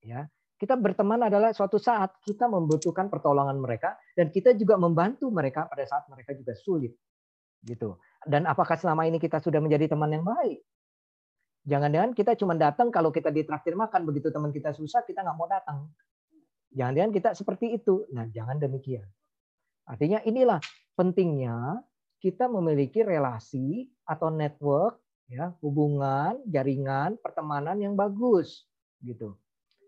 ya 0.05 0.29
kita 0.59 0.77
berteman 0.77 1.25
adalah 1.25 1.57
suatu 1.57 1.81
saat 1.81 2.21
kita 2.21 2.45
membutuhkan 2.51 3.09
pertolongan 3.09 3.57
mereka 3.57 3.97
dan 4.13 4.29
kita 4.29 4.53
juga 4.53 4.77
membantu 4.77 5.33
mereka 5.33 5.65
pada 5.65 5.89
saat 5.89 6.05
mereka 6.13 6.37
juga 6.37 6.53
sulit 6.53 6.93
gitu 7.65 7.97
dan 8.29 8.45
apakah 8.45 8.77
selama 8.77 9.09
ini 9.09 9.17
kita 9.17 9.41
sudah 9.41 9.57
menjadi 9.57 9.97
teman 9.97 10.13
yang 10.13 10.23
baik 10.23 10.61
Jangan-jangan 11.69 12.17
kita 12.17 12.33
cuma 12.41 12.57
datang 12.57 12.89
kalau 12.89 13.13
kita 13.13 13.29
ditraktir 13.29 13.77
makan, 13.77 14.09
begitu 14.09 14.33
teman 14.33 14.49
kita 14.49 14.73
susah, 14.73 15.05
kita 15.05 15.21
nggak 15.21 15.37
mau 15.37 15.45
datang. 15.45 15.85
Jangan-jangan 16.73 17.13
kita 17.13 17.31
seperti 17.37 17.77
itu. 17.77 18.09
Nah, 18.17 18.25
jangan 18.33 18.57
demikian. 18.57 19.05
Artinya 19.89 20.21
inilah 20.29 20.61
pentingnya 20.93 21.81
kita 22.21 22.45
memiliki 22.51 23.01
relasi 23.01 23.89
atau 24.05 24.29
network, 24.29 25.01
ya 25.33 25.55
hubungan, 25.65 26.37
jaringan, 26.45 27.17
pertemanan 27.23 27.81
yang 27.81 27.97
bagus, 27.97 28.69
gitu. 29.01 29.39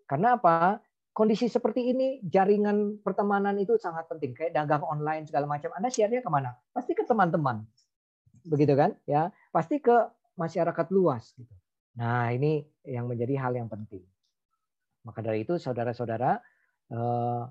Karena 0.09 0.41
apa? 0.41 0.81
Kondisi 1.11 1.51
seperti 1.51 1.91
ini, 1.91 2.23
jaringan 2.23 3.03
pertemanan 3.03 3.59
itu 3.59 3.75
sangat 3.77 4.07
penting. 4.07 4.31
Kayak 4.33 4.63
dagang 4.63 4.87
online 4.87 5.27
segala 5.27 5.45
macam. 5.45 5.75
Anda 5.75 5.91
share-nya 5.91 6.23
ke 6.23 6.31
mana? 6.31 6.55
Pasti 6.71 6.95
ke 6.95 7.03
teman-teman, 7.03 7.67
begitu 8.47 8.79
kan? 8.79 8.95
Ya, 9.05 9.35
pasti 9.51 9.83
ke 9.83 10.07
masyarakat 10.39 10.87
luas. 10.95 11.35
Gitu. 11.35 11.51
Nah, 11.99 12.31
ini 12.31 12.63
yang 12.87 13.11
menjadi 13.11 13.43
hal 13.43 13.53
yang 13.59 13.67
penting. 13.67 14.07
Maka 15.03 15.21
dari 15.21 15.43
itu, 15.43 15.59
saudara-saudara, 15.59 16.39
eh, 16.95 17.43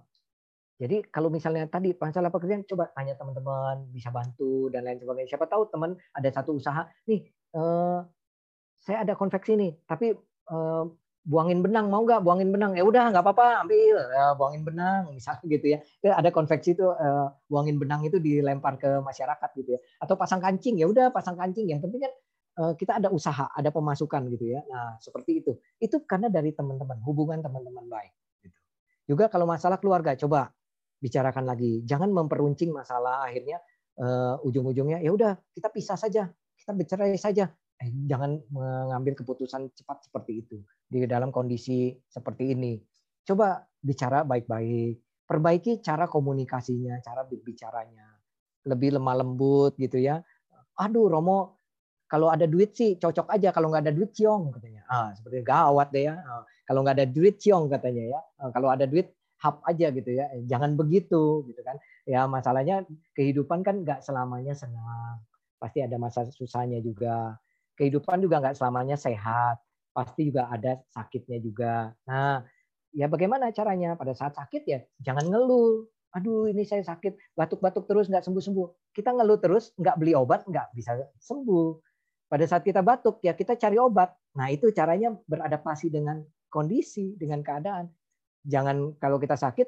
jadi 0.80 1.04
kalau 1.12 1.28
misalnya 1.28 1.68
tadi 1.68 1.92
masalah 1.92 2.32
pekerjaan, 2.32 2.64
coba 2.64 2.88
tanya 2.96 3.20
teman-teman, 3.20 3.92
bisa 3.92 4.10
bantu 4.10 4.72
dan 4.72 4.88
lain 4.88 4.98
sebagainya. 4.98 5.36
Siapa 5.36 5.46
tahu 5.52 5.68
teman 5.68 6.00
ada 6.16 6.30
satu 6.32 6.56
usaha, 6.56 6.88
nih, 7.06 7.28
eh, 7.30 8.00
saya 8.80 8.98
ada 9.04 9.14
konveksi 9.20 9.60
nih, 9.60 9.72
tapi 9.84 10.16
eh, 10.50 10.84
buangin 11.28 11.60
benang 11.62 11.92
mau 11.92 12.02
nggak? 12.08 12.24
Buangin 12.24 12.50
benang, 12.50 12.74
ya 12.80 12.88
udah 12.88 13.12
nggak 13.12 13.22
apa-apa, 13.22 13.68
ambil 13.68 14.00
ya, 14.00 14.34
buangin 14.40 14.64
benang, 14.64 15.02
misalnya 15.16 15.44
gitu 15.46 15.66
ya. 15.76 15.80
Ada 16.16 16.32
konveksi 16.32 16.74
itu 16.74 16.88
buangin 17.52 17.78
benang 17.78 18.02
itu 18.08 18.18
dilempar 18.18 18.80
ke 18.80 19.04
masyarakat 19.04 19.50
gitu 19.60 19.76
ya. 19.76 19.80
Atau 20.00 20.16
pasang 20.16 20.40
kancing, 20.40 20.80
ya 20.80 20.88
udah 20.90 21.12
pasang 21.12 21.36
kancing. 21.36 21.70
Yang 21.70 21.86
penting 21.86 22.02
kan 22.08 22.14
Eh, 22.60 22.74
kita 22.76 23.00
ada 23.00 23.08
usaha, 23.08 23.48
ada 23.56 23.72
pemasukan 23.72 24.28
gitu 24.36 24.52
ya. 24.52 24.60
Nah, 24.68 25.00
seperti 25.00 25.40
itu. 25.40 25.56
Itu 25.80 26.04
karena 26.04 26.28
dari 26.28 26.52
teman-teman, 26.52 27.00
hubungan 27.08 27.40
teman-teman 27.40 27.88
baik. 27.88 28.12
Gitu. 28.44 28.60
Juga 29.16 29.32
kalau 29.32 29.48
masalah 29.48 29.80
keluarga, 29.80 30.12
coba 30.20 30.52
bicarakan 31.00 31.48
lagi. 31.48 31.82
Jangan 31.88 32.12
memperuncing 32.12 32.70
masalah 32.76 33.26
akhirnya 33.26 33.60
uh, 34.00 34.40
ujung-ujungnya 34.44 35.00
ya 35.00 35.12
udah 35.12 35.34
kita 35.56 35.72
pisah 35.72 35.98
saja, 35.98 36.28
kita 36.56 36.72
bercerai 36.76 37.16
saja. 37.16 37.48
Eh, 37.80 37.90
jangan 38.12 38.36
mengambil 38.52 39.16
keputusan 39.16 39.72
cepat 39.72 40.04
seperti 40.04 40.44
itu 40.44 40.60
di 40.84 41.08
dalam 41.08 41.32
kondisi 41.32 41.96
seperti 42.12 42.52
ini. 42.52 42.76
Coba 43.24 43.64
bicara 43.80 44.28
baik-baik, 44.28 45.24
perbaiki 45.24 45.80
cara 45.80 46.12
komunikasinya, 46.12 47.00
cara 47.00 47.24
berbicaranya, 47.24 48.20
lebih 48.68 49.00
lemah 49.00 49.16
lembut 49.24 49.80
gitu 49.80 49.96
ya. 49.96 50.20
Aduh, 50.76 51.08
Romo 51.08 51.60
kalau 52.10 52.34
ada 52.34 52.50
duit 52.50 52.74
sih 52.74 52.98
cocok 52.98 53.30
aja, 53.30 53.54
kalau 53.54 53.70
nggak 53.70 53.86
ada 53.86 53.94
duit 53.94 54.12
ciong 54.18 54.50
katanya. 54.58 54.82
Ah, 54.90 55.14
seperti 55.14 55.46
gawat 55.46 55.94
deh 55.94 56.10
ya. 56.10 56.18
Ah, 56.18 56.44
kalau 56.66 56.82
nggak 56.82 56.96
ada 56.98 57.08
duit 57.08 57.38
ciong 57.38 57.70
katanya 57.70 58.04
ya. 58.18 58.20
Ah, 58.42 58.50
kalau 58.50 58.74
ada 58.74 58.90
duit 58.90 59.14
hap 59.40 59.64
aja 59.66 59.92
gitu 59.92 60.12
ya. 60.12 60.28
Jangan 60.48 60.76
begitu 60.76 61.44
gitu 61.48 61.62
kan. 61.64 61.80
Ya 62.08 62.28
masalahnya 62.28 62.84
kehidupan 63.16 63.64
kan 63.66 63.84
nggak 63.84 64.04
selamanya 64.06 64.54
senang. 64.56 65.24
Pasti 65.60 65.84
ada 65.84 65.96
masa 66.00 66.28
susahnya 66.28 66.80
juga. 66.80 67.36
Kehidupan 67.80 68.20
juga 68.24 68.44
nggak 68.44 68.56
selamanya 68.60 68.96
sehat. 69.00 69.60
Pasti 69.96 70.32
juga 70.32 70.48
ada 70.52 70.80
sakitnya 70.92 71.40
juga. 71.42 71.92
Nah, 72.08 72.44
ya 72.96 73.08
bagaimana 73.08 73.52
caranya 73.56 73.94
pada 73.94 74.18
saat 74.18 74.34
sakit 74.34 74.64
ya 74.66 74.82
jangan 74.98 75.30
ngeluh 75.30 75.86
aduh 76.10 76.50
ini 76.50 76.66
saya 76.66 76.82
sakit 76.82 77.38
batuk-batuk 77.38 77.86
terus 77.86 78.10
nggak 78.10 78.26
sembuh-sembuh 78.26 78.98
kita 78.98 79.14
ngeluh 79.14 79.38
terus 79.38 79.78
nggak 79.78 79.94
beli 80.02 80.18
obat 80.18 80.42
nggak 80.50 80.74
bisa 80.74 80.98
sembuh 81.22 81.78
pada 82.30 82.46
saat 82.46 82.62
kita 82.62 82.86
batuk 82.86 83.20
ya 83.26 83.34
kita 83.34 83.58
cari 83.58 83.82
obat. 83.82 84.14
Nah, 84.38 84.54
itu 84.54 84.70
caranya 84.70 85.18
beradaptasi 85.26 85.90
dengan 85.90 86.22
kondisi, 86.48 87.18
dengan 87.18 87.42
keadaan. 87.42 87.90
Jangan 88.46 88.96
kalau 89.02 89.20
kita 89.20 89.36
sakit 89.36 89.68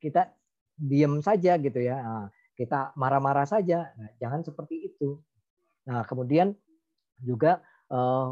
kita 0.00 0.32
diem 0.76 1.20
saja 1.20 1.56
gitu 1.60 1.80
ya. 1.80 2.00
Nah, 2.00 2.26
kita 2.56 2.92
marah-marah 2.96 3.44
saja. 3.48 3.92
Nah, 3.96 4.10
jangan 4.20 4.44
seperti 4.44 4.92
itu. 4.92 5.20
Nah, 5.88 6.04
kemudian 6.04 6.56
juga 7.20 7.60
eh, 7.92 8.28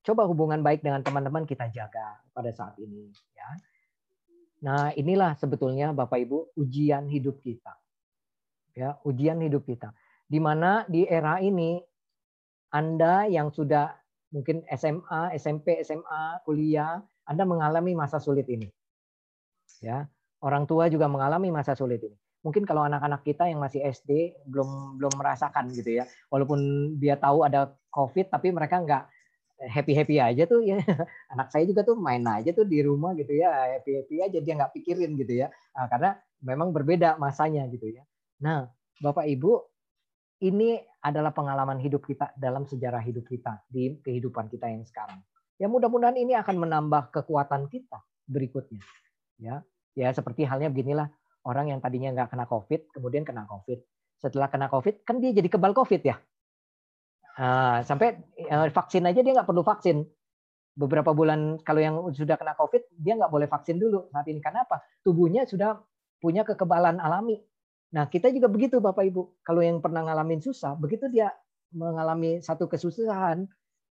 coba 0.00 0.22
hubungan 0.26 0.62
baik 0.62 0.82
dengan 0.82 1.02
teman-teman 1.02 1.46
kita 1.46 1.70
jaga 1.70 2.18
pada 2.34 2.50
saat 2.50 2.74
ini 2.78 3.10
ya. 3.34 3.48
Nah, 4.60 4.92
inilah 4.92 5.38
sebetulnya 5.40 5.96
Bapak 5.96 6.20
Ibu 6.20 6.52
ujian 6.58 7.08
hidup 7.08 7.40
kita. 7.40 7.74
Ya, 8.76 9.00
ujian 9.02 9.40
hidup 9.40 9.66
kita. 9.66 9.90
Di 10.30 10.38
mana 10.38 10.86
di 10.86 11.08
era 11.08 11.42
ini 11.42 11.80
anda 12.70 13.26
yang 13.26 13.50
sudah 13.50 13.90
mungkin 14.30 14.62
SMA, 14.70 15.34
SMP, 15.34 15.82
SMA, 15.82 16.38
kuliah, 16.46 17.02
Anda 17.26 17.42
mengalami 17.42 17.98
masa 17.98 18.22
sulit 18.22 18.46
ini. 18.46 18.70
Ya, 19.80 20.08
orang 20.44 20.68
tua 20.68 20.86
juga 20.92 21.08
mengalami 21.08 21.48
masa 21.48 21.72
sulit 21.72 22.04
ini. 22.04 22.16
Mungkin 22.40 22.64
kalau 22.64 22.88
anak-anak 22.88 23.20
kita 23.20 23.48
yang 23.52 23.60
masih 23.60 23.84
SD 23.84 24.32
belum 24.48 24.96
belum 24.96 25.12
merasakan 25.16 25.68
gitu 25.76 26.00
ya. 26.00 26.04
Walaupun 26.32 26.92
dia 26.96 27.16
tahu 27.20 27.44
ada 27.44 27.76
COVID 27.92 28.32
tapi 28.32 28.48
mereka 28.52 28.80
nggak 28.80 29.04
happy 29.60 29.92
happy 29.92 30.16
aja 30.16 30.48
tuh 30.48 30.64
ya 30.64 30.80
anak 31.36 31.52
saya 31.52 31.68
juga 31.68 31.84
tuh 31.84 31.92
main 31.92 32.24
aja 32.24 32.48
tuh 32.56 32.64
di 32.64 32.80
rumah 32.80 33.12
gitu 33.12 33.36
ya 33.36 33.76
happy 33.76 34.00
happy 34.00 34.16
aja 34.24 34.40
dia 34.40 34.56
nggak 34.56 34.72
pikirin 34.72 35.20
gitu 35.20 35.36
ya 35.36 35.52
nah, 35.76 35.84
karena 35.84 36.16
memang 36.40 36.72
berbeda 36.72 37.20
masanya 37.20 37.68
gitu 37.68 37.92
ya 37.92 38.00
nah 38.40 38.72
bapak 39.04 39.28
ibu 39.28 39.60
ini 40.40 40.80
adalah 41.04 41.32
pengalaman 41.32 41.76
hidup 41.80 42.04
kita 42.04 42.32
dalam 42.36 42.64
sejarah 42.64 43.00
hidup 43.04 43.28
kita 43.28 43.60
di 43.68 44.00
kehidupan 44.00 44.48
kita 44.48 44.68
yang 44.68 44.84
sekarang. 44.88 45.20
Ya 45.60 45.68
mudah-mudahan 45.68 46.16
ini 46.16 46.32
akan 46.36 46.56
menambah 46.56 47.12
kekuatan 47.12 47.68
kita 47.68 48.00
berikutnya. 48.24 48.80
Ya, 49.40 49.64
ya 49.96 50.10
seperti 50.14 50.46
halnya 50.46 50.70
beginilah 50.70 51.08
orang 51.46 51.72
yang 51.72 51.80
tadinya 51.80 52.12
nggak 52.14 52.30
kena 52.34 52.44
COVID, 52.46 52.80
kemudian 52.94 53.22
kena 53.24 53.48
COVID. 53.48 53.78
Setelah 54.20 54.48
kena 54.52 54.68
COVID, 54.68 55.06
kan 55.08 55.18
dia 55.18 55.32
jadi 55.32 55.48
kebal 55.48 55.72
COVID 55.72 56.02
ya. 56.04 56.16
Uh, 57.40 57.80
sampai 57.86 58.20
uh, 58.52 58.68
vaksin 58.68 59.06
aja 59.08 59.24
dia 59.24 59.32
nggak 59.32 59.48
perlu 59.48 59.64
vaksin. 59.64 60.04
Beberapa 60.76 61.10
bulan 61.16 61.60
kalau 61.64 61.80
yang 61.80 61.96
sudah 62.12 62.36
kena 62.36 62.52
COVID, 62.54 62.94
dia 63.00 63.16
nggak 63.16 63.32
boleh 63.32 63.48
vaksin 63.48 63.80
dulu 63.80 64.12
saat 64.12 64.28
ini. 64.28 64.38
Karena 64.44 64.68
apa? 64.68 64.84
Tubuhnya 65.00 65.48
sudah 65.48 65.80
punya 66.20 66.44
kekebalan 66.44 67.00
alami 67.00 67.40
Nah, 67.90 68.06
kita 68.06 68.30
juga 68.30 68.46
begitu 68.46 68.78
Bapak 68.78 69.02
Ibu. 69.02 69.42
Kalau 69.42 69.62
yang 69.66 69.82
pernah 69.82 70.06
ngalamin 70.06 70.38
susah, 70.38 70.78
begitu 70.78 71.10
dia 71.10 71.34
mengalami 71.74 72.38
satu 72.38 72.70
kesusahan, 72.70 73.46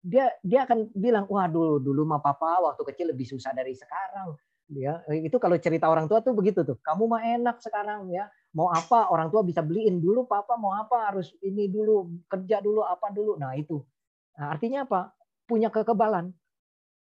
dia 0.06 0.30
dia 0.46 0.70
akan 0.70 0.94
bilang, 0.94 1.26
"Wah, 1.30 1.50
dulu 1.50 1.82
dulu 1.82 2.06
mah 2.06 2.22
papa 2.22 2.62
waktu 2.62 2.82
kecil 2.94 3.10
lebih 3.14 3.26
susah 3.26 3.58
dari 3.58 3.74
sekarang." 3.74 4.38
Ya, 4.68 5.00
itu 5.16 5.40
kalau 5.40 5.56
cerita 5.56 5.88
orang 5.88 6.12
tua 6.12 6.20
tuh 6.20 6.36
begitu 6.36 6.68
tuh. 6.68 6.76
Kamu 6.84 7.08
mah 7.08 7.24
enak 7.24 7.64
sekarang 7.64 8.12
ya. 8.12 8.28
Mau 8.52 8.68
apa 8.68 9.08
orang 9.08 9.32
tua 9.32 9.46
bisa 9.46 9.64
beliin 9.64 10.04
dulu 10.04 10.28
papa 10.28 10.60
mau 10.60 10.76
apa 10.76 11.08
harus 11.08 11.32
ini 11.40 11.72
dulu, 11.72 12.08
kerja 12.28 12.60
dulu 12.60 12.84
apa 12.84 13.08
dulu. 13.16 13.40
Nah, 13.40 13.56
itu. 13.56 13.80
Nah, 14.36 14.52
artinya 14.52 14.84
apa? 14.84 15.16
Punya 15.48 15.72
kekebalan. 15.72 16.36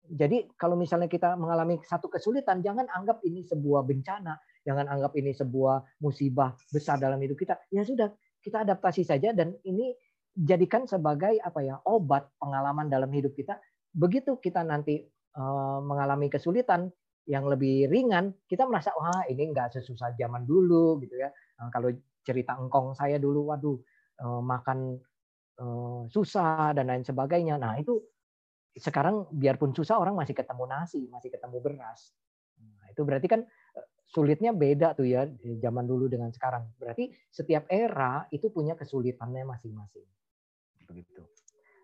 Jadi 0.06 0.52
kalau 0.60 0.76
misalnya 0.76 1.08
kita 1.08 1.34
mengalami 1.40 1.80
satu 1.82 2.12
kesulitan, 2.12 2.60
jangan 2.60 2.86
anggap 2.92 3.24
ini 3.26 3.42
sebuah 3.42 3.88
bencana, 3.88 4.36
Jangan 4.66 4.90
anggap 4.90 5.14
ini 5.14 5.30
sebuah 5.30 6.02
musibah 6.02 6.58
besar 6.74 6.98
dalam 6.98 7.22
hidup 7.22 7.38
kita. 7.38 7.62
Ya 7.70 7.86
sudah, 7.86 8.10
kita 8.42 8.66
adaptasi 8.66 9.06
saja 9.06 9.30
dan 9.30 9.54
ini 9.62 9.94
jadikan 10.34 10.90
sebagai 10.90 11.38
apa 11.40 11.62
ya 11.62 11.78
obat 11.86 12.26
pengalaman 12.42 12.90
dalam 12.90 13.14
hidup 13.14 13.38
kita. 13.38 13.62
Begitu 13.94 14.42
kita 14.42 14.66
nanti 14.66 15.06
uh, 15.38 15.80
mengalami 15.86 16.34
kesulitan 16.34 16.90
yang 17.26 17.50
lebih 17.50 17.90
ringan, 17.90 18.34
kita 18.46 18.70
merasa 18.70 18.94
wah 18.94 19.26
ini 19.26 19.50
nggak 19.50 19.78
sesusah 19.78 20.14
zaman 20.14 20.46
dulu 20.46 21.02
gitu 21.02 21.18
ya. 21.18 21.34
Nah, 21.58 21.74
kalau 21.74 21.90
cerita 22.22 22.58
engkong 22.58 22.94
saya 22.94 23.18
dulu, 23.18 23.50
waduh 23.50 23.78
uh, 24.22 24.42
makan 24.42 24.98
uh, 25.60 26.06
susah 26.10 26.72
dan 26.78 26.90
lain 26.90 27.04
sebagainya. 27.04 27.58
Nah 27.60 27.76
itu 27.80 28.00
sekarang 28.76 29.32
biarpun 29.32 29.72
susah 29.72 29.98
orang 29.98 30.20
masih 30.20 30.36
ketemu 30.36 30.64
nasi, 30.68 31.08
masih 31.08 31.32
ketemu 31.32 31.58
beras. 31.64 32.12
Nah, 32.60 32.92
itu 32.92 33.02
berarti 33.08 33.28
kan 33.32 33.42
sulitnya 34.06 34.52
beda 34.52 34.94
tuh 34.96 35.08
ya 35.08 35.28
zaman 35.64 35.88
dulu 35.88 36.12
dengan 36.12 36.30
sekarang. 36.32 36.68
Berarti 36.76 37.12
setiap 37.32 37.66
era 37.72 38.28
itu 38.36 38.52
punya 38.52 38.76
kesulitannya 38.76 39.48
masing-masing. 39.48 40.08
Begitu. 40.92 41.24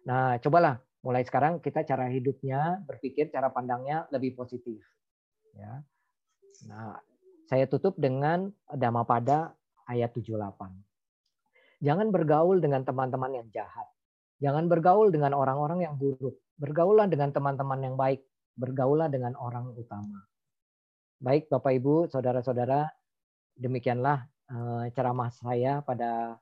Nah, 0.03 0.35
cobalah 0.43 0.77
mulai 1.01 1.23
sekarang 1.25 1.63
kita 1.63 1.87
cara 1.87 2.11
hidupnya, 2.11 2.83
berpikir 2.85 3.31
cara 3.31 3.49
pandangnya 3.49 4.05
lebih 4.13 4.37
positif. 4.37 4.83
Ya. 5.57 5.83
Nah, 6.69 6.99
saya 7.49 7.67
tutup 7.67 7.97
dengan 7.99 8.53
pada 9.07 9.55
ayat 9.89 10.15
78. 10.15 10.37
Jangan 11.81 12.07
bergaul 12.13 12.61
dengan 12.61 12.85
teman-teman 12.85 13.41
yang 13.41 13.47
jahat. 13.49 13.89
Jangan 14.37 14.69
bergaul 14.69 15.09
dengan 15.09 15.33
orang-orang 15.33 15.85
yang 15.85 15.95
buruk. 15.97 16.37
Bergaulah 16.57 17.09
dengan 17.09 17.33
teman-teman 17.33 17.79
yang 17.81 17.95
baik. 17.97 18.21
Bergaulah 18.53 19.09
dengan 19.09 19.33
orang 19.35 19.73
utama. 19.73 20.21
Baik 21.21 21.49
Bapak 21.49 21.73
Ibu, 21.77 22.09
saudara-saudara, 22.09 22.89
demikianlah 23.57 24.25
eh, 24.49 24.85
ceramah 24.93 25.29
saya 25.29 25.81
pada 25.81 26.37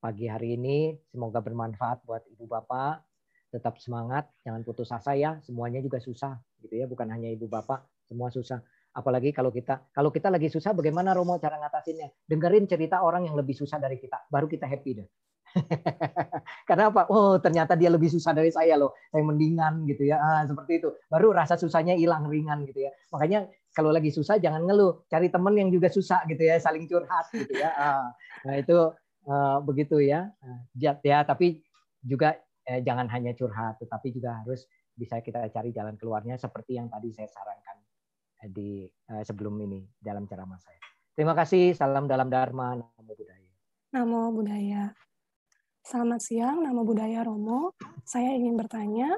pagi 0.00 0.28
hari 0.28 0.56
ini. 0.56 0.96
Semoga 1.12 1.44
bermanfaat 1.44 2.04
buat 2.08 2.24
Ibu 2.36 2.48
Bapak. 2.48 3.04
Tetap 3.52 3.76
semangat, 3.80 4.28
jangan 4.44 4.64
putus 4.64 4.88
asa 4.88 5.12
ya. 5.16 5.40
Semuanya 5.44 5.84
juga 5.84 6.00
susah 6.00 6.40
gitu 6.60 6.76
ya, 6.76 6.86
bukan 6.88 7.08
hanya 7.12 7.28
Ibu 7.32 7.48
Bapak, 7.48 7.82
semua 8.10 8.34
susah. 8.34 8.58
Apalagi 8.90 9.30
kalau 9.30 9.54
kita 9.54 9.86
kalau 9.94 10.10
kita 10.10 10.26
lagi 10.34 10.50
susah 10.50 10.74
bagaimana 10.74 11.14
Romo 11.14 11.38
cara 11.38 11.62
ngatasinnya? 11.62 12.10
Dengerin 12.26 12.66
cerita 12.66 13.06
orang 13.06 13.30
yang 13.30 13.38
lebih 13.38 13.54
susah 13.54 13.78
dari 13.78 14.02
kita, 14.02 14.26
baru 14.26 14.50
kita 14.50 14.66
happy 14.66 14.90
deh. 14.98 15.08
Karena 16.68 16.90
apa? 16.90 17.06
Oh, 17.10 17.38
ternyata 17.38 17.74
dia 17.78 17.90
lebih 17.90 18.10
susah 18.10 18.34
dari 18.34 18.50
saya 18.50 18.74
loh. 18.74 18.94
Saya 19.10 19.22
mendingan 19.22 19.86
gitu 19.86 20.06
ya. 20.10 20.18
Ah, 20.18 20.42
seperti 20.46 20.82
itu. 20.82 20.90
Baru 21.06 21.30
rasa 21.34 21.54
susahnya 21.58 21.94
hilang 21.94 22.26
ringan 22.26 22.66
gitu 22.66 22.86
ya. 22.86 22.90
Makanya 23.14 23.46
kalau 23.74 23.94
lagi 23.94 24.10
susah 24.14 24.38
jangan 24.38 24.66
ngeluh. 24.66 25.06
Cari 25.10 25.30
teman 25.30 25.54
yang 25.58 25.70
juga 25.70 25.90
susah 25.90 26.26
gitu 26.26 26.42
ya, 26.42 26.58
saling 26.58 26.86
curhat 26.86 27.30
gitu 27.34 27.54
ya. 27.58 27.70
Ah, 27.74 28.10
nah, 28.46 28.54
itu 28.58 28.94
uh, 29.26 29.58
begitu 29.62 30.02
ya. 30.02 30.30
Ya, 30.78 30.98
ya 31.02 31.22
tapi 31.26 31.62
juga 32.02 32.38
eh, 32.66 32.82
jangan 32.82 33.10
hanya 33.10 33.34
curhat, 33.34 33.78
tetapi 33.82 34.14
juga 34.14 34.38
harus 34.42 34.66
bisa 34.94 35.18
kita 35.18 35.50
cari 35.50 35.74
jalan 35.74 35.98
keluarnya 35.98 36.38
seperti 36.38 36.78
yang 36.78 36.86
tadi 36.92 37.10
saya 37.10 37.26
sarankan 37.30 37.80
di 38.48 38.88
uh, 39.12 39.20
sebelum 39.20 39.58
ini 39.60 39.84
dalam 40.00 40.24
ceramah 40.24 40.56
saya. 40.56 40.80
Terima 41.12 41.36
kasih. 41.36 41.76
Salam 41.76 42.08
dalam 42.08 42.32
Dharma. 42.32 42.78
Namo 42.78 43.12
Buddhaya. 43.12 43.50
Namo 43.92 44.20
Buddhaya. 44.32 44.94
Selamat 45.80 46.20
siang, 46.20 46.60
nama 46.60 46.84
budaya 46.84 47.24
Romo. 47.24 47.72
Saya 48.04 48.36
ingin 48.36 48.52
bertanya, 48.52 49.16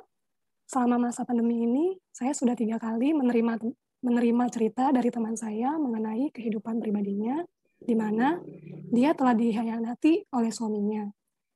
selama 0.65 1.11
masa 1.11 1.27
pandemi 1.27 1.67
ini, 1.67 1.99
saya 2.15 2.31
sudah 2.33 2.55
tiga 2.55 2.79
kali 2.79 3.11
menerima 3.11 3.59
menerima 4.03 4.45
cerita 4.51 4.95
dari 4.95 5.11
teman 5.11 5.35
saya 5.35 5.75
mengenai 5.75 6.31
kehidupan 6.31 6.79
pribadinya, 6.79 7.43
di 7.83 7.95
mana 7.99 8.39
dia 8.95 9.11
telah 9.13 9.35
dihianati 9.35 10.31
oleh 10.33 10.55
suaminya. 10.55 11.07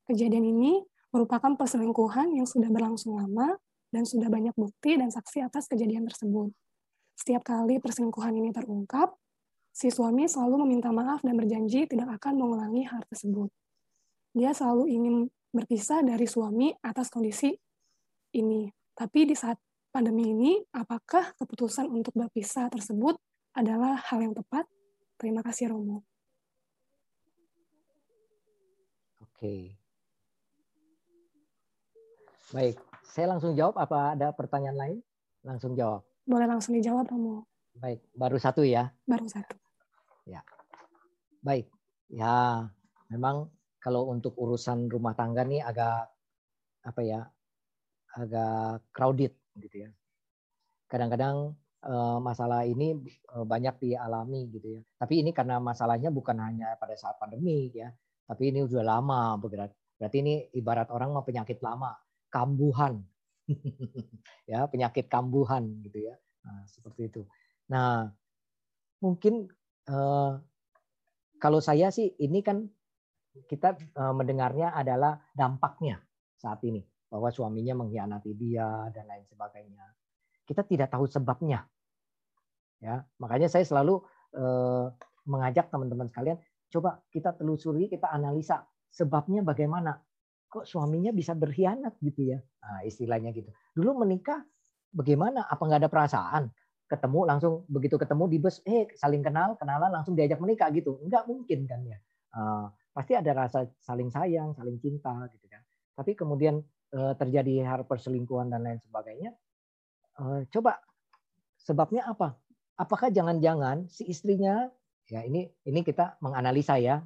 Kejadian 0.07 0.43
ini 0.43 0.83
merupakan 1.11 1.55
perselingkuhan 1.55 2.35
yang 2.35 2.45
sudah 2.45 2.67
berlangsung 2.67 3.15
lama 3.15 3.55
dan 3.91 4.03
sudah 4.03 4.27
banyak 4.27 4.53
bukti 4.59 4.99
dan 4.99 5.07
saksi 5.07 5.47
atas 5.47 5.71
kejadian 5.71 6.03
tersebut. 6.03 6.51
Setiap 7.17 7.41
kali 7.41 7.81
perselingkuhan 7.81 8.37
ini 8.37 8.53
terungkap, 8.53 9.17
si 9.73 9.89
suami 9.89 10.29
selalu 10.29 10.69
meminta 10.69 10.93
maaf 10.93 11.25
dan 11.25 11.33
berjanji 11.33 11.89
tidak 11.89 12.21
akan 12.21 12.37
mengulangi 12.37 12.85
hal 12.85 13.01
tersebut 13.09 13.49
dia 14.37 14.53
selalu 14.53 14.85
ingin 14.93 15.15
berpisah 15.49 16.05
dari 16.05 16.29
suami 16.29 16.69
atas 16.85 17.09
kondisi 17.09 17.49
ini. 18.37 18.69
Tapi 18.93 19.25
di 19.25 19.33
saat 19.33 19.57
pandemi 19.89 20.29
ini, 20.29 20.61
apakah 20.77 21.33
keputusan 21.41 21.89
untuk 21.89 22.13
berpisah 22.13 22.69
tersebut 22.69 23.17
adalah 23.57 23.97
hal 23.97 24.21
yang 24.21 24.37
tepat? 24.37 24.69
Terima 25.17 25.41
kasih, 25.41 25.73
Romo. 25.73 26.05
Oke. 29.25 29.73
Baik, 32.53 32.77
saya 33.01 33.33
langsung 33.33 33.57
jawab. 33.57 33.81
Apa 33.81 34.13
ada 34.13 34.29
pertanyaan 34.33 34.77
lain? 34.77 34.97
Langsung 35.41 35.73
jawab. 35.73 36.05
Boleh 36.27 36.43
langsung 36.43 36.75
dijawab, 36.75 37.07
Romo. 37.07 37.47
Baik, 37.79 38.03
baru 38.11 38.35
satu 38.35 38.67
ya. 38.67 38.91
Baru 39.07 39.23
satu. 39.31 39.55
Ya, 40.27 40.43
baik. 41.39 41.71
Ya, 42.11 42.67
memang 43.07 43.47
kalau 43.79 44.11
untuk 44.11 44.35
urusan 44.35 44.91
rumah 44.91 45.15
tangga 45.15 45.47
nih 45.47 45.63
agak 45.63 46.11
apa 46.83 47.01
ya, 47.03 47.23
agak 48.19 48.83
crowded 48.91 49.31
gitu 49.55 49.87
ya. 49.87 49.89
Kadang-kadang 50.91 51.55
eh, 51.87 52.19
masalah 52.19 52.67
ini 52.67 52.99
eh, 53.07 53.45
banyak 53.47 53.79
dialami 53.79 54.51
gitu 54.51 54.67
ya. 54.75 54.81
Tapi 54.99 55.23
ini 55.23 55.31
karena 55.31 55.63
masalahnya 55.63 56.11
bukan 56.11 56.35
hanya 56.43 56.75
pada 56.75 56.99
saat 56.99 57.15
pandemi 57.15 57.71
ya, 57.71 57.87
tapi 58.27 58.51
ini 58.51 58.67
sudah 58.67 58.83
lama 58.83 59.39
bergerak. 59.39 59.71
Berarti 59.95 60.17
ini 60.19 60.33
ibarat 60.59 60.91
orang 60.91 61.15
mau 61.15 61.23
penyakit 61.23 61.63
lama 61.63 61.95
kambuhan. 62.27 62.99
Ya, 64.51 64.67
penyakit 64.67 65.07
kambuhan 65.07 65.81
gitu 65.83 66.07
ya. 66.11 66.15
Nah, 66.43 66.63
seperti 66.67 67.11
itu. 67.11 67.21
Nah, 67.71 68.07
mungkin 69.03 69.47
eh, 69.87 70.31
kalau 71.37 71.59
saya 71.61 71.91
sih 71.91 72.15
ini 72.19 72.39
kan 72.43 72.67
kita 73.47 73.77
eh, 73.77 74.13
mendengarnya 74.13 74.73
adalah 74.73 75.19
dampaknya 75.35 76.01
saat 76.37 76.61
ini 76.63 76.83
bahwa 77.07 77.31
suaminya 77.31 77.75
mengkhianati 77.83 78.31
dia 78.35 78.91
dan 78.91 79.07
lain 79.07 79.25
sebagainya. 79.27 79.85
Kita 80.47 80.63
tidak 80.63 80.91
tahu 80.91 81.07
sebabnya. 81.07 81.63
Ya, 82.77 83.01
makanya 83.17 83.49
saya 83.49 83.65
selalu 83.65 84.03
eh, 84.37 84.85
mengajak 85.27 85.67
teman-teman 85.67 86.07
sekalian 86.07 86.39
coba 86.67 87.03
kita 87.11 87.35
telusuri, 87.35 87.87
kita 87.87 88.11
analisa 88.11 88.63
sebabnya 88.91 89.43
bagaimana 89.43 89.99
kok 90.47 90.63
suaminya 90.63 91.11
bisa 91.11 91.35
berkhianat 91.35 91.99
gitu 91.99 92.31
ya. 92.35 92.39
Nah, 92.39 92.81
istilahnya 92.87 93.35
gitu. 93.35 93.51
Dulu 93.75 94.03
menikah 94.07 94.43
bagaimana? 94.91 95.45
Apa 95.47 95.67
nggak 95.67 95.81
ada 95.85 95.91
perasaan? 95.91 96.43
Ketemu 96.87 97.19
langsung 97.27 97.53
begitu 97.67 97.99
ketemu 97.99 98.23
di 98.31 98.37
bus, 98.39 98.63
eh 98.63 98.87
saling 98.95 99.19
kenal, 99.19 99.59
kenalan 99.59 99.91
langsung 99.91 100.15
diajak 100.15 100.39
menikah 100.39 100.71
gitu. 100.71 101.03
Nggak 101.03 101.27
mungkin 101.27 101.67
kan 101.67 101.83
ya. 101.83 101.99
Uh, 102.31 102.71
pasti 102.95 103.13
ada 103.15 103.31
rasa 103.35 103.67
saling 103.83 104.07
sayang, 104.07 104.55
saling 104.55 104.79
cinta 104.79 105.27
gitu 105.35 105.45
kan. 105.51 105.61
Tapi 105.99 106.15
kemudian 106.15 106.63
uh, 106.95 107.13
terjadi 107.19 107.67
hal 107.67 107.83
perselingkuhan 107.83 108.47
dan 108.47 108.63
lain 108.63 108.79
sebagainya. 108.79 109.35
Uh, 110.15 110.47
coba 110.47 110.79
sebabnya 111.59 112.07
apa? 112.07 112.39
Apakah 112.79 113.11
jangan-jangan 113.11 113.89
si 113.91 114.07
istrinya 114.07 114.69
ya 115.11 115.27
ini 115.27 115.49
ini 115.67 115.83
kita 115.83 116.15
menganalisa 116.23 116.79
ya. 116.79 117.03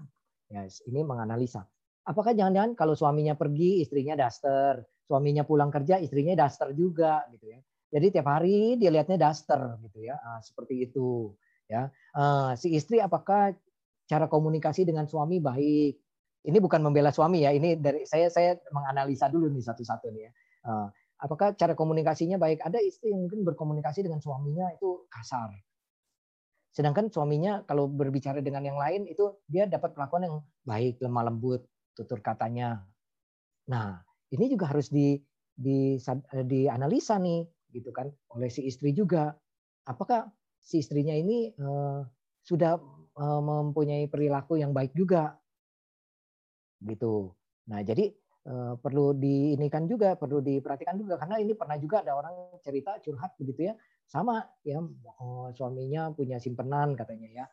Ya, 0.52 0.68
ini 0.84 1.00
menganalisa 1.08 1.64
apakah 2.06 2.34
jangan-jangan 2.34 2.74
kalau 2.74 2.94
suaminya 2.98 3.38
pergi 3.38 3.86
istrinya 3.86 4.18
daster, 4.18 4.82
suaminya 5.06 5.44
pulang 5.44 5.70
kerja 5.70 6.00
istrinya 6.00 6.34
daster 6.38 6.74
juga 6.74 7.26
gitu 7.36 7.52
ya. 7.52 7.60
Jadi 7.92 8.08
tiap 8.16 8.28
hari 8.32 8.80
dia 8.80 8.88
lihatnya 8.88 9.20
daster 9.20 9.78
gitu 9.84 10.08
ya. 10.08 10.16
Nah, 10.16 10.40
seperti 10.40 10.88
itu 10.88 11.36
ya. 11.68 11.92
Uh, 12.16 12.56
si 12.56 12.72
istri 12.72 13.04
apakah 13.04 13.52
cara 14.08 14.32
komunikasi 14.32 14.88
dengan 14.88 15.06
suami 15.06 15.44
baik? 15.44 16.00
Ini 16.42 16.58
bukan 16.58 16.82
membela 16.82 17.14
suami 17.14 17.46
ya, 17.46 17.54
ini 17.54 17.78
dari 17.78 18.02
saya 18.10 18.26
saya 18.34 18.58
menganalisa 18.74 19.30
dulu 19.30 19.46
nih 19.54 19.62
satu-satu 19.62 20.10
nih 20.10 20.24
ya. 20.26 20.32
Uh, 20.66 20.88
apakah 21.22 21.54
cara 21.54 21.78
komunikasinya 21.78 22.42
baik? 22.42 22.66
Ada 22.66 22.82
istri 22.82 23.14
yang 23.14 23.30
mungkin 23.30 23.46
berkomunikasi 23.46 24.02
dengan 24.02 24.24
suaminya 24.24 24.74
itu 24.74 25.06
kasar. 25.12 25.54
Sedangkan 26.72 27.12
suaminya 27.12 27.68
kalau 27.68 27.92
berbicara 27.92 28.40
dengan 28.40 28.64
yang 28.64 28.80
lain 28.80 29.04
itu 29.06 29.36
dia 29.46 29.68
dapat 29.68 29.92
perlakuan 29.92 30.24
yang 30.24 30.36
baik, 30.64 31.04
lemah 31.04 31.28
lembut, 31.28 31.62
tutur 31.96 32.20
katanya. 32.24 32.84
Nah, 33.70 34.00
ini 34.32 34.46
juga 34.48 34.72
harus 34.72 34.90
di, 34.92 35.20
di 35.52 36.00
dianalisa 36.48 37.20
nih 37.20 37.44
gitu 37.72 37.92
kan 37.96 38.12
oleh 38.36 38.50
si 38.52 38.68
istri 38.68 38.92
juga. 38.92 39.36
Apakah 39.88 40.28
si 40.62 40.80
istrinya 40.84 41.16
ini 41.16 41.52
uh, 41.58 42.04
sudah 42.44 42.78
uh, 43.18 43.42
mempunyai 43.42 44.08
perilaku 44.08 44.60
yang 44.60 44.72
baik 44.76 44.94
juga? 44.96 45.36
Gitu. 46.82 47.32
Nah, 47.70 47.80
jadi 47.86 48.10
uh, 48.50 48.74
perlu 48.78 49.14
diinikan 49.16 49.86
juga, 49.86 50.18
perlu 50.18 50.42
diperhatikan 50.42 50.98
juga 50.98 51.18
karena 51.22 51.40
ini 51.40 51.54
pernah 51.54 51.78
juga 51.78 52.02
ada 52.04 52.18
orang 52.18 52.60
cerita 52.62 52.98
curhat 53.00 53.36
begitu 53.40 53.72
ya. 53.72 53.74
Sama 54.12 54.44
ya 54.68 54.84
suaminya 55.56 56.12
punya 56.12 56.36
simpenan 56.36 57.00
katanya 57.00 57.30
ya. 57.32 57.46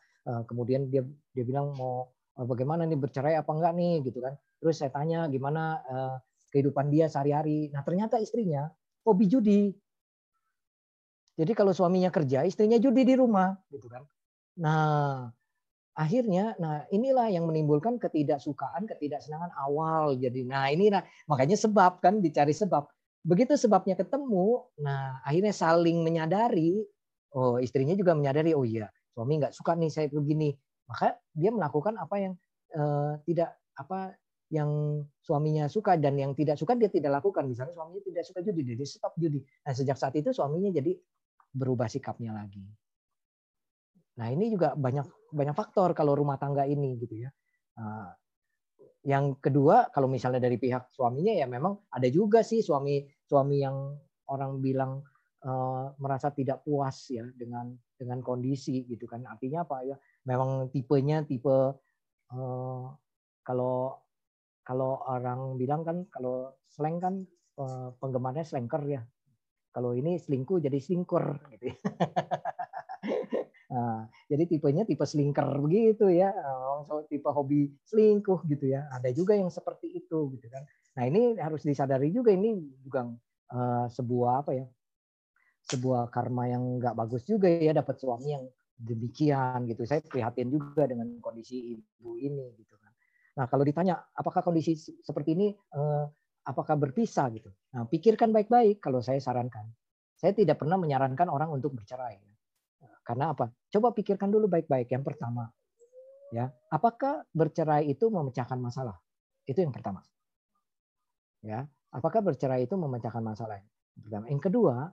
kemudian 0.44 0.92
dia 0.92 1.00
dia 1.32 1.44
bilang 1.46 1.72
mau 1.78 2.17
bagaimana 2.46 2.86
nih 2.86 2.98
bercerai 2.98 3.34
apa 3.34 3.50
enggak 3.50 3.72
nih 3.74 3.94
gitu 4.06 4.18
kan. 4.22 4.34
Terus 4.62 4.78
saya 4.78 4.90
tanya 4.94 5.26
gimana 5.26 5.82
uh, 5.86 6.16
kehidupan 6.54 6.90
dia 6.92 7.10
sehari-hari. 7.10 7.70
Nah 7.74 7.82
ternyata 7.82 8.20
istrinya 8.22 8.70
hobi 9.02 9.26
judi. 9.26 9.62
Jadi 11.38 11.52
kalau 11.54 11.70
suaminya 11.70 12.10
kerja, 12.10 12.42
istrinya 12.42 12.78
judi 12.82 13.06
di 13.06 13.14
rumah 13.14 13.54
gitu 13.70 13.86
kan. 13.86 14.02
Nah 14.58 15.30
akhirnya, 15.94 16.54
nah 16.58 16.86
inilah 16.90 17.30
yang 17.30 17.46
menimbulkan 17.46 17.98
ketidaksukaan, 17.98 18.86
ketidaksenangan 18.86 19.54
awal. 19.54 20.14
Jadi, 20.18 20.46
nah 20.46 20.66
ini 20.70 20.90
nah 20.90 21.02
makanya 21.30 21.58
sebab 21.58 22.02
kan 22.02 22.18
dicari 22.18 22.54
sebab. 22.54 22.86
Begitu 23.22 23.58
sebabnya 23.58 23.98
ketemu, 23.98 24.66
nah 24.82 25.22
akhirnya 25.22 25.54
saling 25.54 26.02
menyadari. 26.02 26.82
Oh 27.34 27.62
istrinya 27.62 27.94
juga 27.94 28.18
menyadari, 28.18 28.54
oh 28.54 28.66
iya 28.66 28.90
suami 29.18 29.42
nggak 29.42 29.50
suka 29.50 29.74
nih 29.74 29.90
saya 29.90 30.06
begini 30.14 30.54
maka 30.88 31.20
dia 31.36 31.52
melakukan 31.52 32.00
apa 32.00 32.16
yang 32.16 32.34
uh, 32.74 33.20
tidak 33.28 33.54
apa 33.76 34.16
yang 34.48 35.04
suaminya 35.20 35.68
suka 35.68 36.00
dan 36.00 36.16
yang 36.16 36.32
tidak 36.32 36.56
suka 36.56 36.72
dia 36.72 36.88
tidak 36.88 37.20
lakukan. 37.20 37.44
Misalnya 37.44 37.76
suaminya 37.76 38.00
tidak 38.00 38.24
suka 38.24 38.40
judi, 38.40 38.64
dia 38.64 38.88
stop 38.88 39.12
judi. 39.20 39.44
Nah 39.44 39.72
sejak 39.76 39.96
saat 40.00 40.16
itu 40.16 40.32
suaminya 40.32 40.72
jadi 40.72 40.96
berubah 41.52 41.86
sikapnya 41.88 42.32
lagi. 42.32 42.64
Nah 44.18 44.26
ini 44.32 44.48
juga 44.50 44.72
banyak 44.74 45.30
banyak 45.30 45.54
faktor 45.54 45.92
kalau 45.92 46.16
rumah 46.16 46.40
tangga 46.40 46.64
ini 46.64 46.96
gitu 46.96 47.28
ya. 47.28 47.30
Uh, 47.78 48.10
yang 49.06 49.38
kedua 49.38 49.92
kalau 49.94 50.10
misalnya 50.10 50.42
dari 50.42 50.58
pihak 50.58 50.90
suaminya 50.90 51.30
ya 51.30 51.46
memang 51.46 51.86
ada 51.92 52.08
juga 52.10 52.42
sih 52.42 52.64
suami 52.64 53.04
suami 53.28 53.62
yang 53.62 53.94
orang 54.28 54.58
bilang 54.58 55.04
uh, 55.44 55.94
merasa 56.02 56.34
tidak 56.34 56.66
puas 56.66 57.08
ya 57.12 57.22
dengan 57.36 57.76
dengan 57.94 58.18
kondisi 58.24 58.82
gitu 58.88 59.06
kan. 59.06 59.22
Artinya 59.28 59.68
apa 59.68 59.84
ya? 59.86 59.96
Memang 60.28 60.68
tipenya 60.68 61.24
tipe 61.24 61.48
uh, 61.48 62.84
kalau 63.40 63.76
kalau 64.60 65.00
orang 65.08 65.56
bilang 65.56 65.80
kan 65.80 66.04
kalau 66.12 66.52
slang 66.68 67.00
kan 67.00 67.24
uh, 67.56 67.96
penggemarnya 67.96 68.44
slangker 68.44 68.84
ya. 68.84 69.00
Kalau 69.72 69.96
ini 69.96 70.20
selingkuh 70.20 70.60
jadi 70.60 70.76
selingkur 70.76 71.24
gitu. 71.56 71.72
Nah, 73.72 74.04
jadi 74.30 74.44
tipenya 74.44 74.84
tipe 74.84 75.04
selingker 75.08 75.48
begitu 75.64 76.12
ya. 76.12 76.32
So, 76.84 77.08
tipe 77.08 77.28
hobi 77.28 77.72
selingkuh 77.88 78.44
gitu 78.48 78.68
ya. 78.68 78.88
Ada 78.92 79.12
juga 79.16 79.32
yang 79.36 79.48
seperti 79.48 80.04
itu 80.04 80.34
gitu 80.36 80.46
kan. 80.52 80.64
Nah, 80.98 81.04
ini 81.08 81.36
harus 81.40 81.62
disadari 81.62 82.10
juga 82.10 82.34
ini 82.34 82.58
juga 82.84 83.06
uh, 83.54 83.86
sebuah 83.88 84.44
apa 84.44 84.52
ya? 84.56 84.66
sebuah 85.68 86.08
karma 86.08 86.48
yang 86.48 86.80
nggak 86.80 86.96
bagus 86.96 87.28
juga 87.28 87.44
ya 87.44 87.76
dapat 87.76 88.00
suami 88.00 88.32
yang 88.32 88.44
demikian 88.78 89.66
gitu. 89.66 89.82
Saya 89.82 89.98
prihatin 90.06 90.54
juga 90.54 90.86
dengan 90.86 91.18
kondisi 91.18 91.74
ibu 91.74 92.14
ini 92.14 92.54
gitu 92.62 92.78
kan. 92.78 92.94
Nah, 93.42 93.46
kalau 93.50 93.66
ditanya 93.66 93.98
apakah 94.14 94.40
kondisi 94.46 94.78
seperti 94.78 95.34
ini 95.34 95.50
eh, 95.50 96.04
apakah 96.46 96.78
berpisah 96.78 97.28
gitu. 97.34 97.50
Nah, 97.74 97.84
pikirkan 97.90 98.30
baik-baik 98.30 98.78
kalau 98.78 99.02
saya 99.02 99.18
sarankan. 99.18 99.66
Saya 100.18 100.34
tidak 100.34 100.58
pernah 100.58 100.78
menyarankan 100.78 101.30
orang 101.30 101.50
untuk 101.52 101.74
bercerai. 101.78 102.18
Karena 103.06 103.32
apa? 103.32 103.48
Coba 103.72 103.94
pikirkan 103.94 104.28
dulu 104.28 104.50
baik-baik. 104.50 104.90
Yang 104.92 105.14
pertama, 105.14 105.48
ya, 106.28 106.52
apakah 106.68 107.24
bercerai 107.32 107.88
itu 107.88 108.10
memecahkan 108.12 108.58
masalah? 108.60 108.98
Itu 109.48 109.64
yang 109.64 109.72
pertama. 109.72 110.04
Ya, 111.40 111.64
apakah 111.88 112.20
bercerai 112.20 112.66
itu 112.66 112.74
memecahkan 112.74 113.22
masalah? 113.22 113.62
Yang. 114.10 114.28
Yang 114.28 114.42
kedua, 114.50 114.92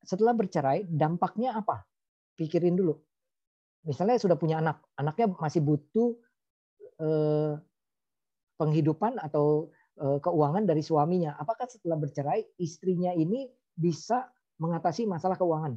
setelah 0.00 0.32
bercerai 0.32 0.88
dampaknya 0.88 1.58
apa? 1.58 1.84
Pikirin 2.38 2.78
dulu 2.78 2.96
misalnya 3.82 4.18
sudah 4.18 4.38
punya 4.38 4.62
anak, 4.62 4.82
anaknya 4.98 5.34
masih 5.38 5.62
butuh 5.62 6.14
eh, 7.02 7.54
penghidupan 8.58 9.18
atau 9.18 9.70
eh, 9.98 10.18
keuangan 10.22 10.64
dari 10.66 10.82
suaminya. 10.82 11.34
Apakah 11.38 11.66
setelah 11.66 11.98
bercerai 11.98 12.46
istrinya 12.62 13.10
ini 13.14 13.50
bisa 13.74 14.30
mengatasi 14.62 15.06
masalah 15.06 15.34
keuangan? 15.34 15.74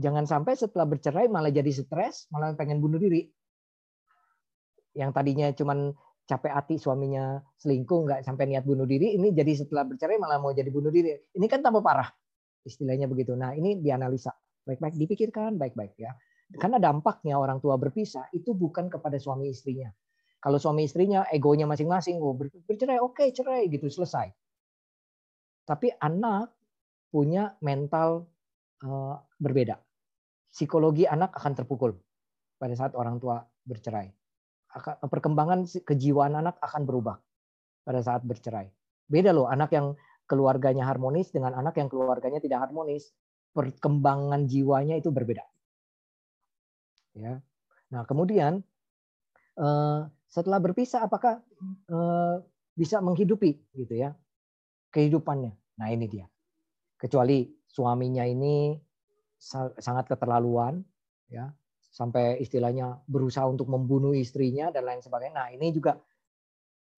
Jangan 0.00 0.24
sampai 0.24 0.56
setelah 0.56 0.88
bercerai 0.88 1.28
malah 1.28 1.52
jadi 1.52 1.68
stres, 1.68 2.24
malah 2.32 2.56
pengen 2.56 2.80
bunuh 2.80 2.96
diri. 2.96 3.28
Yang 4.96 5.10
tadinya 5.12 5.46
cuman 5.52 5.92
capek 6.24 6.52
hati 6.56 6.76
suaminya 6.80 7.42
selingkuh 7.60 8.06
nggak 8.06 8.20
sampai 8.24 8.48
niat 8.48 8.64
bunuh 8.64 8.88
diri, 8.88 9.18
ini 9.18 9.34
jadi 9.34 9.60
setelah 9.60 9.84
bercerai 9.84 10.16
malah 10.16 10.40
mau 10.40 10.56
jadi 10.56 10.72
bunuh 10.72 10.88
diri. 10.88 11.12
Ini 11.36 11.46
kan 11.50 11.60
tambah 11.60 11.84
parah 11.84 12.08
istilahnya 12.64 13.10
begitu. 13.10 13.36
Nah 13.36 13.52
ini 13.52 13.76
dianalisa 13.76 14.32
baik-baik 14.64 14.94
dipikirkan 14.96 15.56
baik-baik 15.56 15.94
ya. 15.96 16.12
Karena 16.50 16.82
dampaknya 16.82 17.38
orang 17.38 17.62
tua 17.62 17.78
berpisah 17.78 18.26
itu 18.34 18.52
bukan 18.56 18.90
kepada 18.90 19.16
suami 19.22 19.54
istrinya. 19.54 19.90
Kalau 20.40 20.56
suami 20.56 20.88
istrinya 20.88 21.28
egonya 21.28 21.68
masing-masing, 21.68 22.18
oh 22.18 22.32
bercerai, 22.38 22.98
oke 22.98 23.20
okay, 23.20 23.28
cerai 23.30 23.68
gitu 23.68 23.86
selesai. 23.92 24.32
Tapi 25.68 25.94
anak 26.00 26.50
punya 27.12 27.54
mental 27.60 28.26
uh, 28.82 29.14
berbeda. 29.36 29.78
Psikologi 30.50 31.06
anak 31.06 31.36
akan 31.38 31.52
terpukul 31.54 31.94
pada 32.58 32.74
saat 32.74 32.96
orang 32.98 33.22
tua 33.22 33.44
bercerai. 33.62 34.10
Perkembangan 35.06 35.66
kejiwaan 35.86 36.34
anak 36.34 36.58
akan 36.62 36.82
berubah 36.88 37.18
pada 37.86 38.00
saat 38.02 38.22
bercerai. 38.26 38.70
Beda 39.10 39.34
loh 39.34 39.50
anak 39.50 39.74
yang 39.74 39.94
keluarganya 40.30 40.86
harmonis 40.86 41.34
dengan 41.34 41.58
anak 41.58 41.78
yang 41.78 41.90
keluarganya 41.90 42.38
tidak 42.38 42.62
harmonis. 42.62 43.10
Perkembangan 43.50 44.46
jiwanya 44.46 44.94
itu 44.98 45.10
berbeda. 45.10 45.42
Ya. 47.18 47.42
Nah, 47.90 48.02
kemudian 48.06 48.62
uh, 49.58 50.06
setelah 50.30 50.62
berpisah 50.62 51.10
apakah 51.10 51.42
uh, 51.90 52.38
bisa 52.78 53.02
menghidupi 53.02 53.58
gitu 53.74 53.98
ya 53.98 54.14
kehidupannya. 54.94 55.50
Nah, 55.82 55.88
ini 55.90 56.06
dia. 56.06 56.26
Kecuali 56.94 57.50
suaminya 57.66 58.22
ini 58.26 58.76
sangat 59.80 60.06
keterlaluan 60.06 60.84
ya, 61.32 61.50
sampai 61.90 62.38
istilahnya 62.38 63.00
berusaha 63.08 63.46
untuk 63.48 63.66
membunuh 63.66 64.14
istrinya 64.14 64.70
dan 64.70 64.86
lain 64.86 65.02
sebagainya. 65.02 65.34
Nah, 65.34 65.48
ini 65.50 65.74
juga 65.74 65.98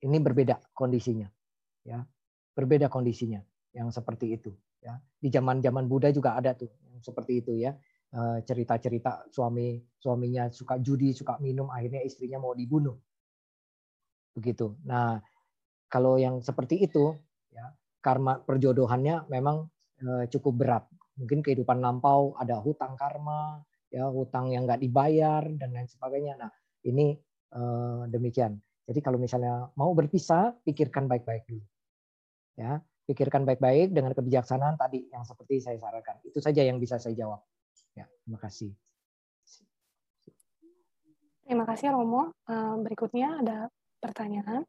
ini 0.04 0.18
berbeda 0.20 0.74
kondisinya. 0.76 1.28
Ya. 1.86 2.04
Berbeda 2.52 2.92
kondisinya 2.92 3.40
yang 3.72 3.88
seperti 3.88 4.36
itu 4.36 4.52
ya. 4.82 4.98
Di 4.98 5.28
zaman-zaman 5.30 5.86
Buddha 5.86 6.10
juga 6.10 6.34
ada 6.34 6.52
tuh 6.58 6.68
seperti 6.98 7.40
itu 7.40 7.54
ya. 7.56 7.72
Eh, 8.12 8.38
cerita-cerita 8.44 9.32
suami 9.32 9.80
suaminya 9.96 10.52
suka 10.52 10.76
judi, 10.82 11.16
suka 11.16 11.40
minum, 11.40 11.72
akhirnya 11.72 12.04
istrinya 12.04 12.36
mau 12.42 12.52
dibunuh. 12.52 12.98
Begitu. 14.36 14.76
Nah, 14.84 15.16
kalau 15.88 16.20
yang 16.20 16.44
seperti 16.44 16.84
itu 16.84 17.16
ya, 17.52 17.72
karma 18.04 18.42
perjodohannya 18.42 19.30
memang 19.32 19.70
eh, 20.02 20.24
cukup 20.28 20.54
berat. 20.60 20.84
Mungkin 21.16 21.40
kehidupan 21.40 21.80
lampau 21.80 22.36
ada 22.36 22.60
hutang 22.60 22.98
karma, 22.98 23.64
ya 23.92 24.08
hutang 24.08 24.48
yang 24.52 24.64
nggak 24.64 24.80
dibayar 24.80 25.44
dan 25.56 25.72
lain 25.76 25.88
sebagainya. 25.88 26.36
Nah 26.40 26.50
ini 26.88 27.16
eh, 27.52 28.02
demikian. 28.12 28.56
Jadi 28.88 29.00
kalau 29.00 29.16
misalnya 29.20 29.70
mau 29.78 29.94
berpisah, 29.94 30.58
pikirkan 30.66 31.06
baik-baik 31.06 31.46
dulu. 31.46 31.64
Ya, 32.58 32.84
pikirkan 33.06 33.42
baik-baik 33.42 33.90
dengan 33.90 34.14
kebijaksanaan 34.14 34.78
tadi 34.78 35.10
yang 35.10 35.26
seperti 35.26 35.58
saya 35.58 35.78
sarankan. 35.78 36.22
Itu 36.22 36.38
saja 36.38 36.62
yang 36.62 36.78
bisa 36.78 36.96
saya 37.02 37.14
jawab. 37.18 37.42
Ya, 37.98 38.06
terima 38.24 38.38
kasih. 38.40 38.70
Terima 41.42 41.64
kasih 41.68 41.92
Romo. 41.92 42.32
Berikutnya 42.80 43.42
ada 43.42 43.58
pertanyaan. 44.00 44.64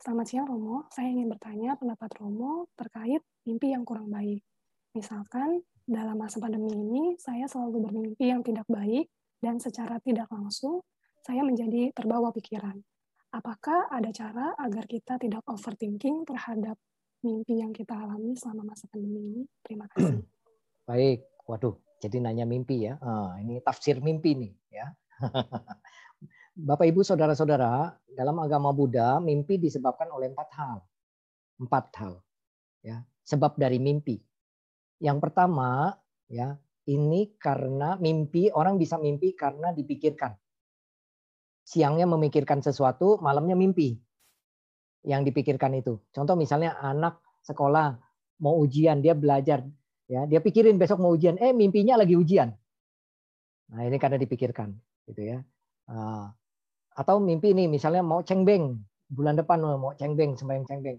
Selamat 0.00 0.26
siang 0.32 0.48
Romo, 0.48 0.88
saya 0.88 1.12
ingin 1.12 1.28
bertanya 1.28 1.76
pendapat 1.76 2.08
Romo 2.16 2.72
terkait 2.72 3.20
mimpi 3.44 3.76
yang 3.76 3.84
kurang 3.84 4.08
baik. 4.08 4.40
Misalkan 4.96 5.60
dalam 5.84 6.16
masa 6.16 6.40
pandemi 6.40 6.72
ini 6.72 7.04
saya 7.20 7.44
selalu 7.44 7.84
bermimpi 7.84 8.32
yang 8.32 8.40
tidak 8.40 8.64
baik 8.64 9.12
dan 9.44 9.60
secara 9.60 10.00
tidak 10.00 10.26
langsung 10.32 10.80
saya 11.20 11.44
menjadi 11.44 11.92
terbawa 11.92 12.32
pikiran. 12.32 12.80
Apakah 13.30 13.92
ada 13.92 14.08
cara 14.10 14.56
agar 14.56 14.88
kita 14.88 15.20
tidak 15.20 15.44
overthinking 15.44 16.24
terhadap 16.24 16.80
mimpi 17.20 17.60
yang 17.60 17.72
kita 17.72 17.92
alami 17.92 18.32
selama 18.36 18.72
masa 18.72 18.88
pandemi 18.88 19.20
ini? 19.20 19.42
Terima 19.64 19.86
kasih. 19.92 20.20
Baik, 20.88 21.24
waduh, 21.44 21.76
jadi 22.00 22.16
nanya 22.18 22.48
mimpi 22.48 22.88
ya. 22.88 22.96
Ah, 23.00 23.36
ini 23.38 23.60
tafsir 23.60 24.00
mimpi 24.00 24.34
nih 24.36 24.52
ya. 24.72 24.86
Bapak 26.68 26.86
Ibu 26.88 27.00
saudara-saudara, 27.06 27.94
dalam 28.10 28.36
agama 28.42 28.74
Buddha 28.74 29.22
mimpi 29.22 29.56
disebabkan 29.56 30.10
oleh 30.12 30.32
empat 30.32 30.48
hal. 30.56 30.78
Empat 31.60 31.86
hal. 32.00 32.12
Ya, 32.80 33.04
sebab 33.24 33.60
dari 33.60 33.76
mimpi. 33.76 34.20
Yang 35.00 35.18
pertama, 35.24 35.94
ya, 36.28 36.56
ini 36.88 37.36
karena 37.36 37.96
mimpi 38.00 38.52
orang 38.52 38.76
bisa 38.76 38.96
mimpi 38.96 39.32
karena 39.36 39.72
dipikirkan. 39.72 40.36
Siangnya 41.64 42.08
memikirkan 42.08 42.64
sesuatu, 42.64 43.22
malamnya 43.22 43.54
mimpi. 43.54 43.94
Yang 45.06 45.32
dipikirkan 45.32 45.72
itu. 45.76 45.96
Contoh 46.12 46.36
misalnya 46.36 46.76
anak 46.80 47.20
sekolah 47.44 47.96
mau 48.40 48.56
ujian, 48.60 49.00
dia 49.00 49.16
belajar, 49.16 49.64
ya, 50.08 50.24
dia 50.28 50.40
pikirin 50.40 50.76
besok 50.76 51.00
mau 51.00 51.12
ujian, 51.12 51.36
eh 51.40 51.52
mimpinya 51.52 51.96
lagi 51.96 52.16
ujian. 52.16 52.52
Nah, 53.70 53.82
ini 53.84 53.96
karena 53.96 54.16
dipikirkan, 54.20 54.72
gitu 55.08 55.22
ya. 55.24 55.38
Ah, 55.88 56.32
atau 57.00 57.16
mimpi 57.22 57.54
nih 57.54 57.70
misalnya 57.70 58.02
mau 58.02 58.20
cengbeng 58.20 58.76
bulan 59.10 59.38
depan 59.38 59.58
mau 59.62 59.94
cengbeng 59.96 60.34
sembahyang 60.36 60.66
cengbeng 60.66 60.98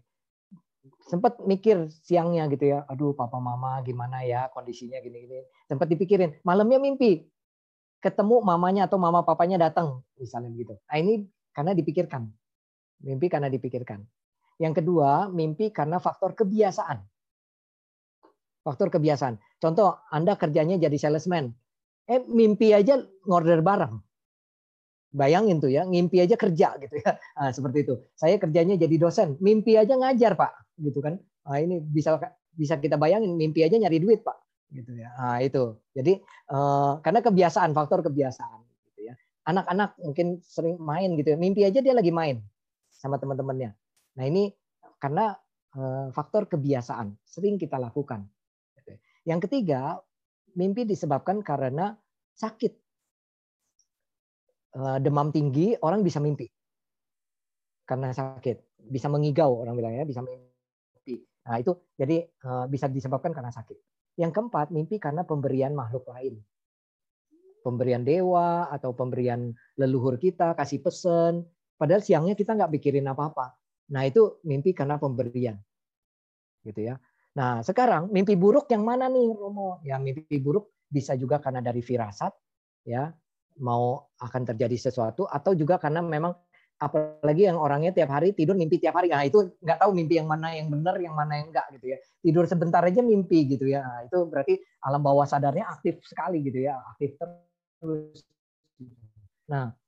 sempat 1.05 1.37
mikir 1.45 1.91
siangnya 2.01 2.49
gitu 2.49 2.73
ya 2.73 2.83
aduh 2.89 3.13
papa 3.13 3.37
mama 3.37 3.79
gimana 3.85 4.25
ya 4.25 4.49
kondisinya 4.49 4.97
gini 5.03 5.29
gini 5.29 5.39
sempat 5.69 5.87
dipikirin 5.87 6.41
malamnya 6.41 6.81
mimpi 6.81 7.27
ketemu 8.01 8.41
mamanya 8.41 8.89
atau 8.89 8.97
mama 8.97 9.21
papanya 9.21 9.61
datang 9.61 10.01
misalnya 10.17 10.49
gitu 10.57 10.73
nah 10.89 10.97
ini 10.97 11.29
karena 11.53 11.71
dipikirkan 11.77 12.33
mimpi 13.01 13.27
karena 13.27 13.49
dipikirkan 13.49 14.01
yang 14.61 14.73
kedua 14.77 15.29
mimpi 15.29 15.73
karena 15.73 15.97
faktor 15.97 16.37
kebiasaan 16.37 17.01
faktor 18.61 18.93
kebiasaan 18.93 19.37
contoh 19.57 20.01
anda 20.13 20.37
kerjanya 20.37 20.77
jadi 20.77 20.97
salesman 20.97 21.49
eh 22.05 22.21
mimpi 22.29 22.73
aja 22.73 23.01
ngorder 23.25 23.61
barang 23.61 23.95
Bayangin 25.11 25.59
tuh 25.59 25.67
ya, 25.67 25.83
ngimpi 25.83 26.23
aja 26.23 26.39
kerja 26.39 26.79
gitu 26.79 26.95
ya. 27.03 27.19
Nah, 27.35 27.51
seperti 27.55 27.83
itu. 27.83 27.99
Saya 28.15 28.39
kerjanya 28.39 28.79
jadi 28.79 28.95
dosen, 28.95 29.35
mimpi 29.43 29.75
aja 29.75 29.99
ngajar, 29.99 30.39
Pak, 30.39 30.79
gitu 30.79 31.03
kan. 31.03 31.19
Nah, 31.19 31.59
ini 31.59 31.83
bisa 31.83 32.15
bisa 32.55 32.79
kita 32.79 32.95
bayangin 32.95 33.35
mimpi 33.35 33.59
aja 33.67 33.75
nyari 33.75 33.99
duit, 33.99 34.23
Pak, 34.23 34.39
gitu 34.71 34.95
ya. 34.95 35.11
Nah, 35.19 35.43
itu. 35.43 35.75
Jadi 35.91 36.15
eh, 36.23 36.91
karena 37.03 37.19
kebiasaan, 37.19 37.75
faktor 37.75 38.07
kebiasaan 38.07 38.59
gitu 38.87 39.11
ya. 39.11 39.13
Anak-anak 39.51 39.99
mungkin 39.99 40.39
sering 40.47 40.79
main 40.79 41.11
gitu 41.19 41.35
ya. 41.35 41.37
Mimpi 41.37 41.67
aja 41.67 41.83
dia 41.83 41.91
lagi 41.91 42.15
main 42.15 42.39
sama 43.01 43.17
teman-temannya. 43.17 43.73
Nah, 44.21 44.25
ini 44.29 44.53
karena 45.01 45.33
eh, 45.73 46.07
faktor 46.13 46.45
kebiasaan 46.45 47.17
sering 47.25 47.57
kita 47.57 47.81
lakukan. 47.81 48.29
Yang 49.25 49.49
ketiga, 49.49 49.97
mimpi 50.53 50.85
disebabkan 50.85 51.41
karena 51.41 51.97
sakit. 52.37 52.73
Eh, 54.71 54.97
demam 55.01 55.33
tinggi 55.33 55.73
orang 55.81 56.05
bisa 56.05 56.21
mimpi. 56.21 56.45
Karena 57.89 58.13
sakit. 58.13 58.85
Bisa 58.85 59.09
mengigau 59.09 59.65
orang 59.65 59.73
bilang 59.73 59.93
ya 59.97 60.05
bisa 60.05 60.21
mimpi. 60.21 61.21
Nah 61.49 61.57
itu 61.57 61.73
jadi 61.97 62.29
eh, 62.29 62.65
bisa 62.69 62.85
disebabkan 62.85 63.33
karena 63.33 63.49
sakit. 63.49 63.77
Yang 64.21 64.31
keempat 64.37 64.69
mimpi 64.69 65.01
karena 65.01 65.25
pemberian 65.25 65.73
makhluk 65.73 66.05
lain. 66.13 66.37
Pemberian 67.61 68.01
dewa 68.01 68.73
atau 68.73 68.93
pemberian 68.97 69.53
leluhur 69.77 70.17
kita 70.17 70.57
kasih 70.57 70.81
pesan 70.81 71.45
padahal 71.81 72.05
siangnya 72.05 72.37
kita 72.37 72.53
nggak 72.53 72.77
pikirin 72.77 73.09
apa-apa. 73.09 73.57
Nah 73.89 74.05
itu 74.05 74.37
mimpi 74.45 74.77
karena 74.77 75.01
pemberian. 75.01 75.57
Gitu 76.61 76.93
ya. 76.93 77.01
Nah 77.33 77.65
sekarang 77.65 78.13
mimpi 78.13 78.37
buruk 78.37 78.69
yang 78.69 78.85
mana 78.85 79.09
nih 79.09 79.33
Romo? 79.33 79.81
Ya 79.81 79.97
mimpi 79.97 80.37
buruk 80.37 80.85
bisa 80.85 81.17
juga 81.17 81.41
karena 81.41 81.65
dari 81.65 81.81
firasat 81.81 82.29
ya. 82.85 83.09
Mau 83.65 84.13
akan 84.21 84.41
terjadi 84.53 84.77
sesuatu 84.77 85.25
atau 85.25 85.57
juga 85.57 85.81
karena 85.81 86.05
memang 86.05 86.37
apalagi 86.81 87.45
yang 87.45 87.57
orangnya 87.57 87.93
tiap 87.93 88.09
hari 88.13 88.37
tidur 88.37 88.53
mimpi 88.53 88.77
tiap 88.77 89.01
hari. 89.01 89.09
Nah 89.09 89.25
itu 89.25 89.57
nggak 89.57 89.81
tahu 89.81 89.91
mimpi 89.97 90.21
yang 90.21 90.29
mana 90.29 90.53
yang 90.53 90.69
benar 90.69 91.01
yang 91.01 91.17
mana 91.17 91.41
yang 91.41 91.49
enggak 91.49 91.65
gitu 91.81 91.97
ya. 91.97 91.97
Tidur 92.21 92.45
sebentar 92.45 92.85
aja 92.85 93.01
mimpi 93.01 93.49
gitu 93.49 93.65
ya. 93.65 93.81
Nah, 93.81 94.05
itu 94.05 94.17
berarti 94.29 94.53
alam 94.85 95.01
bawah 95.01 95.25
sadarnya 95.25 95.65
aktif 95.65 95.97
sekali 96.05 96.45
gitu 96.45 96.61
ya. 96.61 96.77
Aktif 96.93 97.17
terus. 97.17 98.21
Nah 99.49 99.80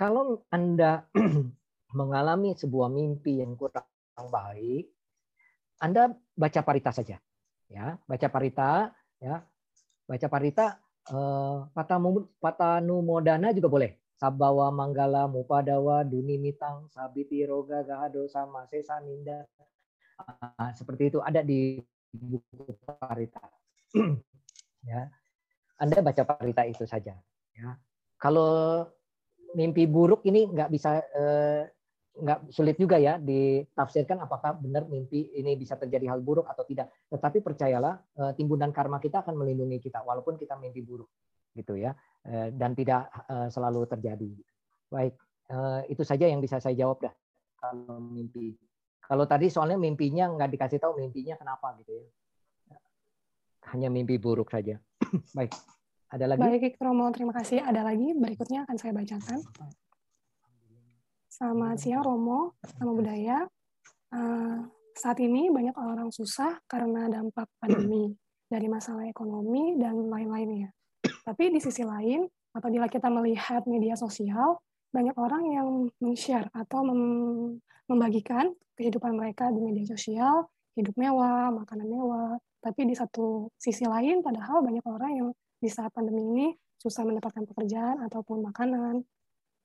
kalau 0.00 0.48
anda 0.48 1.04
mengalami 1.98 2.56
sebuah 2.56 2.88
mimpi 2.88 3.44
yang 3.44 3.52
kurang 3.60 3.84
baik 4.32 4.88
anda 5.76 6.16
baca 6.32 6.60
parita 6.64 6.88
saja 6.96 7.20
ya 7.68 8.00
baca 8.08 8.26
parita 8.32 8.96
ya 9.20 9.44
baca 10.08 10.26
parita 10.32 10.80
Eh, 11.10 11.58
Patanu 11.74 12.94
Modana 13.02 13.50
juga 13.50 13.68
boleh. 13.72 13.92
Sabawa 14.20 14.68
Manggala 14.68 15.24
Mupadawa 15.24 16.04
Duni 16.04 16.36
Mitang 16.36 16.92
Sabiti 16.92 17.40
Roga 17.48 17.80
Gahado 17.80 18.28
sama 18.28 18.68
Sesa 18.68 19.00
Ninda. 19.00 19.48
Ah, 20.20 20.76
seperti 20.76 21.08
itu 21.08 21.18
ada 21.24 21.40
di 21.40 21.80
buku 22.12 22.76
Parita. 22.84 23.40
ya. 24.90 25.08
Anda 25.80 26.04
baca 26.04 26.22
Parita 26.22 26.68
itu 26.68 26.84
saja. 26.84 27.16
Ya. 27.56 27.80
Kalau 28.20 28.84
mimpi 29.54 29.86
buruk 29.86 30.22
ini 30.26 30.46
nggak 30.50 30.70
bisa 30.70 31.02
eh, 31.14 31.62
nggak 32.20 32.52
sulit 32.52 32.76
juga 32.76 33.00
ya 33.00 33.16
ditafsirkan 33.16 34.20
apakah 34.20 34.58
benar 34.58 34.84
mimpi 34.90 35.32
ini 35.38 35.56
bisa 35.56 35.78
terjadi 35.78 36.10
hal 36.12 36.20
buruk 36.20 36.44
atau 36.46 36.66
tidak. 36.68 36.92
Tetapi 37.08 37.40
percayalah 37.40 37.94
eh, 37.96 38.32
timbunan 38.36 38.74
karma 38.74 39.00
kita 39.00 39.24
akan 39.24 39.38
melindungi 39.38 39.80
kita 39.80 40.04
walaupun 40.04 40.36
kita 40.36 40.58
mimpi 40.60 40.84
buruk 40.84 41.08
gitu 41.56 41.74
ya 41.78 41.96
eh, 42.28 42.50
dan 42.52 42.76
tidak 42.76 43.08
eh, 43.30 43.48
selalu 43.48 43.88
terjadi. 43.88 44.30
Baik, 44.90 45.14
itu 45.86 46.02
saja 46.02 46.26
yang 46.26 46.42
bisa 46.42 46.58
saya 46.58 46.74
jawab 46.74 46.98
dah 46.98 47.14
kalau 47.58 48.02
mimpi. 48.02 48.58
Kalau 49.06 49.22
tadi 49.26 49.46
soalnya 49.46 49.78
mimpinya 49.78 50.26
nggak 50.34 50.50
dikasih 50.50 50.78
tahu 50.82 50.98
mimpinya 50.98 51.38
kenapa 51.38 51.78
gitu 51.78 51.94
ya. 51.94 52.06
Hanya 53.70 53.86
mimpi 53.86 54.18
buruk 54.18 54.50
saja. 54.50 54.82
Baik. 55.38 55.54
Ada 56.10 56.26
lagi? 56.26 56.42
Baik, 56.42 56.74
Romo. 56.82 57.06
Terima 57.14 57.30
kasih. 57.30 57.62
Ada 57.62 57.86
lagi. 57.86 58.10
Berikutnya 58.18 58.66
akan 58.66 58.76
saya 58.82 58.90
bacakan. 58.90 59.38
Selamat 61.30 61.78
siang, 61.78 62.02
Romo. 62.02 62.58
Nama 62.82 62.90
budaya. 62.90 63.38
Uh, 64.10 64.66
saat 64.98 65.22
ini 65.22 65.54
banyak 65.54 65.78
orang 65.78 66.10
susah 66.10 66.58
karena 66.66 67.06
dampak 67.06 67.46
pandemi 67.62 68.10
dari 68.50 68.66
masalah 68.66 69.06
ekonomi 69.06 69.78
dan 69.78 70.10
lain-lainnya. 70.10 70.74
Tapi 71.22 71.54
di 71.54 71.62
sisi 71.62 71.86
lain, 71.86 72.26
apabila 72.58 72.90
kita 72.90 73.06
melihat 73.06 73.62
media 73.70 73.94
sosial, 73.94 74.58
banyak 74.90 75.14
orang 75.14 75.46
yang 75.46 75.68
men-share 76.02 76.50
atau 76.50 76.82
membagikan 77.86 78.50
kehidupan 78.74 79.14
mereka 79.14 79.46
di 79.54 79.62
media 79.62 79.86
sosial, 79.86 80.50
hidup 80.74 80.98
mewah, 80.98 81.54
makanan 81.54 81.86
mewah. 81.86 82.34
Tapi 82.58 82.90
di 82.90 82.98
satu 82.98 83.46
sisi 83.54 83.86
lain, 83.86 84.26
padahal 84.26 84.66
banyak 84.66 84.82
orang 84.90 85.12
yang 85.14 85.28
di 85.60 85.68
saat 85.68 85.92
pandemi 85.92 86.24
ini 86.24 86.46
susah 86.80 87.04
mendapatkan 87.04 87.44
pekerjaan 87.44 88.00
ataupun 88.08 88.40
makanan. 88.40 89.04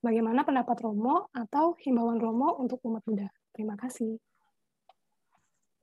Bagaimana 0.04 0.44
pendapat 0.44 0.78
Romo 0.84 1.32
atau 1.32 1.74
himbauan 1.82 2.20
Romo 2.20 2.60
untuk 2.60 2.84
umat 2.86 3.02
Buddha? 3.08 3.32
Terima 3.56 3.80
kasih. 3.80 4.20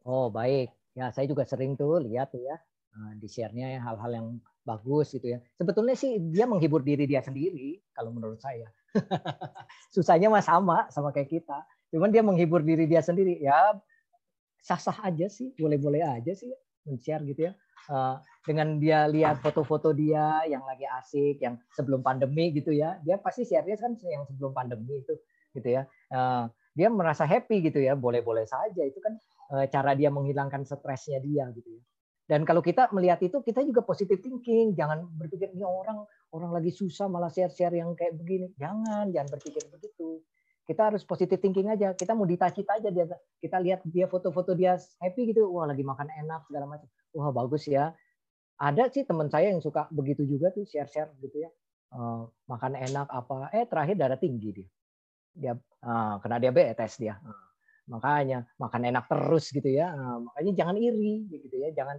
Oh, 0.05 0.29
baik. 0.29 0.71
Ya, 0.93 1.09
saya 1.11 1.25
juga 1.25 1.49
sering 1.49 1.75
tuh 1.75 2.05
lihat 2.05 2.37
tuh 2.37 2.45
ya 2.45 2.61
eh, 2.93 3.13
di 3.17 3.25
share-nya 3.25 3.73
ya, 3.73 3.81
hal-hal 3.81 4.13
yang 4.13 4.29
bagus 4.63 5.17
gitu 5.17 5.33
ya. 5.33 5.39
Sebetulnya 5.57 5.97
sih 5.97 6.21
dia 6.21 6.45
menghibur 6.45 6.85
diri 6.85 7.09
dia 7.09 7.25
sendiri 7.25 7.81
kalau 7.97 8.13
menurut 8.13 8.39
saya. 8.39 8.69
Susahnya 9.95 10.29
mah 10.29 10.45
sama 10.45 10.87
sama 10.93 11.11
kayak 11.11 11.33
kita. 11.33 11.59
Cuman 11.89 12.13
dia 12.13 12.21
menghibur 12.21 12.61
diri 12.61 12.85
dia 12.85 13.01
sendiri. 13.01 13.41
Ya 13.41 13.75
sah-sah 14.63 15.03
aja 15.03 15.27
sih, 15.27 15.57
boleh-boleh 15.59 16.05
aja 16.05 16.37
sih 16.37 16.53
men-share 16.87 17.25
gitu 17.27 17.51
ya. 17.51 17.53
Uh, 17.91 18.18
dengan 18.47 18.78
dia 18.78 19.07
lihat 19.11 19.43
foto-foto 19.43 19.91
dia 19.95 20.43
yang 20.47 20.62
lagi 20.62 20.87
asik, 21.03 21.43
yang 21.43 21.59
sebelum 21.74 22.03
pandemi 22.03 22.55
gitu 22.55 22.70
ya, 22.70 22.99
dia 23.03 23.18
pasti 23.18 23.47
share-nya 23.47 23.78
kan 23.78 23.95
yang 24.07 24.26
sebelum 24.26 24.55
pandemi 24.55 25.03
itu 25.03 25.14
gitu 25.55 25.68
ya. 25.68 25.83
Uh, 26.11 26.47
dia 26.74 26.89
merasa 26.89 27.26
happy 27.26 27.62
gitu 27.70 27.83
ya, 27.83 27.99
boleh-boleh 27.99 28.47
saja 28.47 28.83
itu 28.83 28.99
kan 29.03 29.14
uh, 29.55 29.66
cara 29.66 29.95
dia 29.99 30.11
menghilangkan 30.11 30.62
stresnya 30.66 31.18
dia 31.22 31.51
gitu 31.55 31.70
ya. 31.70 31.83
Dan 32.33 32.47
kalau 32.47 32.62
kita 32.62 32.89
melihat 32.95 33.20
itu, 33.20 33.43
kita 33.43 33.61
juga 33.66 33.83
positive 33.83 34.22
thinking. 34.22 34.72
Jangan 34.78 35.05
berpikir 35.18 35.53
ini 35.53 35.66
orang 35.66 36.07
orang 36.33 36.51
lagi 36.55 36.72
susah 36.72 37.11
malah 37.11 37.28
share-share 37.28 37.76
yang 37.76 37.93
kayak 37.99 38.16
begini. 38.16 38.49
Jangan, 38.57 39.11
jangan 39.11 39.28
berpikir 39.37 39.61
begitu. 39.68 40.22
Kita 40.62 40.89
harus 40.89 41.03
positive 41.03 41.43
thinking 41.43 41.68
aja. 41.68 41.93
Kita 41.93 42.14
mau 42.14 42.24
ditacit 42.24 42.64
aja 42.70 42.89
dia. 42.89 43.05
Kita 43.43 43.59
lihat 43.59 43.85
dia 43.85 44.07
foto-foto 44.07 44.55
dia 44.55 44.78
happy 45.03 45.35
gitu. 45.35 45.51
Wah 45.51 45.66
lagi 45.66 45.83
makan 45.83 46.09
enak 46.09 46.47
segala 46.47 46.70
macam. 46.70 46.89
Wah 47.13 47.31
bagus 47.33 47.69
ya. 47.69 47.93
Ada 48.57 48.89
sih 48.93 49.03
teman 49.03 49.27
saya 49.27 49.51
yang 49.53 49.61
suka 49.61 49.91
begitu 49.91 50.23
juga 50.25 50.55
tuh 50.55 50.65
share-share 50.65 51.13
gitu 51.21 51.45
ya. 51.45 51.51
Uh, 51.93 52.31
makan 52.49 52.79
enak 52.79 53.09
apa. 53.11 53.53
Eh 53.53 53.69
terakhir 53.69 53.97
darah 53.99 54.19
tinggi 54.21 54.49
dia. 54.55 54.69
Dia 55.33 55.53
uh, 55.85 56.15
kena 56.23 56.41
diabetes 56.41 56.97
dia. 56.97 57.19
Uh, 57.21 57.47
makanya 57.91 58.47
makan 58.57 58.89
enak 58.89 59.05
terus 59.11 59.51
gitu 59.51 59.67
ya. 59.67 59.93
Makanya 60.23 60.53
jangan 60.57 60.77
iri 60.79 61.27
gitu 61.29 61.57
ya. 61.59 61.75
Jangan 61.75 61.99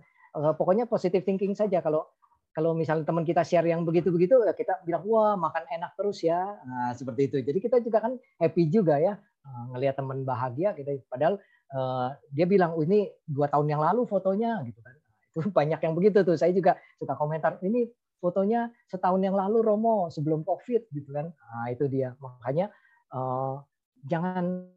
pokoknya 0.57 0.89
positive 0.89 1.21
thinking 1.21 1.53
saja 1.53 1.83
kalau 1.83 2.09
kalau 2.53 2.77
misalnya 2.77 3.05
teman 3.05 3.25
kita 3.25 3.41
share 3.41 3.65
yang 3.65 3.81
begitu-begitu 3.81 4.45
ya 4.45 4.53
kita 4.53 4.81
bilang 4.85 5.05
wah 5.09 5.33
makan 5.33 5.65
enak 5.73 5.93
terus 5.97 6.21
ya 6.21 6.57
nah, 6.65 6.93
seperti 6.93 7.29
itu 7.29 7.37
jadi 7.41 7.57
kita 7.57 7.77
juga 7.81 8.01
kan 8.01 8.13
happy 8.37 8.69
juga 8.69 9.01
ya 9.01 9.17
ngelihat 9.73 9.97
teman 9.97 10.21
bahagia 10.21 10.73
gitu 10.77 11.01
padahal 11.09 11.41
dia 12.29 12.45
bilang 12.45 12.77
oh, 12.77 12.85
ini 12.85 13.09
dua 13.25 13.49
tahun 13.49 13.73
yang 13.73 13.81
lalu 13.81 14.05
fotonya 14.05 14.61
gitu 14.69 14.81
kan 14.85 14.93
banyak 15.57 15.79
yang 15.81 15.93
begitu 15.97 16.21
tuh. 16.21 16.37
Saya 16.37 16.51
juga 16.53 16.77
suka 16.97 17.13
komentar 17.17 17.57
ini 17.65 17.89
fotonya 18.23 18.71
setahun 18.87 19.19
yang 19.19 19.35
lalu 19.35 19.59
Romo 19.59 20.07
sebelum 20.07 20.47
covid 20.47 20.87
gitu 20.93 21.09
kan. 21.11 21.27
Nah, 21.29 21.67
itu 21.69 21.85
dia. 21.91 22.15
Makanya 22.23 22.71
uh, 23.11 23.59
jangan 24.07 24.69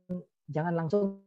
jangan 0.50 0.74
langsung 0.74 1.22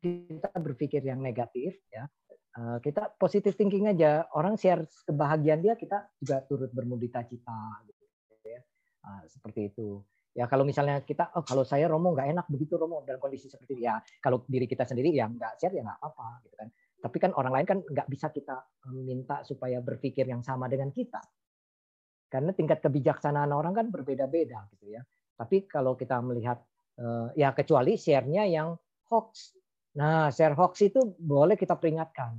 kita 0.00 0.48
berpikir 0.56 1.04
yang 1.04 1.20
negatif 1.20 1.76
ya. 1.92 2.08
Eh, 2.54 2.78
kita 2.78 3.10
positive 3.18 3.58
thinking 3.58 3.90
aja. 3.90 4.30
Orang 4.30 4.54
share 4.54 4.86
kebahagiaan 5.02 5.58
dia 5.58 5.74
kita 5.74 6.06
juga 6.22 6.38
turut 6.46 6.70
bermudita 6.70 7.26
cita 7.26 7.82
gitu 7.90 8.02
ya. 8.46 8.60
Uh, 9.04 9.22
seperti 9.26 9.74
itu. 9.74 10.00
Ya 10.34 10.46
kalau 10.46 10.62
misalnya 10.66 11.02
kita 11.02 11.34
oh 11.34 11.42
kalau 11.42 11.66
saya 11.66 11.90
Romo 11.90 12.14
nggak 12.14 12.30
enak 12.30 12.46
begitu 12.50 12.78
Romo 12.78 13.02
dalam 13.06 13.22
kondisi 13.22 13.46
seperti 13.46 13.78
ini 13.78 13.86
ya 13.86 14.02
kalau 14.18 14.42
diri 14.50 14.66
kita 14.66 14.82
sendiri 14.82 15.14
ya 15.14 15.30
nggak 15.30 15.62
share 15.62 15.74
ya 15.74 15.86
nggak 15.86 15.98
apa-apa 16.02 16.42
gitu 16.42 16.54
kan 16.58 16.68
tapi 17.04 17.20
kan 17.20 17.36
orang 17.36 17.60
lain 17.60 17.66
kan 17.68 17.78
nggak 17.84 18.08
bisa 18.08 18.32
kita 18.32 18.64
eh, 18.88 18.96
minta 19.04 19.44
supaya 19.44 19.84
berpikir 19.84 20.24
yang 20.24 20.40
sama 20.40 20.64
dengan 20.72 20.88
kita 20.88 21.20
karena 22.32 22.56
tingkat 22.56 22.80
kebijaksanaan 22.80 23.52
orang 23.52 23.76
kan 23.76 23.86
berbeda-beda 23.92 24.64
gitu 24.72 24.96
ya 24.96 25.04
tapi 25.36 25.68
kalau 25.68 25.92
kita 25.92 26.18
melihat 26.24 26.62
ya 27.34 27.50
kecuali 27.50 27.98
share-nya 27.98 28.46
yang 28.46 28.78
hoax 29.10 29.58
Nah, 29.94 30.26
share 30.34 30.58
hoax 30.58 30.82
itu 30.82 31.14
boleh 31.22 31.54
kita 31.54 31.78
peringatkan. 31.78 32.34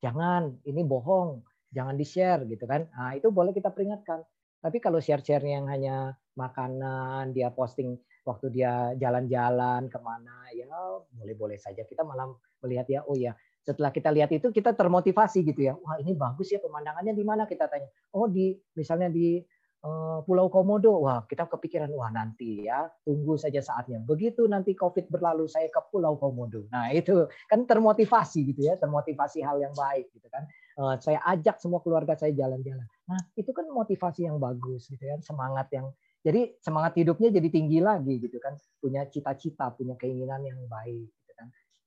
Jangan, 0.00 0.56
ini 0.64 0.80
bohong, 0.88 1.44
jangan 1.68 2.00
di-share 2.00 2.48
gitu 2.48 2.64
kan. 2.64 2.88
Nah, 2.96 3.12
itu 3.12 3.28
boleh 3.28 3.52
kita 3.52 3.68
peringatkan. 3.68 4.24
Tapi 4.58 4.80
kalau 4.80 4.96
share-share 4.96 5.44
yang 5.44 5.68
hanya 5.68 6.16
makanan, 6.32 7.36
dia 7.36 7.52
posting 7.52 8.00
waktu 8.24 8.48
dia 8.52 8.96
jalan-jalan 8.96 9.88
ke 9.92 9.98
mana, 10.00 10.48
ya 10.56 10.68
boleh-boleh 11.12 11.60
saja. 11.60 11.84
Kita 11.84 12.08
malah 12.08 12.32
melihat 12.64 12.88
ya, 12.88 13.00
oh 13.04 13.16
ya, 13.16 13.36
setelah 13.62 13.92
kita 13.92 14.08
lihat 14.10 14.30
itu 14.32 14.48
kita 14.50 14.72
termotivasi 14.72 15.44
gitu 15.44 15.60
ya. 15.68 15.74
Wah 15.76 16.00
ini 16.00 16.14
bagus 16.16 16.50
ya 16.50 16.58
pemandangannya 16.58 17.12
di 17.12 17.24
mana 17.26 17.44
kita 17.44 17.68
tanya. 17.68 17.88
Oh 18.14 18.26
di 18.26 18.56
misalnya 18.74 19.12
di 19.12 19.42
Eh, 19.78 20.18
Pulau 20.26 20.50
Komodo, 20.50 21.06
wah 21.06 21.22
kita 21.22 21.46
kepikiran, 21.46 21.86
wah 21.94 22.10
nanti 22.10 22.66
ya, 22.66 22.90
tunggu 23.06 23.38
saja 23.38 23.62
saatnya. 23.62 24.02
Begitu 24.02 24.50
nanti 24.50 24.74
COVID 24.74 25.06
berlalu, 25.06 25.46
saya 25.46 25.70
ke 25.70 25.78
Pulau 25.94 26.18
Komodo. 26.18 26.66
Nah 26.74 26.90
itu 26.98 27.30
kan 27.46 27.62
termotivasi 27.62 28.42
gitu 28.50 28.66
ya, 28.66 28.74
termotivasi 28.74 29.38
hal 29.38 29.62
yang 29.62 29.70
baik 29.78 30.10
gitu 30.10 30.26
kan. 30.34 30.50
Eh, 30.82 30.94
saya 30.98 31.22
ajak 31.30 31.62
semua 31.62 31.78
keluarga 31.78 32.18
saya 32.18 32.34
jalan-jalan. 32.34 32.82
Nah 33.06 33.20
itu 33.38 33.54
kan 33.54 33.70
motivasi 33.70 34.26
yang 34.26 34.42
bagus 34.42 34.90
gitu 34.90 35.04
kan, 35.06 35.22
semangat 35.22 35.70
yang 35.70 35.94
jadi 36.26 36.58
semangat 36.58 36.98
hidupnya 36.98 37.30
jadi 37.30 37.46
tinggi 37.46 37.78
lagi 37.78 38.18
gitu 38.18 38.42
kan, 38.42 38.58
punya 38.82 39.06
cita-cita, 39.06 39.70
punya 39.78 39.94
keinginan 39.94 40.42
yang 40.42 40.58
baik 40.66 41.06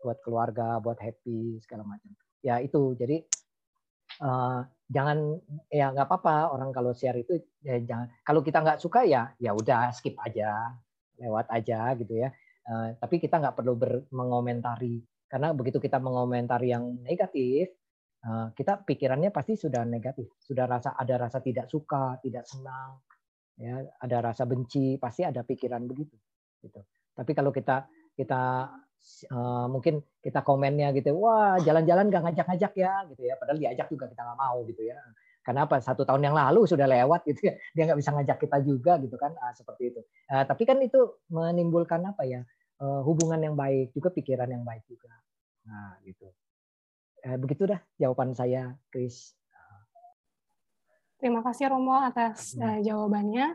buat 0.02 0.18
keluarga, 0.26 0.82
buat 0.82 0.98
happy 0.98 1.62
segala 1.62 1.86
macam. 1.86 2.12
Ya 2.42 2.58
itu, 2.58 2.98
jadi 2.98 3.22
uh, 4.20 4.66
jangan 4.90 5.40
ya 5.72 5.94
nggak 5.94 6.08
apa-apa. 6.10 6.52
Orang 6.52 6.74
kalau 6.76 6.92
share 6.92 7.22
itu 7.22 7.40
ya 7.64 7.80
jangan. 7.82 8.12
Kalau 8.26 8.42
kita 8.42 8.60
nggak 8.60 8.82
suka 8.82 9.06
ya 9.08 9.32
ya 9.38 9.54
udah 9.56 9.94
skip 9.94 10.18
aja 10.20 10.76
lewat 11.22 11.48
aja 11.54 11.94
gitu 11.96 12.18
ya. 12.18 12.34
Uh, 12.66 12.94
tapi 12.98 13.18
kita 13.22 13.38
nggak 13.42 13.56
perlu 13.56 13.74
ber, 13.78 14.06
mengomentari. 14.12 15.02
Karena 15.30 15.56
begitu 15.56 15.80
kita 15.80 16.02
mengomentari 16.02 16.76
yang 16.76 17.00
negatif 17.06 17.72
uh, 18.26 18.52
kita 18.54 18.84
pikirannya 18.86 19.30
pasti 19.34 19.58
sudah 19.58 19.86
negatif. 19.86 20.34
Sudah 20.42 20.66
rasa 20.68 20.94
ada 20.98 21.16
rasa 21.18 21.40
tidak 21.42 21.70
suka 21.70 22.20
tidak 22.22 22.46
senang 22.46 23.02
ya. 23.58 23.82
Ada 24.02 24.18
rasa 24.34 24.44
benci 24.46 24.98
pasti 25.02 25.26
ada 25.26 25.42
pikiran 25.46 25.86
begitu 25.88 26.18
gitu. 26.62 26.82
Tapi 27.16 27.32
kalau 27.34 27.50
kita 27.50 27.86
kita 28.16 28.70
uh, 29.32 29.66
mungkin 29.68 30.02
kita 30.22 30.46
komennya 30.46 30.94
gitu, 30.94 31.18
wah 31.18 31.58
jalan-jalan 31.62 32.10
nggak 32.10 32.24
ngajak-ngajak 32.30 32.74
ya, 32.78 32.94
gitu 33.12 33.22
ya. 33.26 33.34
Padahal 33.38 33.60
diajak 33.60 33.88
juga 33.90 34.06
kita 34.10 34.22
nggak 34.22 34.40
mau 34.40 34.58
gitu 34.66 34.82
ya. 34.86 34.98
Karena 35.42 35.66
apa? 35.66 35.82
Satu 35.82 36.06
tahun 36.06 36.22
yang 36.32 36.36
lalu 36.38 36.70
sudah 36.70 36.86
lewat 36.86 37.26
gitu 37.26 37.50
ya, 37.50 37.54
dia 37.74 37.84
nggak 37.90 38.00
bisa 38.00 38.12
ngajak 38.14 38.38
kita 38.38 38.58
juga 38.62 38.94
gitu 39.02 39.16
kan, 39.18 39.34
uh, 39.34 39.54
seperti 39.58 39.84
itu. 39.96 40.02
Uh, 40.30 40.44
tapi 40.46 40.64
kan 40.70 40.78
itu 40.80 41.18
menimbulkan 41.34 42.02
apa 42.06 42.24
ya? 42.26 42.42
Uh, 42.82 43.02
hubungan 43.06 43.38
yang 43.38 43.54
baik 43.54 43.94
juga, 43.94 44.10
pikiran 44.10 44.50
yang 44.50 44.66
baik 44.66 44.82
juga. 44.90 45.14
Nah, 45.70 45.98
gitu. 46.06 46.30
Uh, 47.22 47.38
begitu 47.38 47.70
dah 47.70 47.82
jawaban 48.02 48.34
saya, 48.34 48.74
Chris. 48.90 49.38
Terima 51.22 51.46
kasih 51.46 51.70
Romo 51.70 52.02
atas 52.02 52.58
uh, 52.58 52.82
jawabannya. 52.82 53.54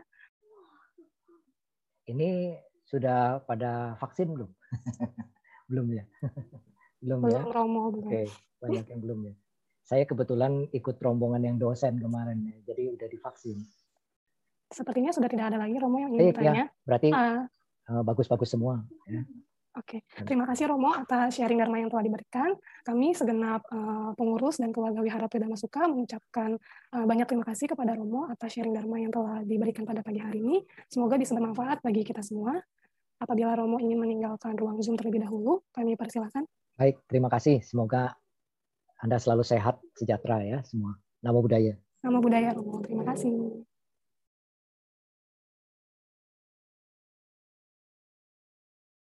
Ini 2.07 2.55
sudah 2.87 3.43
pada 3.43 3.99
vaksin 3.99 4.31
belum? 4.31 4.47
belum 5.67 5.87
ya? 5.93 6.03
belum, 7.03 7.19
belum 7.23 7.31
ya? 7.31 7.41
Romo 7.51 7.83
belum. 7.93 8.09
Oke, 8.09 8.23
banyak 8.63 8.85
yang 8.89 9.01
belum 9.03 9.19
ya. 9.31 9.33
Saya 9.87 10.03
kebetulan 10.03 10.67
ikut 10.75 10.99
rombongan 10.99 11.43
yang 11.47 11.55
dosen 11.55 11.95
kemarin 11.95 12.43
ya, 12.43 12.57
jadi 12.67 12.91
udah 12.91 13.07
divaksin. 13.07 13.55
Sepertinya 14.67 15.15
sudah 15.15 15.31
tidak 15.31 15.55
ada 15.55 15.63
lagi 15.63 15.79
Romo 15.79 15.95
yang 16.03 16.11
ingin 16.11 16.35
bertanya. 16.35 16.51
Ya, 16.51 16.65
berarti 16.83 17.09
ah. 17.15 17.47
eh, 17.87 18.03
bagus-bagus 18.03 18.51
uh, 18.51 18.53
semua. 18.59 18.75
Ya. 19.07 19.23
Oke, 19.77 20.01
terima 20.25 20.49
kasih 20.49 20.73
Romo 20.73 20.89
atas 20.89 21.37
sharing 21.37 21.61
Dharma 21.61 21.77
yang 21.77 21.93
telah 21.93 22.01
diberikan. 22.01 22.49
Kami 22.81 23.13
segenap 23.13 23.61
uh, 23.69 24.09
pengurus 24.17 24.57
dan 24.57 24.73
keluarga 24.73 25.05
Wihara 25.05 25.29
Peda 25.29 25.45
Masuka 25.45 25.85
mengucapkan 25.85 26.57
uh, 26.97 27.05
banyak 27.05 27.29
terima 27.29 27.45
kasih 27.45 27.69
kepada 27.69 27.93
Romo 27.93 28.25
atas 28.25 28.57
sharing 28.57 28.73
Dharma 28.73 28.97
yang 28.97 29.13
telah 29.13 29.45
diberikan 29.45 29.85
pada 29.85 30.01
pagi 30.01 30.17
hari 30.17 30.41
ini. 30.41 30.65
Semoga 30.89 31.21
bisa 31.21 31.37
bermanfaat 31.37 31.85
bagi 31.85 32.01
kita 32.01 32.25
semua. 32.25 32.57
Apabila 33.17 33.57
Romo 33.57 33.81
ingin 33.81 33.97
meninggalkan 33.97 34.53
ruang 34.53 34.77
Zoom 34.85 34.93
terlebih 34.93 35.25
dahulu, 35.25 35.65
kami 35.73 35.97
persilakan. 35.97 36.45
Baik, 36.77 37.01
terima 37.09 37.33
kasih. 37.33 37.65
Semoga 37.65 38.13
Anda 39.01 39.17
selalu 39.17 39.41
sehat, 39.41 39.81
sejahtera 39.97 40.45
ya 40.45 40.61
semua. 40.61 41.01
Nama 41.25 41.37
budaya. 41.41 41.73
Nama 42.05 42.17
budaya 42.21 42.53
Romo, 42.53 42.77
terima 42.85 43.01
kasih. 43.09 43.65